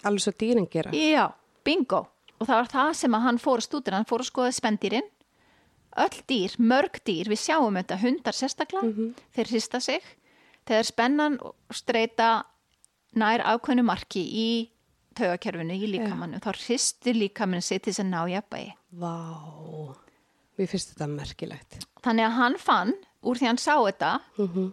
[0.00, 0.92] Alveg svo dýrin gera.
[0.96, 1.28] Já,
[1.66, 2.06] bingo.
[2.40, 5.08] Og það var það sem að hann fór að stúdira, hann fór að skoða spendýrin,
[6.00, 10.06] öll dýr, mörg dýr, við sjáum þetta, hundar sérstaklega, þeir hrista sig,
[10.64, 11.36] þegar spennan
[11.74, 12.30] streyta
[13.18, 14.50] nær ákveðnu marki í
[15.18, 18.74] taugakerfinu, í líkamannu, þá hristir líkamannu sig til þess að ná jafnvægi.
[19.00, 19.14] Vá,
[20.58, 21.80] mér finnst þetta merkilegt.
[22.04, 22.92] Þannig að hann fann,
[23.26, 24.12] úr því hann sá þetta,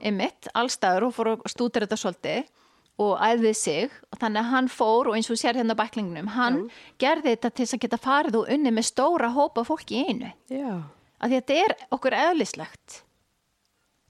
[0.01, 2.53] einmitt, allstaður og fór að stúdira þetta svolítið
[2.97, 6.63] og æðið sig og þannig að hann fór og eins og sér hérna bæklingnum, hann
[6.97, 10.31] gerði þetta til þess að geta farið og unni með stóra hópa fólki í einu.
[10.49, 10.79] Já,
[11.21, 13.03] að þetta er okkur eðlislegt.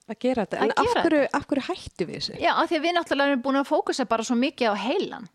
[0.07, 0.61] að gera þetta.
[0.63, 2.37] En af hverju, af hverju hættu við þessu?
[2.39, 5.27] Já, af því að við náttúrulega erum búin að fókusa bara svo mikið á heilan.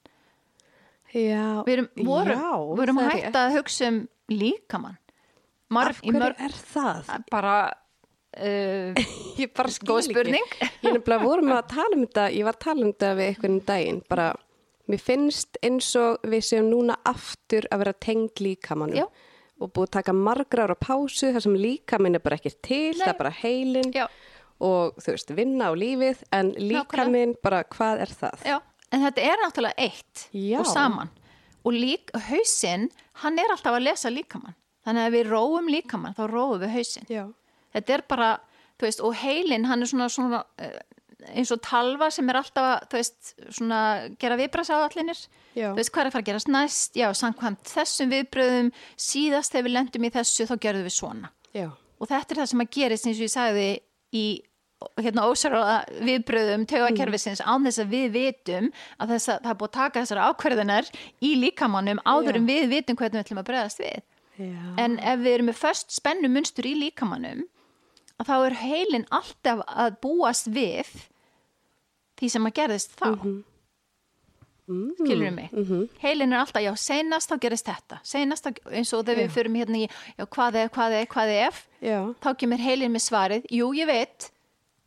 [1.13, 4.01] Já, Við erum, vorum, já, við erum er hægt að hugsa um
[4.33, 4.97] líkamann.
[4.97, 7.11] Af Marf, í hverju mörg, er það?
[7.33, 7.57] bara,
[8.37, 9.03] uh,
[9.41, 10.71] Ég bara skil ekki.
[10.85, 13.61] Ég nefnilega vorum að tala um þetta, ég var að tala um þetta við einhvern
[13.69, 14.31] daginn, bara
[14.93, 19.07] mér finnst eins og við séum núna aftur að vera tengd líkamannum Já.
[19.63, 23.05] og búið að taka margra ára pásu þar sem líkaminn er bara ekki til, Nei.
[23.05, 23.93] það er bara heilin
[24.63, 28.45] og þú veist, vinna á lífið en líka minn bara, hvað er það?
[28.47, 28.59] Já,
[28.93, 30.61] en þetta er náttúrulega eitt Já.
[30.61, 31.13] og saman
[31.63, 32.89] og lík, hausinn,
[33.23, 37.07] hann er alltaf að lesa líkamann þannig að við róum líkamann, þá róum við hausinn
[37.11, 37.27] Já.
[37.77, 38.33] þetta er bara,
[38.81, 40.81] þú veist, og heilin hann er svona, svona eh,
[41.39, 43.81] eins og talva sem er alltaf að, þú veist, svona
[44.19, 45.21] gera viðbrasáallinir
[45.55, 45.69] Já.
[45.71, 49.69] þú veist, hvað er að fara að gerast næst já, samkvæmt þessum viðbröðum síðast þegar
[49.69, 51.69] við lendum í þessu, þá gerðum við svona Já.
[51.71, 53.69] og þetta er það sem að gerist eins og ég sagði
[54.13, 54.27] í
[55.03, 55.61] hérna ósara
[56.01, 60.03] viðbröðum taugakerfisins án þess að við vitum að þess að það er búið að taka
[60.03, 60.91] þessar ákverðinar
[61.23, 64.03] í líkamannum áður en við vitum hvernig við ætlum að bregðast við.
[64.41, 64.63] Já.
[64.81, 67.45] en ef við erum með först spennu munstur í líkamannum
[68.23, 70.89] þá er heilin alltaf að búast við
[72.17, 73.09] því sem að gerðist þá.
[73.19, 73.41] Mm
[74.71, 74.93] Mm.
[74.95, 75.51] skilur við mig?
[75.53, 75.89] Mhm.
[75.99, 77.99] heilin er alltaf, já, seinast þá gerist þetta.
[78.07, 79.89] Seinast þá, eins og þegar við förum hérna í
[80.19, 81.69] já, hvað er, hvað er, hvað er ef?
[81.83, 82.15] Já.
[82.23, 84.31] þá kemur heilin með svarið, jú ég veit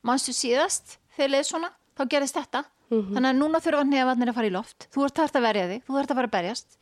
[0.06, 2.64] mannstu síðast þegar leið svona, þá gerist þetta.
[2.86, 4.86] Þannig að núna þurfa nefarnir að fara í loft.
[4.94, 6.76] Þú ert þarft að verja þig, þú ert að fara að berjast.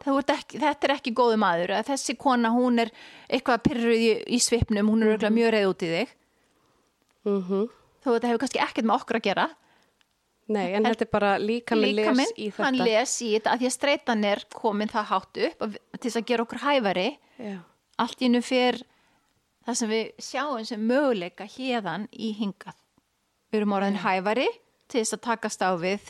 [0.00, 1.72] Þú ekki, þetta er ekki góðu maður.
[1.78, 2.90] Að þessi kona, hún er
[3.30, 6.16] eitthvað pyrruð í, í svipnum, hún er mm mjög reyð út í þig.
[7.28, 7.68] Mm
[8.00, 9.48] þó þetta hefur kannski ekkert með okkur að gera.
[10.50, 12.64] Nei, en þetta er bara líka með les Líkaminn, í þetta.
[12.64, 13.50] hann les í þetta.
[13.52, 17.08] Að því að streytan er komin það hátt upp til þess að gera okkur hæfari.
[17.38, 17.58] Já.
[18.00, 18.80] allt í nú fyrr
[19.66, 22.76] það sem við sjáum sem möguleika hérðan í hingað.
[23.52, 24.46] Við erum orðin hæfari
[24.90, 26.00] til þess að takast á við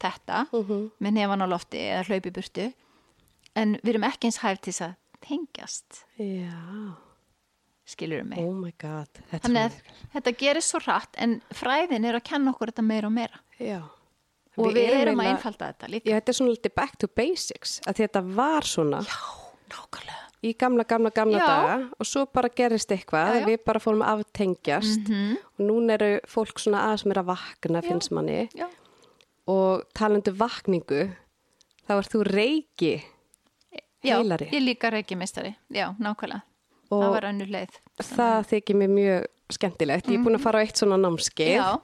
[0.00, 0.90] þetta Mhm.
[1.00, 2.72] með nefan á lofti eða hlaupi burtu
[3.56, 6.96] en við erum ekki eins hæf til þess að tengjast, Já.
[7.86, 8.38] skilur mig.
[8.38, 9.08] Oh my god.
[9.30, 9.72] Þetta Þannig að
[10.14, 13.82] þetta gerir svo hratt en fræðin er að kenna okkur þetta meira og meira Já.
[14.56, 16.04] og við, erum að einfalda þetta líka.
[16.10, 19.20] Já, þetta er svona litið back to basics að þetta var svona Já,
[19.74, 20.19] nákvæmlega.
[20.42, 21.46] Í gamla, gamla, gamla Já.
[21.46, 23.46] daga og svo bara gerist eitthvað, Já, já.
[23.46, 25.36] við bara fórum aftengjast Mhm.
[25.58, 28.66] og núna eru fólk svona aðeins meira að vakna finnst manni Já,
[29.46, 31.10] og talandi vakningu
[31.88, 33.02] þá ert þú reiki
[34.04, 34.48] já Heilari.
[34.50, 35.56] ég líka reykjumistari.
[35.70, 36.42] Já, nákvæmlega.
[36.90, 37.70] Og það var önnur leið.
[38.00, 41.60] það þykir mér mjög skemmtilegt ég er búin að fara á eitt svona námskeið Mhm.
[41.60, 41.80] Já.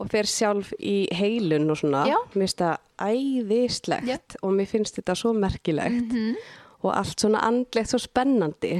[0.00, 2.14] og fer sjálf í heilun og svona, Já.
[2.34, 4.18] mér finnst það æðislegt Já.
[4.42, 6.36] og mér finnst þetta svo merkilegt Mhm.
[6.84, 8.76] Og allt svona andlegt svo spennandi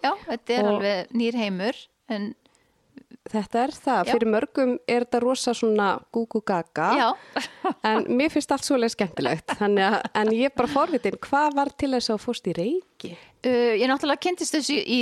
[0.00, 1.76] Já, þetta er Og- alveg nýr heimur
[2.08, 2.30] en
[3.30, 4.12] þetta er það, Já.
[4.14, 7.08] fyrir mörgum er þetta rosa svona gúgú gaga já,
[7.90, 9.76] en mér finnst allt svoleið skemmtilegt að,
[10.16, 13.12] en ég er bara forvitin hvað var til þess að þú fórst í reiki?
[13.46, 15.00] uh, ég náttúrulega kynntist þessu í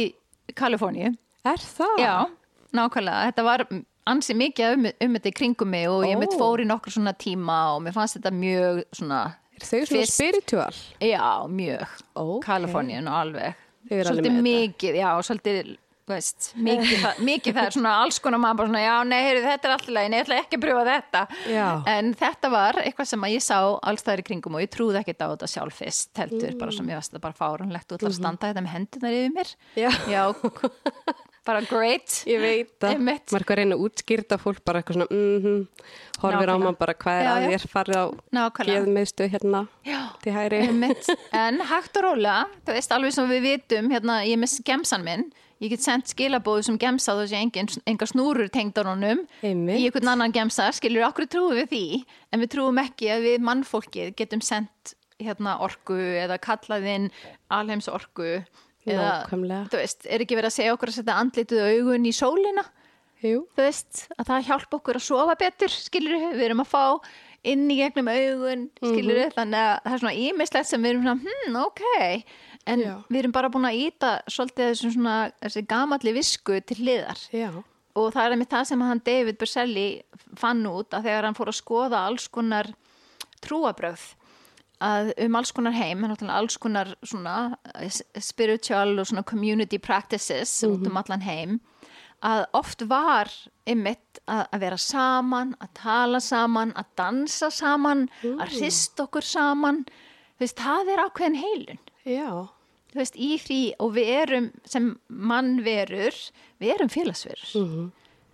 [0.59, 1.12] Kaliforníu.
[1.45, 1.99] Er það?
[2.01, 2.15] Já,
[2.75, 3.27] nákvæmlega.
[3.29, 3.62] Þetta var
[4.09, 7.12] ansi mikið um, um þetta í kringum mig og ég mitt fór í nokkur svona
[7.20, 9.19] tíma og mér fannst þetta mjög svona,
[9.59, 10.79] Er þau svona Fyrst- spiritual?
[11.03, 11.99] já, mjög.
[12.15, 12.47] Ókei.
[12.47, 13.67] Kaliforníun og alveg.
[13.89, 15.71] Þau eru alveg með mikið, já, svolítið,
[16.09, 19.43] veist, mikið, það, mikið það er svona alls konar maður bara svona, já, nei, heyrðu,
[19.45, 21.23] þetta er alltaf legin, ég ætla ekki að pröfa þetta.
[21.53, 21.67] Já.
[21.95, 23.59] En þetta var eitthvað sem að ég sá
[23.93, 27.01] allstæðir í kringum og ég trúði ekkert á þetta sjálf fyrst, heldur, bara sem ég
[27.01, 29.55] varst þetta bara fárunlegt og ætla að standa þetta með hendunar yfir mér.
[29.77, 29.91] Já.
[30.09, 30.23] Já,
[31.49, 32.20] bara great.
[32.29, 35.59] Ég veit það, maður er eitthvað að reyna að útskýrta fólk bara eitthvað svona, mhm,
[36.23, 38.07] horfir á mann bara hvað er Já, að þér farið á
[38.69, 40.01] geðmiðstu hérna Já.
[40.23, 40.62] til hægri.
[40.69, 41.11] Einmitt.
[41.33, 45.25] En hægt og rólega, þú veist, alveg sem við vitum, hérna, ég með gemsan minn,
[45.62, 49.81] ég get sendt skilabóðu sem gemsa þó sé enga snúrur tengd á honum Einmitt.
[49.81, 51.85] í einhvern annan gemsa, skilur okkur trúum við því,
[52.33, 57.11] en við trúum ekki að við mannfólkið getum sendt hérna orku eða kallað inn
[57.51, 57.89] alheims
[58.89, 59.62] orku eða, Nákvæmlega.
[59.73, 62.65] þú veist, er ekki verið að segja okkur að setja andlituð augun í sólina?
[63.23, 66.70] Jú, þú veist, að það hjálpa okkur að sofa betur, skilur við, við erum að
[66.70, 66.85] fá
[67.48, 71.06] inn í gegnum augun, skilur við, þannig að það er svona ímislegt sem við erum
[71.06, 71.82] svona, hm, ok,
[72.69, 72.93] en Já.
[73.09, 77.24] við erum bara búin að íta svolítið þessum svona, þessi gamalli visku til hliðar.
[77.35, 77.48] Já,
[77.98, 79.86] og það er einmitt það sem hann David Berselli
[80.39, 82.70] fann út að þegar hann fór að skoða alls konar
[83.43, 84.05] trúabröð
[84.85, 87.91] að um alls konar heim, alls konar svona eh,
[88.23, 91.59] spiritual og svona community practices út um allan heim
[92.25, 93.31] að oft var
[93.69, 99.85] ymmit að, vera saman, að tala saman, að dansa saman, að hrist okkur saman,
[100.41, 101.81] veist, það er ákveðin heilun.
[102.09, 102.31] Já,
[102.93, 106.19] þú veist, í því og við erum sem mannverur,
[106.59, 107.55] við erum félagsverur.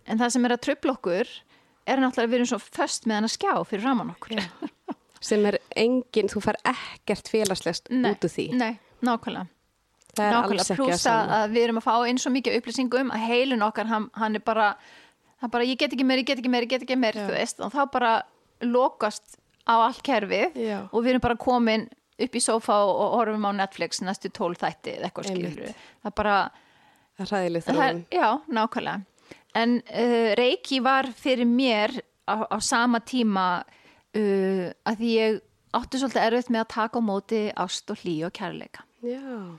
[0.09, 1.35] En það sem er að tröfla okkur
[1.85, 4.39] er náttúrulega að við erum svo föst með hann að skjá fyrir raman okkur
[5.25, 8.49] sem er engin, þú fær ekkert félagslegt út úr því.
[8.61, 8.75] Nei,
[9.05, 9.49] nákvæmlega
[10.15, 11.39] Það er alls Nákvæmlega, ekki að pluss að, sama.
[11.41, 14.43] að við erum að fá eins og mikið upplýsingum að heilun okkar, hann, hann er
[14.47, 14.69] bara
[15.43, 17.33] hann bara, ég get ekki meir, ég get ekki meir, ég get ekki meir þú
[17.35, 18.13] veist, og þá bara
[18.63, 20.79] lokast á allt kerfið Já.
[20.93, 24.95] og við erum bara komin upp í sófa og, horfum á Netflix næstu tól þætti
[25.01, 26.37] eða eitthvað skilur það er bara,
[27.19, 28.05] Það er ræðileg þróun.
[28.15, 31.97] já, nákvæmlega en uh, Reiki var fyrir mér
[32.31, 33.65] á, á sama tíma
[34.19, 35.39] uh, að því ég
[35.75, 38.87] átti svolítið erfitt með að taka á móti ást og hlý og kærleika.
[39.05, 39.59] Já.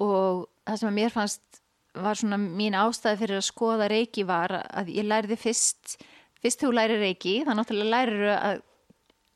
[0.00, 1.58] og það sem að mér fannst
[1.96, 5.96] var svona mín ástæði fyrir að skoða reiki var að ég læriði fyrst
[6.42, 8.60] fyrst þú læri reiki þá náttúrulega lærir að,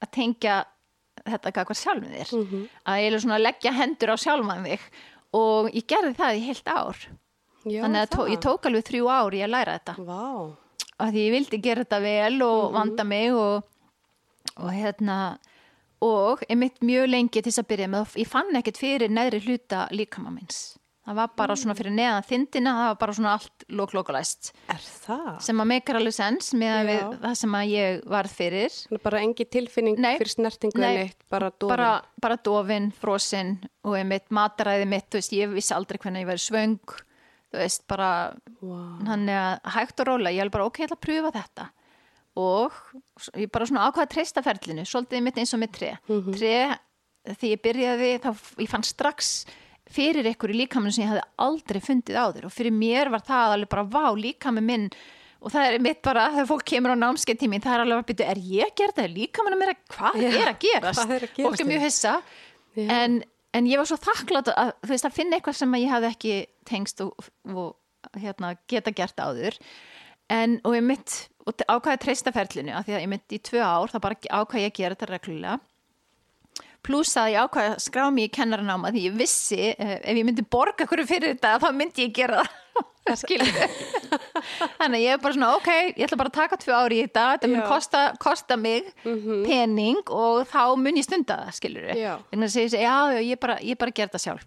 [0.05, 0.59] að tengja
[1.27, 2.35] þetta kakvar sjálfum þér.
[2.89, 4.87] Að ég er svona að leggja hendur á sjálfan þig.
[5.37, 7.03] Og ég gerði það í heilt ár.
[7.69, 9.95] Já, þannig að tó, ég tók alveg þrjú ár í að læra þetta.
[10.09, 10.57] Vá.
[11.01, 13.69] að því ég vildi gera þetta vel og vanda mig og,
[14.61, 15.21] og hérna
[16.05, 19.87] og einmitt mjög lengi til þess að byrja með ég fann ekkert fyrir neðri hluta
[19.93, 20.61] líkama minns
[21.11, 24.85] það var bara svona fyrir neðan þindina það var bara svona allt lóklókulæst Er
[25.43, 26.91] sem að meikar alveg sens með
[27.23, 30.15] það sem að ég varð fyrir bara engi tilfinning Nei.
[30.21, 30.91] fyrir snertingu Nei.
[30.91, 31.73] en eitt, bara dofin.
[31.75, 31.91] bara,
[32.23, 36.45] bara dofin, frosinn og einmitt mataræði mitt, þú veist, ég vissi aldrei hvernig ég væri
[36.45, 36.79] svöng
[37.51, 38.11] þú veist, bara
[38.61, 38.81] Vá.
[39.11, 41.71] þannig að hægt og róla, ég hef bara ok, ég ætla að pröfa þetta
[42.39, 42.77] og
[43.35, 46.55] ég bara svona ákvaða treysta ferlinu, svolítið mitt eins og með tre tre,
[47.35, 48.31] því ég byrjaði þá
[48.63, 49.33] ég fann strax
[49.91, 53.57] fyrir ykkur í líkaminu sem ég hafði aldrei fundið áður og fyrir mér var það
[53.57, 54.87] alveg bara vá líkami minn.
[55.41, 58.09] Og það er mitt bara þegar fólk kemur á námskeið tími það er alveg að
[58.11, 59.05] byrja, er ég að þetta?
[59.07, 61.01] Er líkaminu mér að, hvað Já, er að gerast?
[61.17, 62.13] er að Fólk er mjög hissa.
[62.77, 62.85] Já.
[62.95, 63.17] en,
[63.57, 66.11] en ég var svo þakklátt að, þú veist, að finna eitthvað sem að ég hafði
[66.13, 66.35] ekki
[66.69, 69.57] tengst og, og hérna, geta gert áður
[70.31, 71.17] en, og ég mitt
[71.49, 74.65] og ákvæði treysta ferlinu af því að ég mitt í tvö ár þá bara ákvæði
[74.65, 75.59] ég að gera þetta reglulega.
[76.87, 80.27] Pluss að ég ákvæði að skrá mig í kennaranáma því ég vissi eh, ef ég
[80.27, 82.87] myndi borga hverju fyrir þetta þá myndi ég gera það.
[84.79, 87.05] Þannig að ég er bara svona ok, ég ætla bara að taka tvö ári í
[87.07, 92.13] þetta þetta mun kosta, kosta mig pening og þá mun ég stunda það skilur Já.
[92.31, 94.47] þannig að segja, já, já, ég bara, bara gera það sjálf.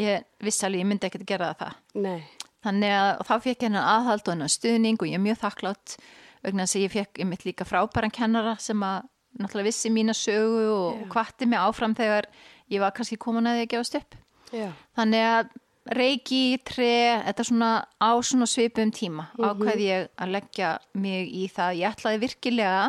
[0.00, 1.76] Ég vissi alveg, ég myndi ekkert að gera það.
[2.00, 2.20] Nei.
[2.62, 5.96] Þannig að þá fekk ég hennar aðhald og hennar stuðning og ég er mjög þakklátt
[6.42, 9.08] vegna þess að ég fekk einmitt líka frábæran kennara sem að
[9.40, 11.08] náttúrulega vissi mína sögu og Já.
[11.14, 12.28] hvatti mig áfram þegar
[12.72, 14.16] ég var kannski komin að því að gefast upp
[14.52, 14.70] Já.
[14.98, 15.52] þannig að
[15.98, 16.90] reiki, tre,
[17.26, 22.22] þetta svona á svona svipum tíma ákveði ég að leggja mig í það ég ætlaði
[22.22, 22.84] virkilega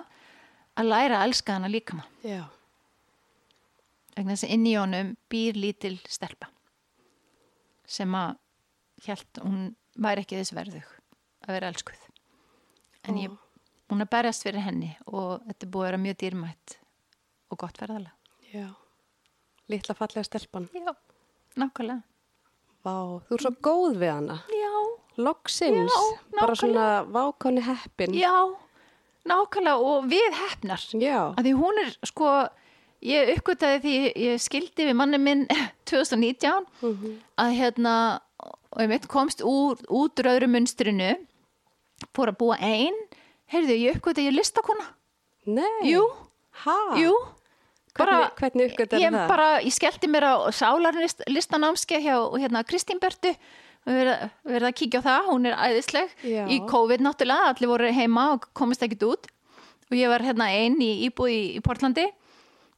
[0.78, 2.44] að læra að elska hana líka maður Já.
[4.18, 6.52] vegna þess að inn í honum býr lítil stelpa
[7.90, 8.38] sem að
[9.06, 10.88] hjælt hún væri ekki þess verðug
[11.48, 12.04] að vera elskuð
[13.10, 13.34] en ég,
[13.92, 16.78] hún er berjast fyrir henni og þetta búið að vera mjög dýrmætt
[17.52, 18.16] og gott ferðalega
[18.54, 18.68] Já.
[19.72, 20.68] Lítla fallega stelpan.
[20.74, 20.94] já,
[21.58, 22.02] nákvæmlega
[22.84, 22.96] Vá,
[23.28, 24.36] þú er svo góð við hana.
[24.52, 24.72] já,
[25.24, 25.92] Loksins.
[25.94, 28.14] Já, Bara svona vákonni heppin.
[28.14, 28.34] já,
[29.26, 31.34] nákvæmlega og við hefnar Já.
[31.38, 32.32] að því hún er sko
[33.04, 33.94] ég uppgötaði því
[34.26, 35.46] ég skildi við manni minn
[35.90, 36.68] 2019
[37.40, 37.96] að hérna
[38.74, 41.14] og ég mitt komst úr, út úr öðru munstrinu
[42.16, 42.96] fór að búa ein
[43.54, 44.90] heyrðu ég uppgötaði ég listakona
[45.46, 45.92] Nei.
[45.94, 46.04] jú,
[46.64, 46.78] Ha?
[47.00, 47.14] jú
[47.94, 49.28] Hvernig, hvernig uppgötar ég það?
[49.30, 53.36] bara, ég skellti mér á sálarlistanámske hjá hérna Kristín Bertu
[53.86, 54.10] við
[54.48, 56.46] verðum að kíkja á það, hún er æðisleg Já.
[56.48, 59.28] í COVID náttúrulega, allir voru heima og komist ekkit út
[59.92, 62.08] og ég var hérna einn í íbúi í Portlandi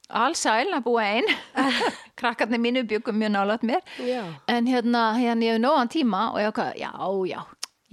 [0.08, 1.28] allsæl að búa einn.
[2.18, 3.82] Krakkarnir mínu byggum mjög nálat mér.
[4.00, 4.22] Já.
[4.48, 6.90] en hérna, hérna ég hef nógan tíma og ég ákvað, já,
[7.28, 7.40] já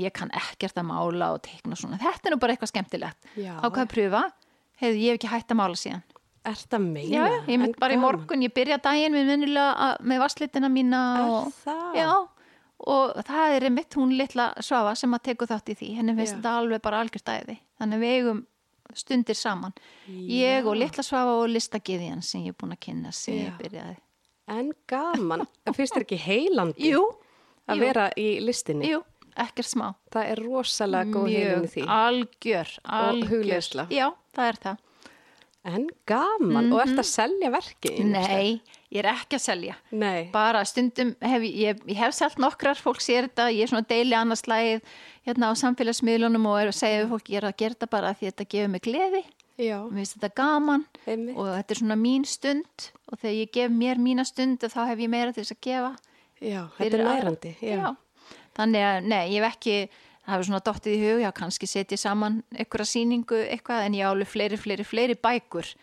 [0.02, 2.00] ég kann ekkert að mála og teikna svona.
[2.02, 3.32] Þetta er nú bara eitthvað skemmtilegt.
[3.38, 3.54] Já.
[3.60, 4.24] ákvað að pröfa,
[4.82, 6.06] hefði ég hef ekki hægt að mála síðan.
[6.44, 7.12] Er þetta meina?
[7.16, 11.54] Já, ég mynd bara í morgun, ég byrja daginn með venjulega með vasslitina mína og,
[11.64, 11.84] það?
[11.96, 12.10] Já,
[12.94, 15.92] og það er mitt hún litla svafa sem að teku þátt í því.
[16.02, 18.42] Henni finnst þetta alveg bara algjört æði þannig við eigum
[19.00, 19.74] stundir saman
[20.08, 23.46] ég og litla svafa og listagiðjan sem ég er búin að kynna sem Já.
[23.50, 23.98] ég byrjaði
[24.54, 25.46] En gaman.
[25.66, 27.04] En finnst þér ekki heilandi Jú,
[27.72, 27.84] að jú.
[27.86, 28.90] vera í listinni?
[28.92, 28.98] jú,
[29.40, 31.86] ekkert smá Það er rosalega góð heilin í því.
[31.88, 33.86] algjör, algjör hugleiðsla.
[33.90, 34.78] Já, það er það
[35.64, 36.74] En gaman.
[36.74, 37.94] Og ert að selja verki?
[38.02, 38.10] Mhm.
[38.12, 38.62] Nei,
[38.92, 40.30] ég er ekki að selja Nei.
[40.34, 44.14] bara stundum hef ég, ég, hef selt nokkrar, fólk sér þetta ég er svona deili
[44.18, 44.82] annars slæð
[45.26, 48.12] hérna á samfélagsmiðlunum og er að segja við fólk ég er að gera þetta bara
[48.14, 49.24] því þetta gefur mig gleði
[49.58, 49.78] Já.
[49.88, 51.38] mér finnst þetta gaman Einmitt.
[51.38, 55.00] og þetta er svona mín stund og þegar ég gef mér mína stund þá hef
[55.00, 55.92] ég meira til þess að gefa
[56.44, 57.56] Já, þetta er nærandi.
[57.64, 57.96] Já.
[58.58, 59.90] þannig að nei, ég hef ekki
[60.24, 64.06] það hefur svona dottið í hug, já kannski setja saman einhverja sýningu eitthvað en ég
[64.08, 65.74] á alveg fleiri, fleiri, fleiri bækur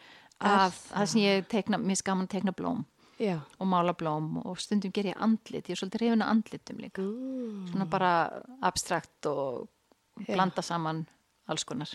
[0.40, 2.84] af það sem ég tekna, mér að tekna blóm
[3.20, 3.36] Já.
[3.60, 7.02] og mála blóm og stundum ger ég andlit, ég er svolítið reyfin að andlitum líka
[7.04, 7.66] Mm.
[7.68, 9.68] svona bara abstrakt og
[10.26, 11.06] blanda saman
[11.48, 11.88] alls konar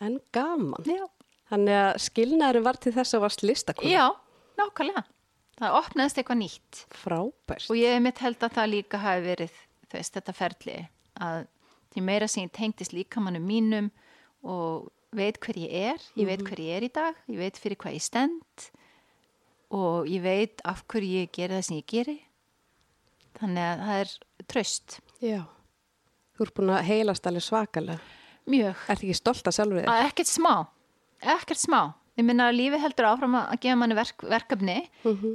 [0.00, 0.84] En gaman.
[0.84, 1.06] Já,
[1.48, 3.88] Þannig að skilnaðurinn var til þess að varst listakona.
[3.88, 4.10] Já
[4.58, 5.04] nákvæmlega
[5.56, 7.70] það opnaðist eitthvað nýtt Frábært.
[7.70, 9.50] og ég mitt held að það líka hafi verið
[9.88, 10.88] þú veist, þetta ferli
[11.20, 11.46] að
[11.96, 13.88] því meira sem ég tengdist líkamannu mínum
[14.46, 17.78] og veit hver ég er, ég veit hver ég er í dag, ég veit fyrir
[17.80, 18.66] hvað ég stend
[19.74, 22.16] og ég veit af hverju ég gera það sem ég geri.
[23.40, 24.12] Þannig að það er
[24.52, 25.42] tröst, Já.
[26.36, 27.98] Þú ert búin að heilast alveg svakalega.
[28.46, 28.74] mjög.
[28.92, 30.02] Ert ekki stolt að sjálfur þér?
[30.06, 30.52] Ekkert smá,
[31.24, 31.80] ekkert smá.
[32.16, 34.76] Ég minna að lífi heldur áfram að gefa manni verk, verkefni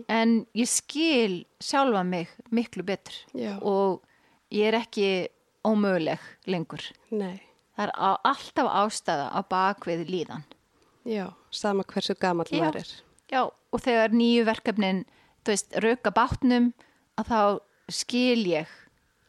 [0.09, 3.57] en ég skil sjálfa mig miklu betur Já.
[3.61, 4.01] og
[4.49, 5.27] ég er ekki
[5.67, 6.19] ómöguleg
[6.49, 6.83] lengur.
[7.09, 7.41] Nei.
[7.77, 10.43] Það er á, alltaf ástæða á bakvið líðan.
[11.07, 11.31] Já.
[11.49, 12.15] Sama hversu
[12.51, 12.63] Já.
[12.65, 12.91] maður er.
[13.31, 15.05] Já, og þegar nýju verkefnin,
[15.41, 16.73] þú veist, rauka bátnum,
[17.17, 17.41] að þá
[17.91, 18.73] skil ég,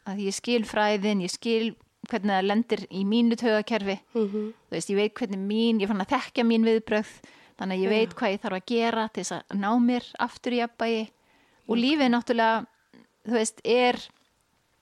[0.09, 1.75] að ég skil fræðin, ég skil
[2.09, 4.27] hvernig það lendir í mínu tögakerfi, Mm
[4.67, 7.11] þú veist, ég veit hvernig mín, ég fann að þekka mín viðbröð,
[7.57, 10.53] þannig að ég veit hvað ég þarf að gera til þess að ná mér aftur
[10.53, 11.03] í abbægi
[11.67, 12.65] og lífið náttúrulega,
[13.23, 13.95] þú veist, er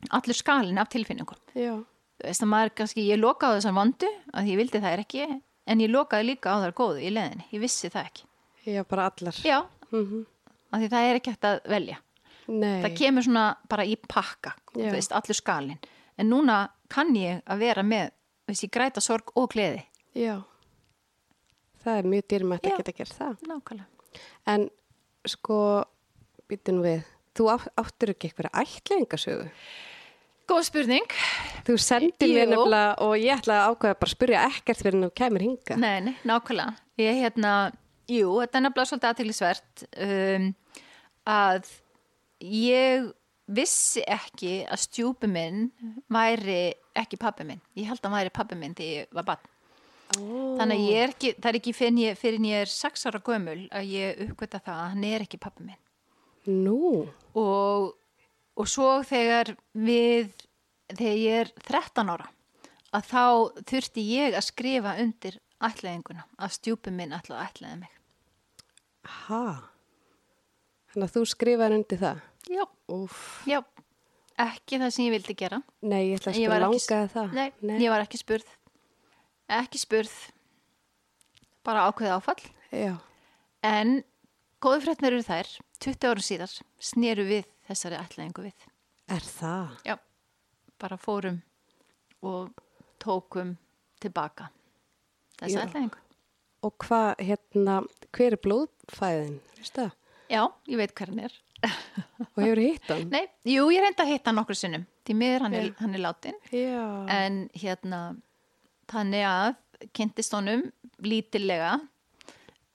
[0.09, 1.39] allur skalin af tilfinningum.
[1.53, 5.29] Þú veist, að maður kannski, ég lokaði þessar vondu, að ég vildi það er ekki,
[5.71, 8.27] en ég lokaði líka á þar góðu í leðinni, ég vissi það ekki.
[8.69, 9.41] Já, bara allar.
[9.45, 10.25] Já, Mm
[10.71, 11.97] af því það er ekki hægt að velja.
[12.51, 12.81] Nei.
[12.83, 14.93] Það kemur svona bara í pakka, þú Já.
[14.95, 15.79] veist, allur skalin.
[16.19, 16.57] En núna
[16.91, 18.11] kann ég að vera með,
[18.49, 19.83] veist, ég græta sorg og gleði.
[20.17, 20.41] Já.
[21.81, 23.37] Það er mjög dýrmætt að geta gert það.
[23.49, 24.21] Nákvæmlega.
[24.51, 24.67] En
[25.29, 25.59] sko,
[26.49, 27.05] býtum við,
[27.37, 29.47] þú átt, áttur ekki eitthvað ætlingasögu.
[30.49, 31.13] Góð spurning.
[31.67, 35.05] Þú sendir mér nefnilega og ég ætla að ákveða bara að spyrja ekkert fyrir en
[35.05, 35.77] þú kemur hinga.
[35.79, 36.73] Nei, nei, nákvæmlega.
[37.01, 37.53] Ég hérna,
[38.11, 40.49] jú, þetta er nefnilega svolítið aðtýrlisvert um,
[41.29, 41.71] að
[42.41, 43.09] ég
[43.51, 45.69] vissi ekki að stjúpi minn
[46.11, 47.61] væri ekki pappi minn.
[47.77, 49.49] Ég held að hann væri pappi minn þegar ég var barn.
[50.11, 50.23] Ó.
[50.59, 53.61] Þannig að er ekki, það er ekki fyrir ég, fyrir ég er sex ára gömul
[53.71, 55.79] að ég uppgöta það að hann er ekki pappi minn.
[56.51, 57.05] Nú,
[57.37, 57.91] og,
[58.59, 60.31] og svo þegar við
[60.91, 62.27] þegar ég er 13 ára
[62.91, 63.23] að þá
[63.71, 67.93] þurfti ég að skrifa undir ætlaðinguna að stjúpi minn ætlaði að ætlaði mig.
[69.27, 69.43] Ha.
[70.91, 72.25] Þannig að þú skrifaði undir það.
[72.51, 72.65] já,
[73.47, 73.59] já,
[74.43, 75.61] ekki það sem ég vildi gera.
[75.85, 77.37] Nei, ég ætla að langaði það.
[77.37, 78.51] nei, ég var ekki spurð.
[79.61, 80.17] Ekki spurð.
[81.67, 82.43] Bara ákveði áfall.
[82.71, 82.95] Já.
[83.67, 83.99] en
[84.63, 85.49] góðu fréttnir eru þær
[85.83, 88.67] 20 árum síðar sneru við þessari ætlaðingu við
[89.11, 89.73] Er það?
[89.87, 89.95] Já,
[90.79, 91.41] bara fórum
[92.23, 92.51] og
[93.01, 93.55] tókum
[94.01, 94.49] tilbaka
[95.41, 95.63] þessi Já.
[95.65, 95.99] ætlaðingu.
[96.61, 97.79] Og hvað, hérna,
[98.13, 99.39] hver er blóðfæðin?
[99.57, 99.95] Vistu það?
[100.31, 101.33] Já, ég veit hver hann er.
[102.21, 103.07] Og hefur hitt hann?
[103.11, 104.85] Nei, jú, ég reynda að hitta hann nokkur sinnum.
[105.05, 105.63] Því miður hann, Já.
[105.81, 106.37] hann er látin.
[106.53, 106.85] Já.
[107.17, 108.01] En hérna,
[108.93, 110.67] þannig að kynntist honum
[111.01, 111.73] lítilega.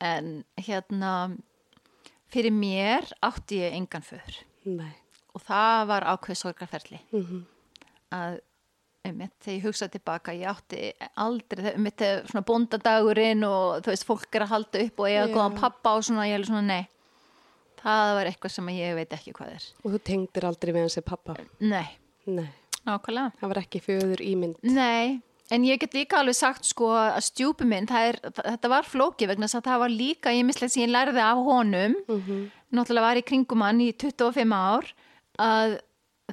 [0.03, 1.13] En hérna,
[2.35, 4.43] fyrir mér átti ég engan föður.
[4.67, 4.93] Nei.
[5.37, 7.01] Og það var ákveð sorgarferli.
[7.13, 7.45] Mm
[8.17, 8.37] að
[9.07, 10.79] einmitt, þegar ég hugsaði tilbaka ég átti
[11.23, 15.25] aldrei, einmitt þegar svona bóndadagurinn og þú veist fólk er að halda upp og eiga
[15.27, 15.33] Já.
[15.35, 16.85] góðan pappa og svona ég er svona nei
[17.83, 20.99] það var eitthvað sem ég veit ekki hvað er Og þú tengdir aldrei við hans
[21.07, 21.37] pappa?
[21.61, 21.87] nei,
[22.27, 22.47] Nei.
[22.87, 24.57] nákvæmlega Það var ekki föður ímynd.
[24.63, 29.29] nei, en ég get líka alveg sagt sko að stjúpi minn, er, þetta var flóki
[29.31, 31.99] vegna þess að það var líka ímislegt sem ég lærði af honum.
[32.09, 32.47] Mm
[32.77, 34.89] náttúrulega var í kringum hann í 25 ár
[35.39, 35.77] að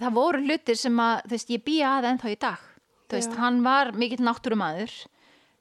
[0.02, 2.64] það voru hlutir sem að þú veist, ég býja að ennþá í dag.
[3.06, 3.40] Þú veist, Já.
[3.44, 4.96] hann var mikill náttúrumadur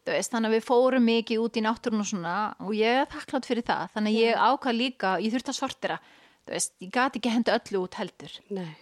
[0.02, 3.10] þú veist, þannig að við fórum mikið út í náttúrun og svona og ég er
[3.12, 3.92] þakklátt fyrir það.
[3.94, 5.98] Þannig að ég ákvað líka, ég þurfti að sortira
[6.42, 8.38] þú veist, ég gati ekki hendu öllu út heldur.
[8.50, 8.72] Nei.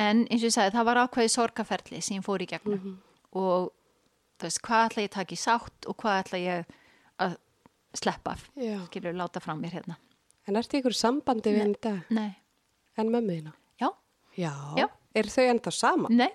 [0.00, 2.94] en eins og ég sagði, það var ákveði sorgaferli sem ég fór í gegnum.
[3.36, 3.72] Og
[4.42, 6.72] þú veist, hvað ætla ég að taka í sátt og hvað ætla ég
[7.26, 7.36] að
[8.02, 8.78] sleppa af, Já.
[8.88, 9.96] skilur láta frá mér hérna
[10.48, 12.00] En ertu ykkur sambandi við dag?
[12.10, 12.32] nei,
[12.98, 13.52] En mömmu þína?
[13.80, 13.88] já,
[14.36, 14.52] Já.
[14.76, 14.88] Já.
[15.14, 16.16] Er þau ennþá saman?
[16.16, 16.30] nei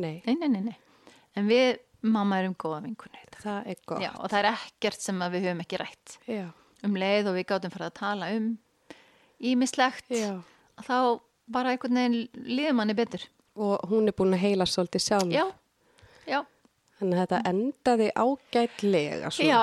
[0.00, 0.22] Nei.
[0.24, 0.76] Nei, nei, nei, nei.
[1.36, 3.18] En við, mamma, erum góða vinkunni.
[3.42, 4.00] Það er gott.
[4.00, 6.46] Já, og það er ekkert sem við höfum ekki rætt Já.
[6.86, 8.46] um leið og við gátum farið að tala um
[9.40, 10.08] ímislegt.
[10.14, 10.38] Já.
[10.86, 10.96] Þá
[11.50, 13.26] bara einhvern veginn líður manni betur.
[13.60, 15.32] Og hún er búin að heila svolítið sjálf.
[15.34, 15.44] Já,
[16.30, 16.40] já,
[17.00, 19.48] Þannig að þetta endaði ágætlega svona.
[19.48, 19.62] já,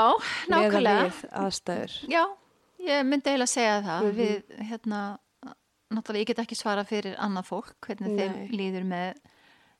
[0.49, 1.05] nákvæmlega.
[1.05, 1.95] Með við aðstæður.
[2.09, 2.23] Já,
[2.87, 4.07] ég myndi eiginlega segja það.
[4.07, 4.17] Mhm.
[4.17, 5.01] Við, hérna,
[5.93, 8.23] náttúrulega, ég get ekki svara fyrir annað fólk, hvernig Nei.
[8.27, 9.21] þeim líður með,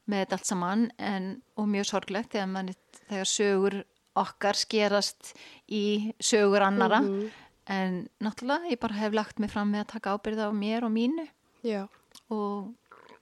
[0.07, 2.73] með þetta allt saman, en, og mjög sorglegt þegar, mann,
[3.09, 3.79] þegar sögur
[4.17, 5.33] okkar skerast
[5.69, 7.01] í sögur annara.
[7.01, 7.27] Mhm.
[7.67, 10.91] En náttúrulega, ég bara hef lagt mig fram með að taka ábyrða á mér og
[10.93, 11.27] mínu
[11.63, 11.89] Já.
[12.29, 12.73] og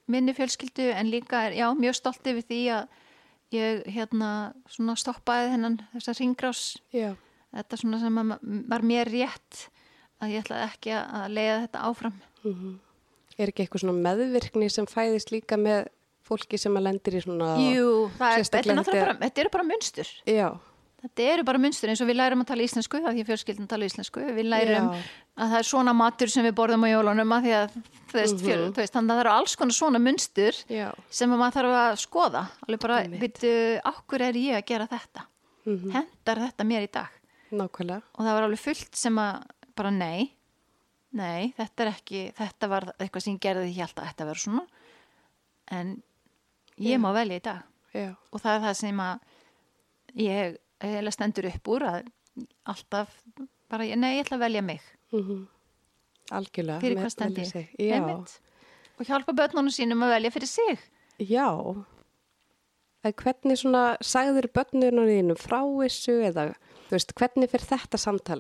[0.08, 2.88] minni fjölskyldu, en líka er, já, mjög stolt yfir því að
[3.56, 4.30] ég, hérna,
[4.72, 6.64] svona stoppaði þennan þessar ringrás
[6.96, 7.14] Já.
[7.56, 8.22] þetta svona sem
[8.70, 9.66] var mér rétt
[10.24, 12.76] að ég ætlaði ekki að leiða þetta áfram Mhm.
[13.42, 15.88] Er ekki eitthvað svona meðvirkni sem fæðist líka með
[16.26, 19.66] fólki sem að lendir í svona Jú, það er, þetta, er bara, þetta eru bara
[19.68, 20.12] munstur.
[20.30, 20.48] Já,
[21.06, 23.68] Þetta eru bara munstur eins og við lærum að tala íslensku að því að fjölskyldin
[23.70, 24.22] tala íslensku.
[24.36, 25.02] Við lærum Já.
[25.38, 27.76] að það er svona matur sem við borðum á jólunum að því að
[28.16, 31.42] veist, fjör, þú veist þannig að það eru alls konar svona munstur já, sem að
[31.44, 32.42] maður þarf að skoða.
[32.66, 33.54] Alveg bara, veitu,
[33.92, 35.28] okkur er ég að gera þetta?
[35.66, 37.22] Hendar þetta mér í dag?
[37.56, 39.46] nákvæmlega Og það var alveg fullt sem að
[39.78, 40.32] bara nei,
[41.16, 44.46] nei, þetta er ekki, þetta var eitthvað sem ég gerði ég held að þetta verður
[44.48, 44.66] svona.
[45.76, 45.96] En
[46.82, 47.02] ég Já.
[47.02, 49.20] má velja í dag og það er það sem að
[50.20, 50.58] ég
[50.94, 52.08] heila stendur upp úr að
[52.68, 53.12] alltaf
[53.72, 54.82] bara, nei, ég ætla að velja mig
[55.16, 55.46] mhm
[56.34, 57.66] Algjörlega fyrir hvað stend velja ég sig.
[57.78, 58.32] Já, Einmitt.
[58.98, 60.80] og hjálpa börnunum sínum að velja fyrir sig
[61.22, 61.50] já
[63.06, 66.48] En hvernig svona sagður börnunum þínum frá þessu eða
[66.90, 68.40] veist, hvernig fyrir þetta samtal?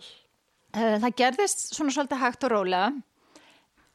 [0.73, 2.88] Eh, það gerðist svona svolítið hægt og rólega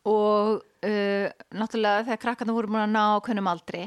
[0.08, 3.82] og uh, náttúrulega þegar krakkarna voru múin að ná ákveðnum aldri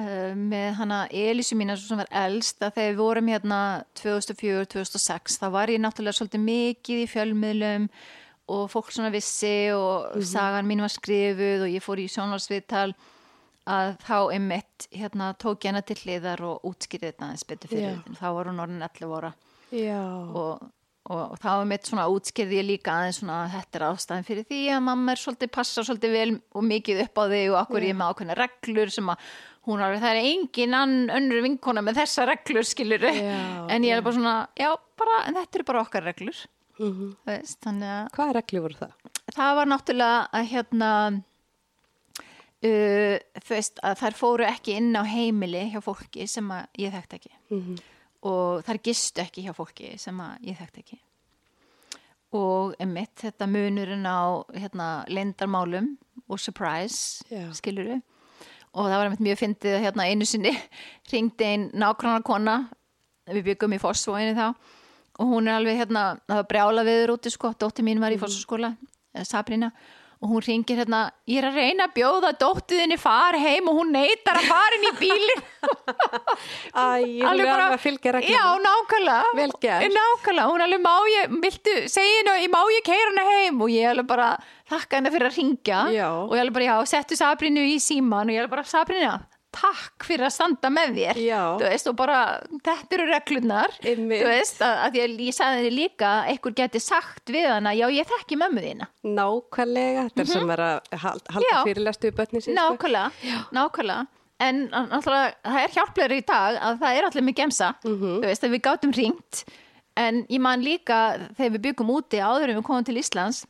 [0.00, 3.60] uh, með hana Elísu mína sem var elst að þegar við vorum hérna
[4.00, 7.88] 2004-2006 þá var ég náttúrulega svolítið mikið í fjölmiðlum
[8.52, 12.90] og fólk svona vissi og sagan mín var skrifuð og ég fór í sjónvarsviðtal
[13.70, 17.84] að þá einmitt hérna tók ég hana til hliðar og útskýrði þetta aðeins betur fyrir
[17.84, 17.90] Já.
[17.94, 18.18] þetta.
[18.18, 19.32] þá var hún orðin 11 ára
[19.72, 20.64] Já, og,
[21.06, 24.28] og, og þá er mitt svona útskýrði ég líka aðeins svona að þetta er ástæðin
[24.28, 27.58] fyrir því að mamma er svolítið passa svolítið vel og mikið upp á þig og
[27.62, 29.30] okkur ég er með ákveðna reglur sem að
[29.66, 30.74] hún alveg, það er engin
[31.18, 35.64] önnur vinkona með þessa reglur skilur en ég er bara svona, já bara, þetta eru
[35.70, 36.40] bara okkar reglur.
[36.80, 37.12] Mhm.
[37.28, 38.92] veist, þannig að Hvaða regli voru það?
[39.36, 40.88] það var náttúrulega að hérna
[42.64, 46.94] uh, þú veist að þær fóru ekki inn á heimili hjá fólki sem að ég
[46.96, 47.32] þekkt ekki.
[47.52, 47.80] Mhm.
[48.22, 50.98] og þær gistu ekki hjá fólki sem að ég þekkt ekki.
[52.38, 55.96] Og emitt þetta munurinn á hérna lendarmálum
[56.30, 58.00] og surprise skiluru
[58.72, 60.52] og það var einmitt mjög fyndið að hérna einu sinni
[61.12, 62.56] ringdi einn nákvæmna kona
[63.32, 64.46] við byggum í Fossvóinu þá
[65.20, 68.20] og hún er alveg hérna, það var brjála viður úti sko, dótti mín var í
[68.20, 68.72] Fossskóla
[69.28, 69.68] Sabrina
[70.22, 73.90] og hún ringir hérna ég er að reyna að bjóða dóttiðinni far heim og hún
[73.90, 75.42] neytar að fara inn í bílinn.
[76.78, 78.36] Æ, ég vil alveg að fylgja reglum.
[78.36, 79.72] Já, nákvæmlega.
[79.96, 83.58] Nákvæmlega, hún alveg má ég, viltu, segja henni má ég keira hana heim?
[83.66, 84.28] Og ég alveg bara
[84.72, 86.08] þakka henni fyrir að ringja Já.
[86.24, 89.14] og ég alveg bara, já, settu Sabrinu í síman og ég alveg bara, Sabrina,
[89.52, 91.18] takk fyrir að standa með þér
[91.60, 94.22] veist, og bara, þetta eru reglurnar Einmitt.
[94.24, 97.74] þú veist, að, að ég, ég sagði henni líka að einhver geti sagt við hana,
[97.76, 101.66] já, ég þekki mömmu þína Nákvæmlega, þetta er sem er að hal- halda Mhm.
[101.68, 102.56] Fyrirlestu við börnin sín.
[102.56, 102.62] sko.
[102.62, 103.12] nákvæmlega,
[103.52, 104.06] nákvæmlega
[104.40, 108.16] en náttúrulega, það er hjálplegur í dag að það er allir með gemsa Mhm.
[108.22, 109.44] þú veist, að við gátum ringt
[109.96, 113.44] en ég man líka þegar við byggum úti áður en við komum til Íslands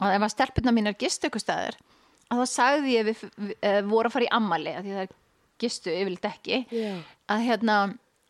[0.00, 1.76] og ef að stelpuna mínar gistu ykkur staðar
[2.30, 5.14] að þá sagði ég við, við voru að fara í ammali að því það er
[5.62, 6.92] gistu yfirleitt ekki Já.
[7.32, 7.76] að hérna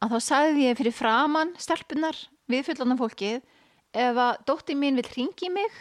[0.04, 2.18] að þá sagði ég fyrir framann stelpunar
[2.52, 3.38] við fullandan fólkið
[3.96, 5.72] ef að dóttir mín vil ringi mig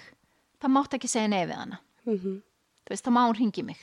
[0.64, 2.36] það mátt ekki segja nei við hana Mhm.
[2.86, 3.80] þú veist, þá má hún ringi mig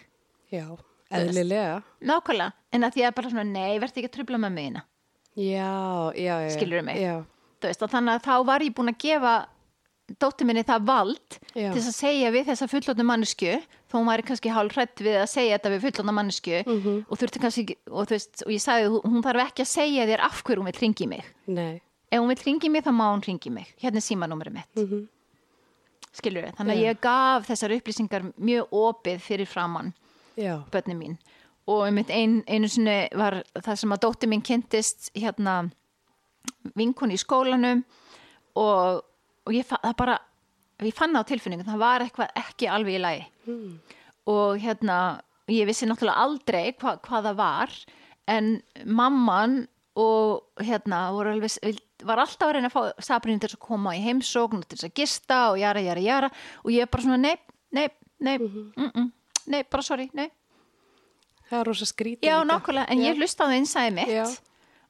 [0.53, 0.67] Já,
[1.11, 1.83] eðlilega.
[2.07, 4.83] Nákvæmlega, en að því að bara svona nei, verði ekki að trubla með mig
[5.37, 6.51] Já, já, já.
[6.57, 6.99] Skilurðu mig?
[7.01, 7.25] Já,
[7.65, 9.33] veist, þannig að þá var ég búin að gefa
[10.21, 11.71] dóttir minni það vald Já.
[11.73, 13.53] til að segja við þessa fullotnu mannesku
[13.89, 17.05] þó hún væri kannski hálf hrætt við að segja þetta við fullotna mannesku Mhm.
[17.09, 20.21] og þurfti kannski, og þú veist, og ég sagði hún- þarf ekki að segja þér
[20.21, 21.81] af hverju hún vil ringi mig nei.
[22.11, 24.83] ef hún vil ringi mig þá má hún ringi mig hérna er símanúmerið mitt mm
[24.91, 25.09] Mhm.
[26.13, 29.95] skilur við, þannig að ég gaf þessar upplýsingar mjög opið fyrir framann
[30.37, 31.19] Já, börnin mín
[31.67, 35.71] og einmitt ein, einu sinni var það sem að dóttir mín kynntist hérna
[36.77, 37.85] vinkun í skólanum
[38.57, 39.03] og,
[39.47, 40.19] og ég, það bara,
[40.83, 43.81] ég fann á tilfinningum það var eitthvað ekki alveg í lagi Hmm.
[44.27, 45.21] og hérna
[45.51, 47.71] ég vissi náttúrulega aldrei hva, hvað það var
[48.29, 49.67] en mamman
[49.99, 51.51] og hérna alveg,
[52.05, 54.95] var alltaf að reyna að fá Sabrinu til að koma í heimsókn og til að
[54.95, 56.31] gista og jara, jara, jara
[56.65, 57.37] og ég bara svona nei,
[57.73, 57.89] nei,
[58.21, 58.73] nei, Mhm.
[58.77, 59.11] mm -mm,
[59.47, 60.31] nei, bara sorry, nei
[61.51, 62.23] það er rosa skrítið.
[62.23, 63.13] Já, nákvæmlega, en Já.
[63.13, 64.25] ég hlustaði á innsæði mitt Já.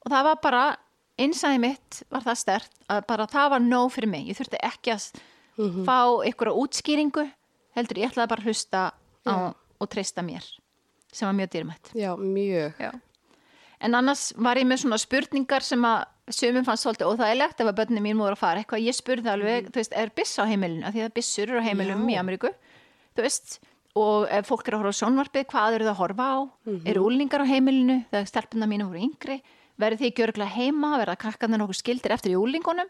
[0.05, 0.77] og það var bara,
[1.21, 4.27] innsæði mitt var það stert að bara það var nóg fyrir mig.
[4.31, 5.11] Ég þurfti ekki að
[5.57, 5.83] Mhm.
[5.85, 7.31] fá einhverja útskýringu,
[7.75, 8.91] heldur ég ætlaði bara að hlusta
[9.27, 10.41] á, og treysta mér,
[11.11, 11.91] sem var mjög dýrmætt.
[11.93, 12.73] Já, mjög.
[12.79, 12.91] Já.
[13.81, 17.75] En annars var ég með svona spurningar sem að sumum fannst svolítið óþægilegt ef að
[17.75, 18.81] börnum mín voru að fara eitthvað.
[18.87, 20.87] Ég spurði alveg, þú veist, er byss á heimilinu?
[20.91, 22.15] Því að byssur eru á heimilum Já.
[22.15, 22.49] í Ameríku,
[23.15, 23.59] þú veist,
[23.95, 26.37] og ef fólk er að horfa á sjónvarpið, hvað eru það að horfa á?
[26.87, 28.05] Eru úlingar á heimilinu?
[28.09, 29.41] Þegar stelpuna mínu voru yngri?
[29.81, 30.91] Verður þið gjörglega heima?
[31.01, 32.89] Verða krakkarnir nokkuð skildir eftir í úlingunum?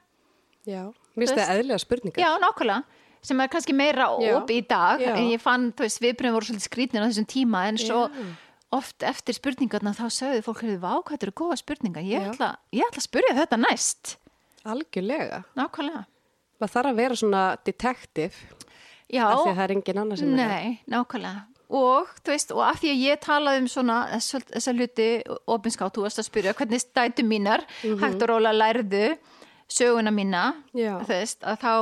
[0.68, 0.84] Já,
[1.16, 2.24] mér finnst það eðlilega spurningar.
[2.24, 4.34] Já, nákvæmlega sem er kannski meira Já.
[4.36, 5.14] op í dag Já.
[5.16, 8.26] en ég fann, þú veist, viðbröðum voru svolítið skrýtnir á þessum tíma en svo Já.
[8.76, 13.00] oft eftir spurningarna þá sögðu fólk hefur vákvæmt eru góða spurningar ég ætla, ég ætla
[13.00, 14.18] að spurja þetta næst
[14.68, 15.44] Algjörlega.
[15.56, 16.04] nákvæmlega
[16.60, 20.38] Maður þarf að vera svona detektiv af því að það er engin annar sem er
[20.40, 20.52] það.
[20.54, 21.42] Nei, nákvæmlega.
[21.70, 25.08] Og, þú veist, og af því að ég talaði um svona þessa, þessa hluti
[25.56, 29.18] opinskátt, þú varst að spyrja hvernig stætu mínar, hægt og róla lærðu
[29.72, 30.44] söguna mína,
[31.08, 31.74] veist, að þá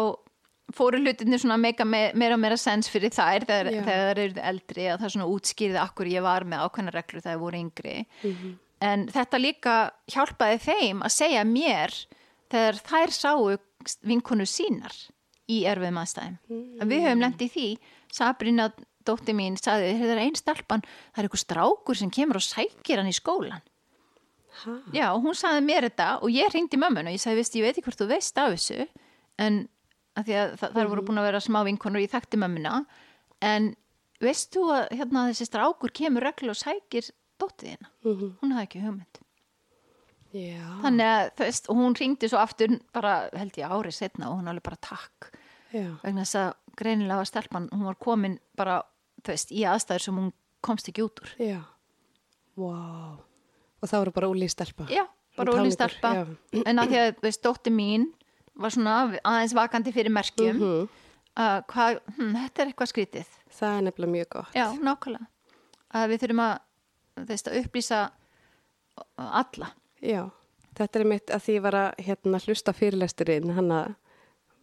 [0.72, 4.44] fóru hlutinni svona mega me meira og meira sens fyrir þær þegar, þegar þær eru
[4.54, 7.96] eldri að það svona útskýrði akkur ég var með ákveðna reglur þegar þær voru yngri.
[8.24, 8.54] Mhm.
[8.82, 9.74] En þetta líka
[10.10, 11.98] hjálpaði þeim að segja mér
[12.50, 13.58] þegar þær sáu
[14.08, 14.96] vinkonu sínar
[15.52, 16.38] í erfiðum aðstæðum.
[16.50, 16.88] Mm.
[16.90, 17.68] Við höfum lent í því,
[18.12, 18.72] Sabrina
[19.08, 23.02] dótti mín sagði, það er einn stelpan, það er eitthvað strákur sem kemur og sækir
[23.02, 23.62] hann í skólan.
[24.62, 27.64] Ha, Já, hún sagði mér þetta og ég ringdi mömmun og ég sagði, veist, ég
[27.64, 28.88] veit ekki hvort þú veist af þessu,
[29.40, 29.62] en
[30.20, 32.74] að því að það, það voru búin að vera smá vinkonur, ég þekkti mömmuna,
[33.48, 33.70] en
[34.22, 37.08] veist þú að hérna, þessi strákur kemur reglu og sækir
[37.42, 37.92] dóttið hérna?
[38.04, 38.34] Mhm.
[38.42, 39.22] Hún hafði ekki hugmynd.
[40.32, 40.68] Já.
[40.84, 44.48] Þannig að veist, og hún ringdi svo aftur bara held ég árið setna og hún
[44.48, 45.32] alveg bara takk
[45.74, 45.90] Já.
[46.04, 48.78] vegna þess að greinilega var stelpan, hún var komin bara,
[49.24, 50.32] þú veist, í aðstæður sem hún
[50.62, 51.32] komst ekki út úr.
[51.42, 51.60] Já.
[52.58, 52.76] Vá.
[53.82, 54.86] Og það voru bara úli í stelpa.
[54.92, 55.06] Já,
[55.38, 56.14] bara úli táningur, stelpa.
[56.16, 56.26] já.
[56.70, 58.10] En að því að, veist, dótti mín
[58.62, 60.90] var svona aðeins vakandi fyrir merkjum Mhm.
[61.42, 63.30] að hvað, hm, þetta er eitthvað skrítið.
[63.52, 64.54] Það er nefnilega mjög gott.
[64.56, 65.28] Já, nákvæmlega.
[65.94, 66.60] Að við þurfum að,
[67.28, 68.02] veist, að upplýsa
[69.18, 69.72] alla.
[70.02, 70.30] Já.
[70.76, 73.96] Þetta er mitt að því var að hérna, hlusta fyrirlesturinn, hann að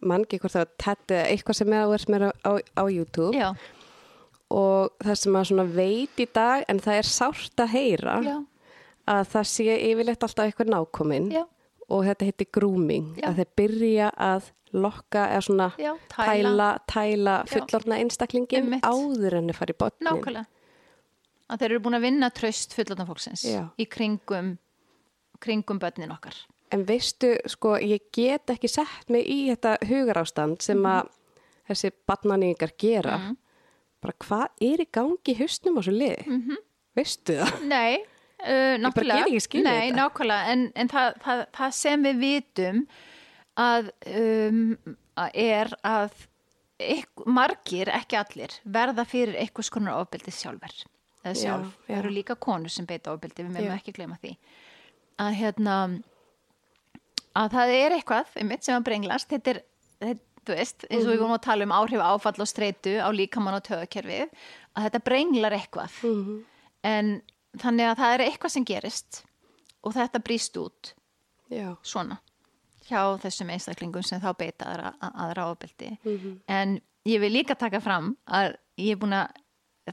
[0.01, 1.73] mangi hvort það var tett eða eitthvað sem
[2.15, 3.49] er á, á, á YouTube Já,
[4.49, 8.35] og það sem maður svona veit í dag en það er sárt að heyra já,
[9.13, 11.27] að það sé yfirleitt alltaf eitthvað nákominn
[11.89, 13.29] og þetta heitir grooming Já.
[13.29, 17.49] að þeir byrja að lokka eða svona já, tæla, tæla Já.
[17.53, 18.85] fullorna einstaklingin Einmitt.
[18.85, 20.45] áður en þeir fari í botnin Nákvæmlega.
[21.49, 23.63] Að þeir eru búin að vinna tröst fullotna fólksins Já.
[23.81, 24.51] í kringum,
[25.41, 26.37] kringum börnin okkar.
[26.69, 31.09] En veistu, sko, ég get ekki sett mig í þetta hugarástand sem að
[31.69, 33.17] þessi barnaningar gera.
[33.17, 33.37] Mhm.
[33.99, 36.23] Bara hvað er í gangi í hausnum á svo liði?
[36.25, 36.63] -hmm.
[36.95, 37.61] Veistu það?
[37.67, 37.99] Nei,
[38.43, 39.25] uh, nákvæmlega.
[39.27, 39.97] get ekki Nei, þetta.
[39.99, 42.81] nákvæmlega, en, en það, það, það sem við vitum
[43.59, 44.77] að, um,
[45.19, 46.27] að er að
[46.79, 50.75] ekk, margir, ekki allir, verða fyrir eitthvað skonar ofbeldi sjálfur.
[51.23, 51.73] Já, sjálf.
[51.83, 51.87] já.
[51.89, 53.79] Það eru líka konur sem beita ofbeldi, við meðum Já.
[53.81, 54.35] ekki gleyma því.
[55.19, 55.75] Að hérna,
[57.35, 59.61] að það er eitthvað, einmitt sem að brenglast, þetta er,
[59.99, 63.09] þetta, þú veist, eins og við vorum að tala um áhrif áfall og streitu á
[63.13, 64.29] líkamann og töðakerfið,
[64.75, 66.39] að þetta brenglar eitthvað Mhm.
[66.83, 67.21] en
[67.57, 69.23] þannig að það er eitthvað sem gerist
[69.83, 70.93] og þetta brýst út
[71.49, 72.19] Já, svona
[72.89, 76.39] hjá þessum einstaklingum sem þá beita aðra, aðra ofbeldi Mhm.
[76.47, 79.29] en ég vil líka taka fram að ég er búin að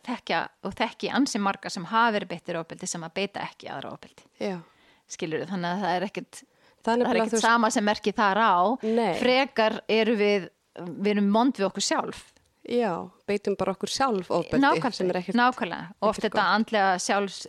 [0.05, 3.93] þekkja og þekki ansi marga sem hafa verið beittir ofbeldi sem að beita ekki aðra
[3.93, 4.61] ofbeldi já.
[5.09, 6.43] skilur þannig að það er ekkert
[6.87, 8.57] Það er það er ekkert sama sem merki þar á
[8.87, 9.13] Nei.
[9.21, 12.25] frekar eru við við erum mond við okkur sjálf
[12.67, 12.91] já,
[13.29, 15.93] beitum bara okkur sjálf ofbeldi nákvæmlega, ekkert, nákvæmlega.
[16.01, 16.57] og oft ekkert þetta gott.
[16.59, 17.47] andlega sjálfs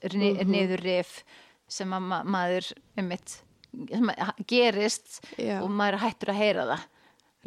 [0.48, 1.18] niðurrif
[1.68, 3.40] sem að ma maður um mitt
[3.78, 5.60] að gerist Já.
[5.62, 6.86] og maður hættur að heyra það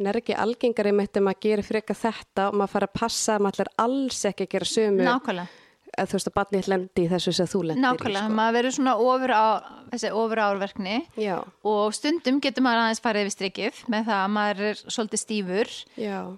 [0.01, 3.35] en er ekki algengari mitt ef maður gerir freka þetta og maður fara að passa
[3.35, 5.60] að maður alls ekki að gera sömu nákvæmlega,
[5.99, 8.35] að þú veist að barnið lendi í þessu sem þú lendir nákvæmlega sko.
[8.39, 9.45] maður verður svona ofur á
[9.91, 11.37] þessi ofur árverkni Já,
[11.67, 15.73] og stundum getur maður aðeins farið yfir strikið með það að maður er svolítið stífur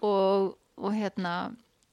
[0.02, 1.34] og, og hérna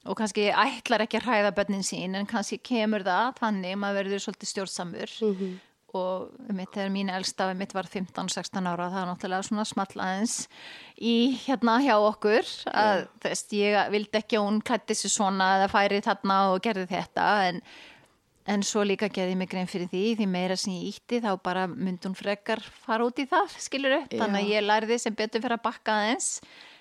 [0.09, 4.23] og kannski ætlar ekki að hræða börnin sín en kannski kemur það þannig maður verður
[4.25, 5.59] svolítið stjórnsamur Mhm.
[5.97, 10.37] Og mitt þegar mín elsta mitt var 15-16 ára það er náttúrulega svona small aðeins
[10.97, 11.15] í
[11.45, 15.71] hérna hjá okkur að þú veist ég vildi ekki að hún klætti sig svona eða
[15.73, 17.65] færi þarna og gerði þetta en
[18.51, 21.67] En svo líka gerði mig grein fyrir því, því meira sem ég ítti þá bara
[21.71, 24.15] myndi hún frekar fara út í það, skilur upp.
[24.17, 26.31] Þannig að ég lærði sem betur fyrir að bakka aðeins.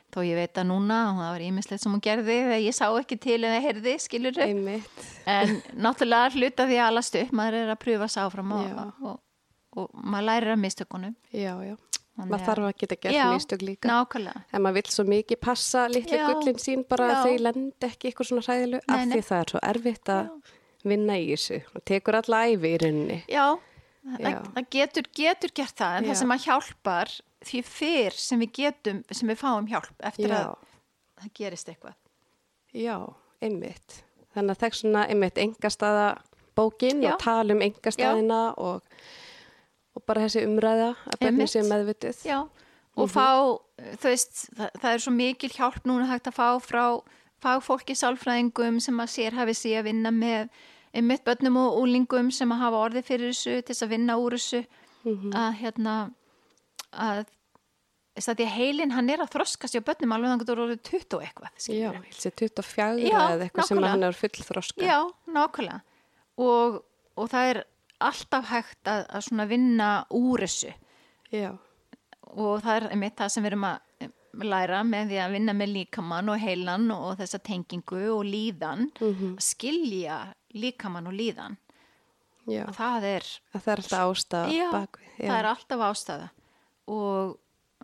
[0.10, 2.86] Þó ég veit að núna, og það var ímislegt sem hún gerði þegar ég sá
[2.98, 5.04] ekki til eða heyrði, skilur einmitt.
[5.30, 8.74] En náttúrulega hluta því að alast upp, maður er að pröfa áfram og, Já.
[8.80, 9.20] og, og,
[9.84, 11.14] og maður lærir að mistökunum.
[11.30, 11.76] Já, já.
[12.20, 13.88] Þannig Maður að- þarf að geta gert Já, mistök líka.
[13.88, 14.42] Nákvæmlega.
[14.52, 18.28] En maður vill svo mikið passa litli gullin sín bara að þau lendi ekki eitthvað
[18.28, 20.30] svona hræðilu Nei, af því það er svo erfitt að
[20.90, 23.20] vinna í þessu og tekur alla æfi í rauninni.
[23.30, 23.46] Já,
[24.20, 24.36] Já.
[24.42, 27.16] það, getur, getur gert það, en það sem að hjálpar
[27.46, 31.96] því fyrr sem við getum, sem við fáum hjálp eftir Já, að það gerist eitthvað.
[32.76, 32.96] já,
[33.42, 34.02] einmitt.
[34.36, 36.08] Þannig að það er svona einmitt engastaða
[36.60, 37.14] bókin Já.
[37.14, 38.82] og tala um engastaðina og,
[39.96, 41.54] og bara þessi umræða að Einmitt.
[41.54, 42.20] séu meðvitið.
[42.28, 42.40] Já,
[43.00, 43.28] og fá,
[43.80, 46.84] þú veist, það, það er svo mikil hjálp núna hægt að fá frá
[47.40, 50.50] fagfólki sálfræðingum sem að sér hafi sig að vinna með
[50.94, 54.36] einmitt börnum og úlingum sem að hafa orði fyrir þessu til þess að vinna úr
[54.36, 54.62] þessu
[55.40, 55.94] að hérna
[56.94, 57.26] að
[58.20, 60.64] þess að því að heilin hann er að þroskast hjá börnum alveg þannig að það
[60.66, 63.92] eru 20 og eitthvað Já, hilsi 24 Já, eða eitthvað sem nákvæmlega.
[63.94, 64.84] hann er full þroska.
[64.84, 64.98] Já,
[65.28, 65.82] nákvæmlega
[66.40, 66.80] og,
[67.16, 67.62] og það er
[68.00, 70.74] alltaf hægt að, að svona vinna úr þessu
[71.32, 71.52] Já,
[72.34, 73.86] og það er einmitt það sem við erum að
[74.50, 79.32] læra með því að vinna með líkamann og heilan og þessa tengingu og líðan Mhm.
[79.40, 80.20] að skilja
[80.56, 81.58] líkamann og líðan
[82.48, 82.66] já.
[82.74, 85.10] það er, Að það er alltaf ástæða já, bakvið.
[85.20, 86.30] Já, það er alltaf ástæða
[86.90, 87.38] og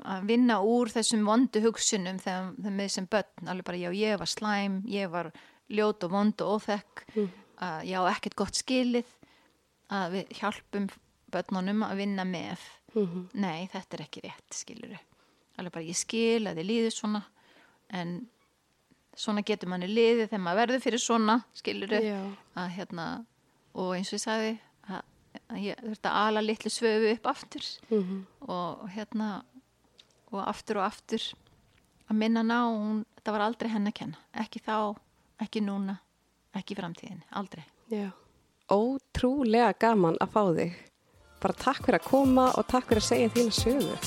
[0.06, 4.28] að vinna úr þessum vondu hugsunum þegar, með sem börn, alveg bara já ég var
[4.28, 5.30] slæm, ég var
[5.72, 7.30] ljót og vond og óþekk Mhm.
[7.62, 9.06] að já ekkert gott skilið
[9.90, 10.90] að við hjálpum
[11.32, 12.60] börnunum að vinna með
[12.96, 13.30] Mhm.
[13.34, 15.00] nei þetta er ekki rétt skiluru
[15.58, 17.24] alveg bara ég skil að þið líður svona
[17.90, 18.28] en
[19.16, 22.20] svona getur manni liðið þegar maður verður fyrir svona skiluru Já.
[22.58, 23.26] að hérna
[23.76, 24.60] og eins og ég sagði
[25.50, 28.26] að, ég þurfti að ala litlu svöfu upp aftur Mhm.
[28.48, 29.30] og hérna
[30.32, 31.22] og aftur og aftur
[32.10, 34.96] að minna ná hún, þetta var aldrei henn að kenna ekki þá,
[35.42, 36.00] ekki núna
[36.56, 38.12] ekki í framtíðinni, aldrei Já.
[38.72, 40.74] Ótrúlega gaman að fá þig.
[41.42, 43.98] Bara takk fyrir að koma og takk fyrir að segja þína sögu.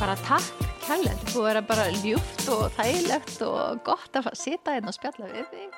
[0.00, 4.94] bara takk kærlega, þú er bara ljúft og þægilegt og gott að sita hérna og
[4.96, 5.74] spjalla við þig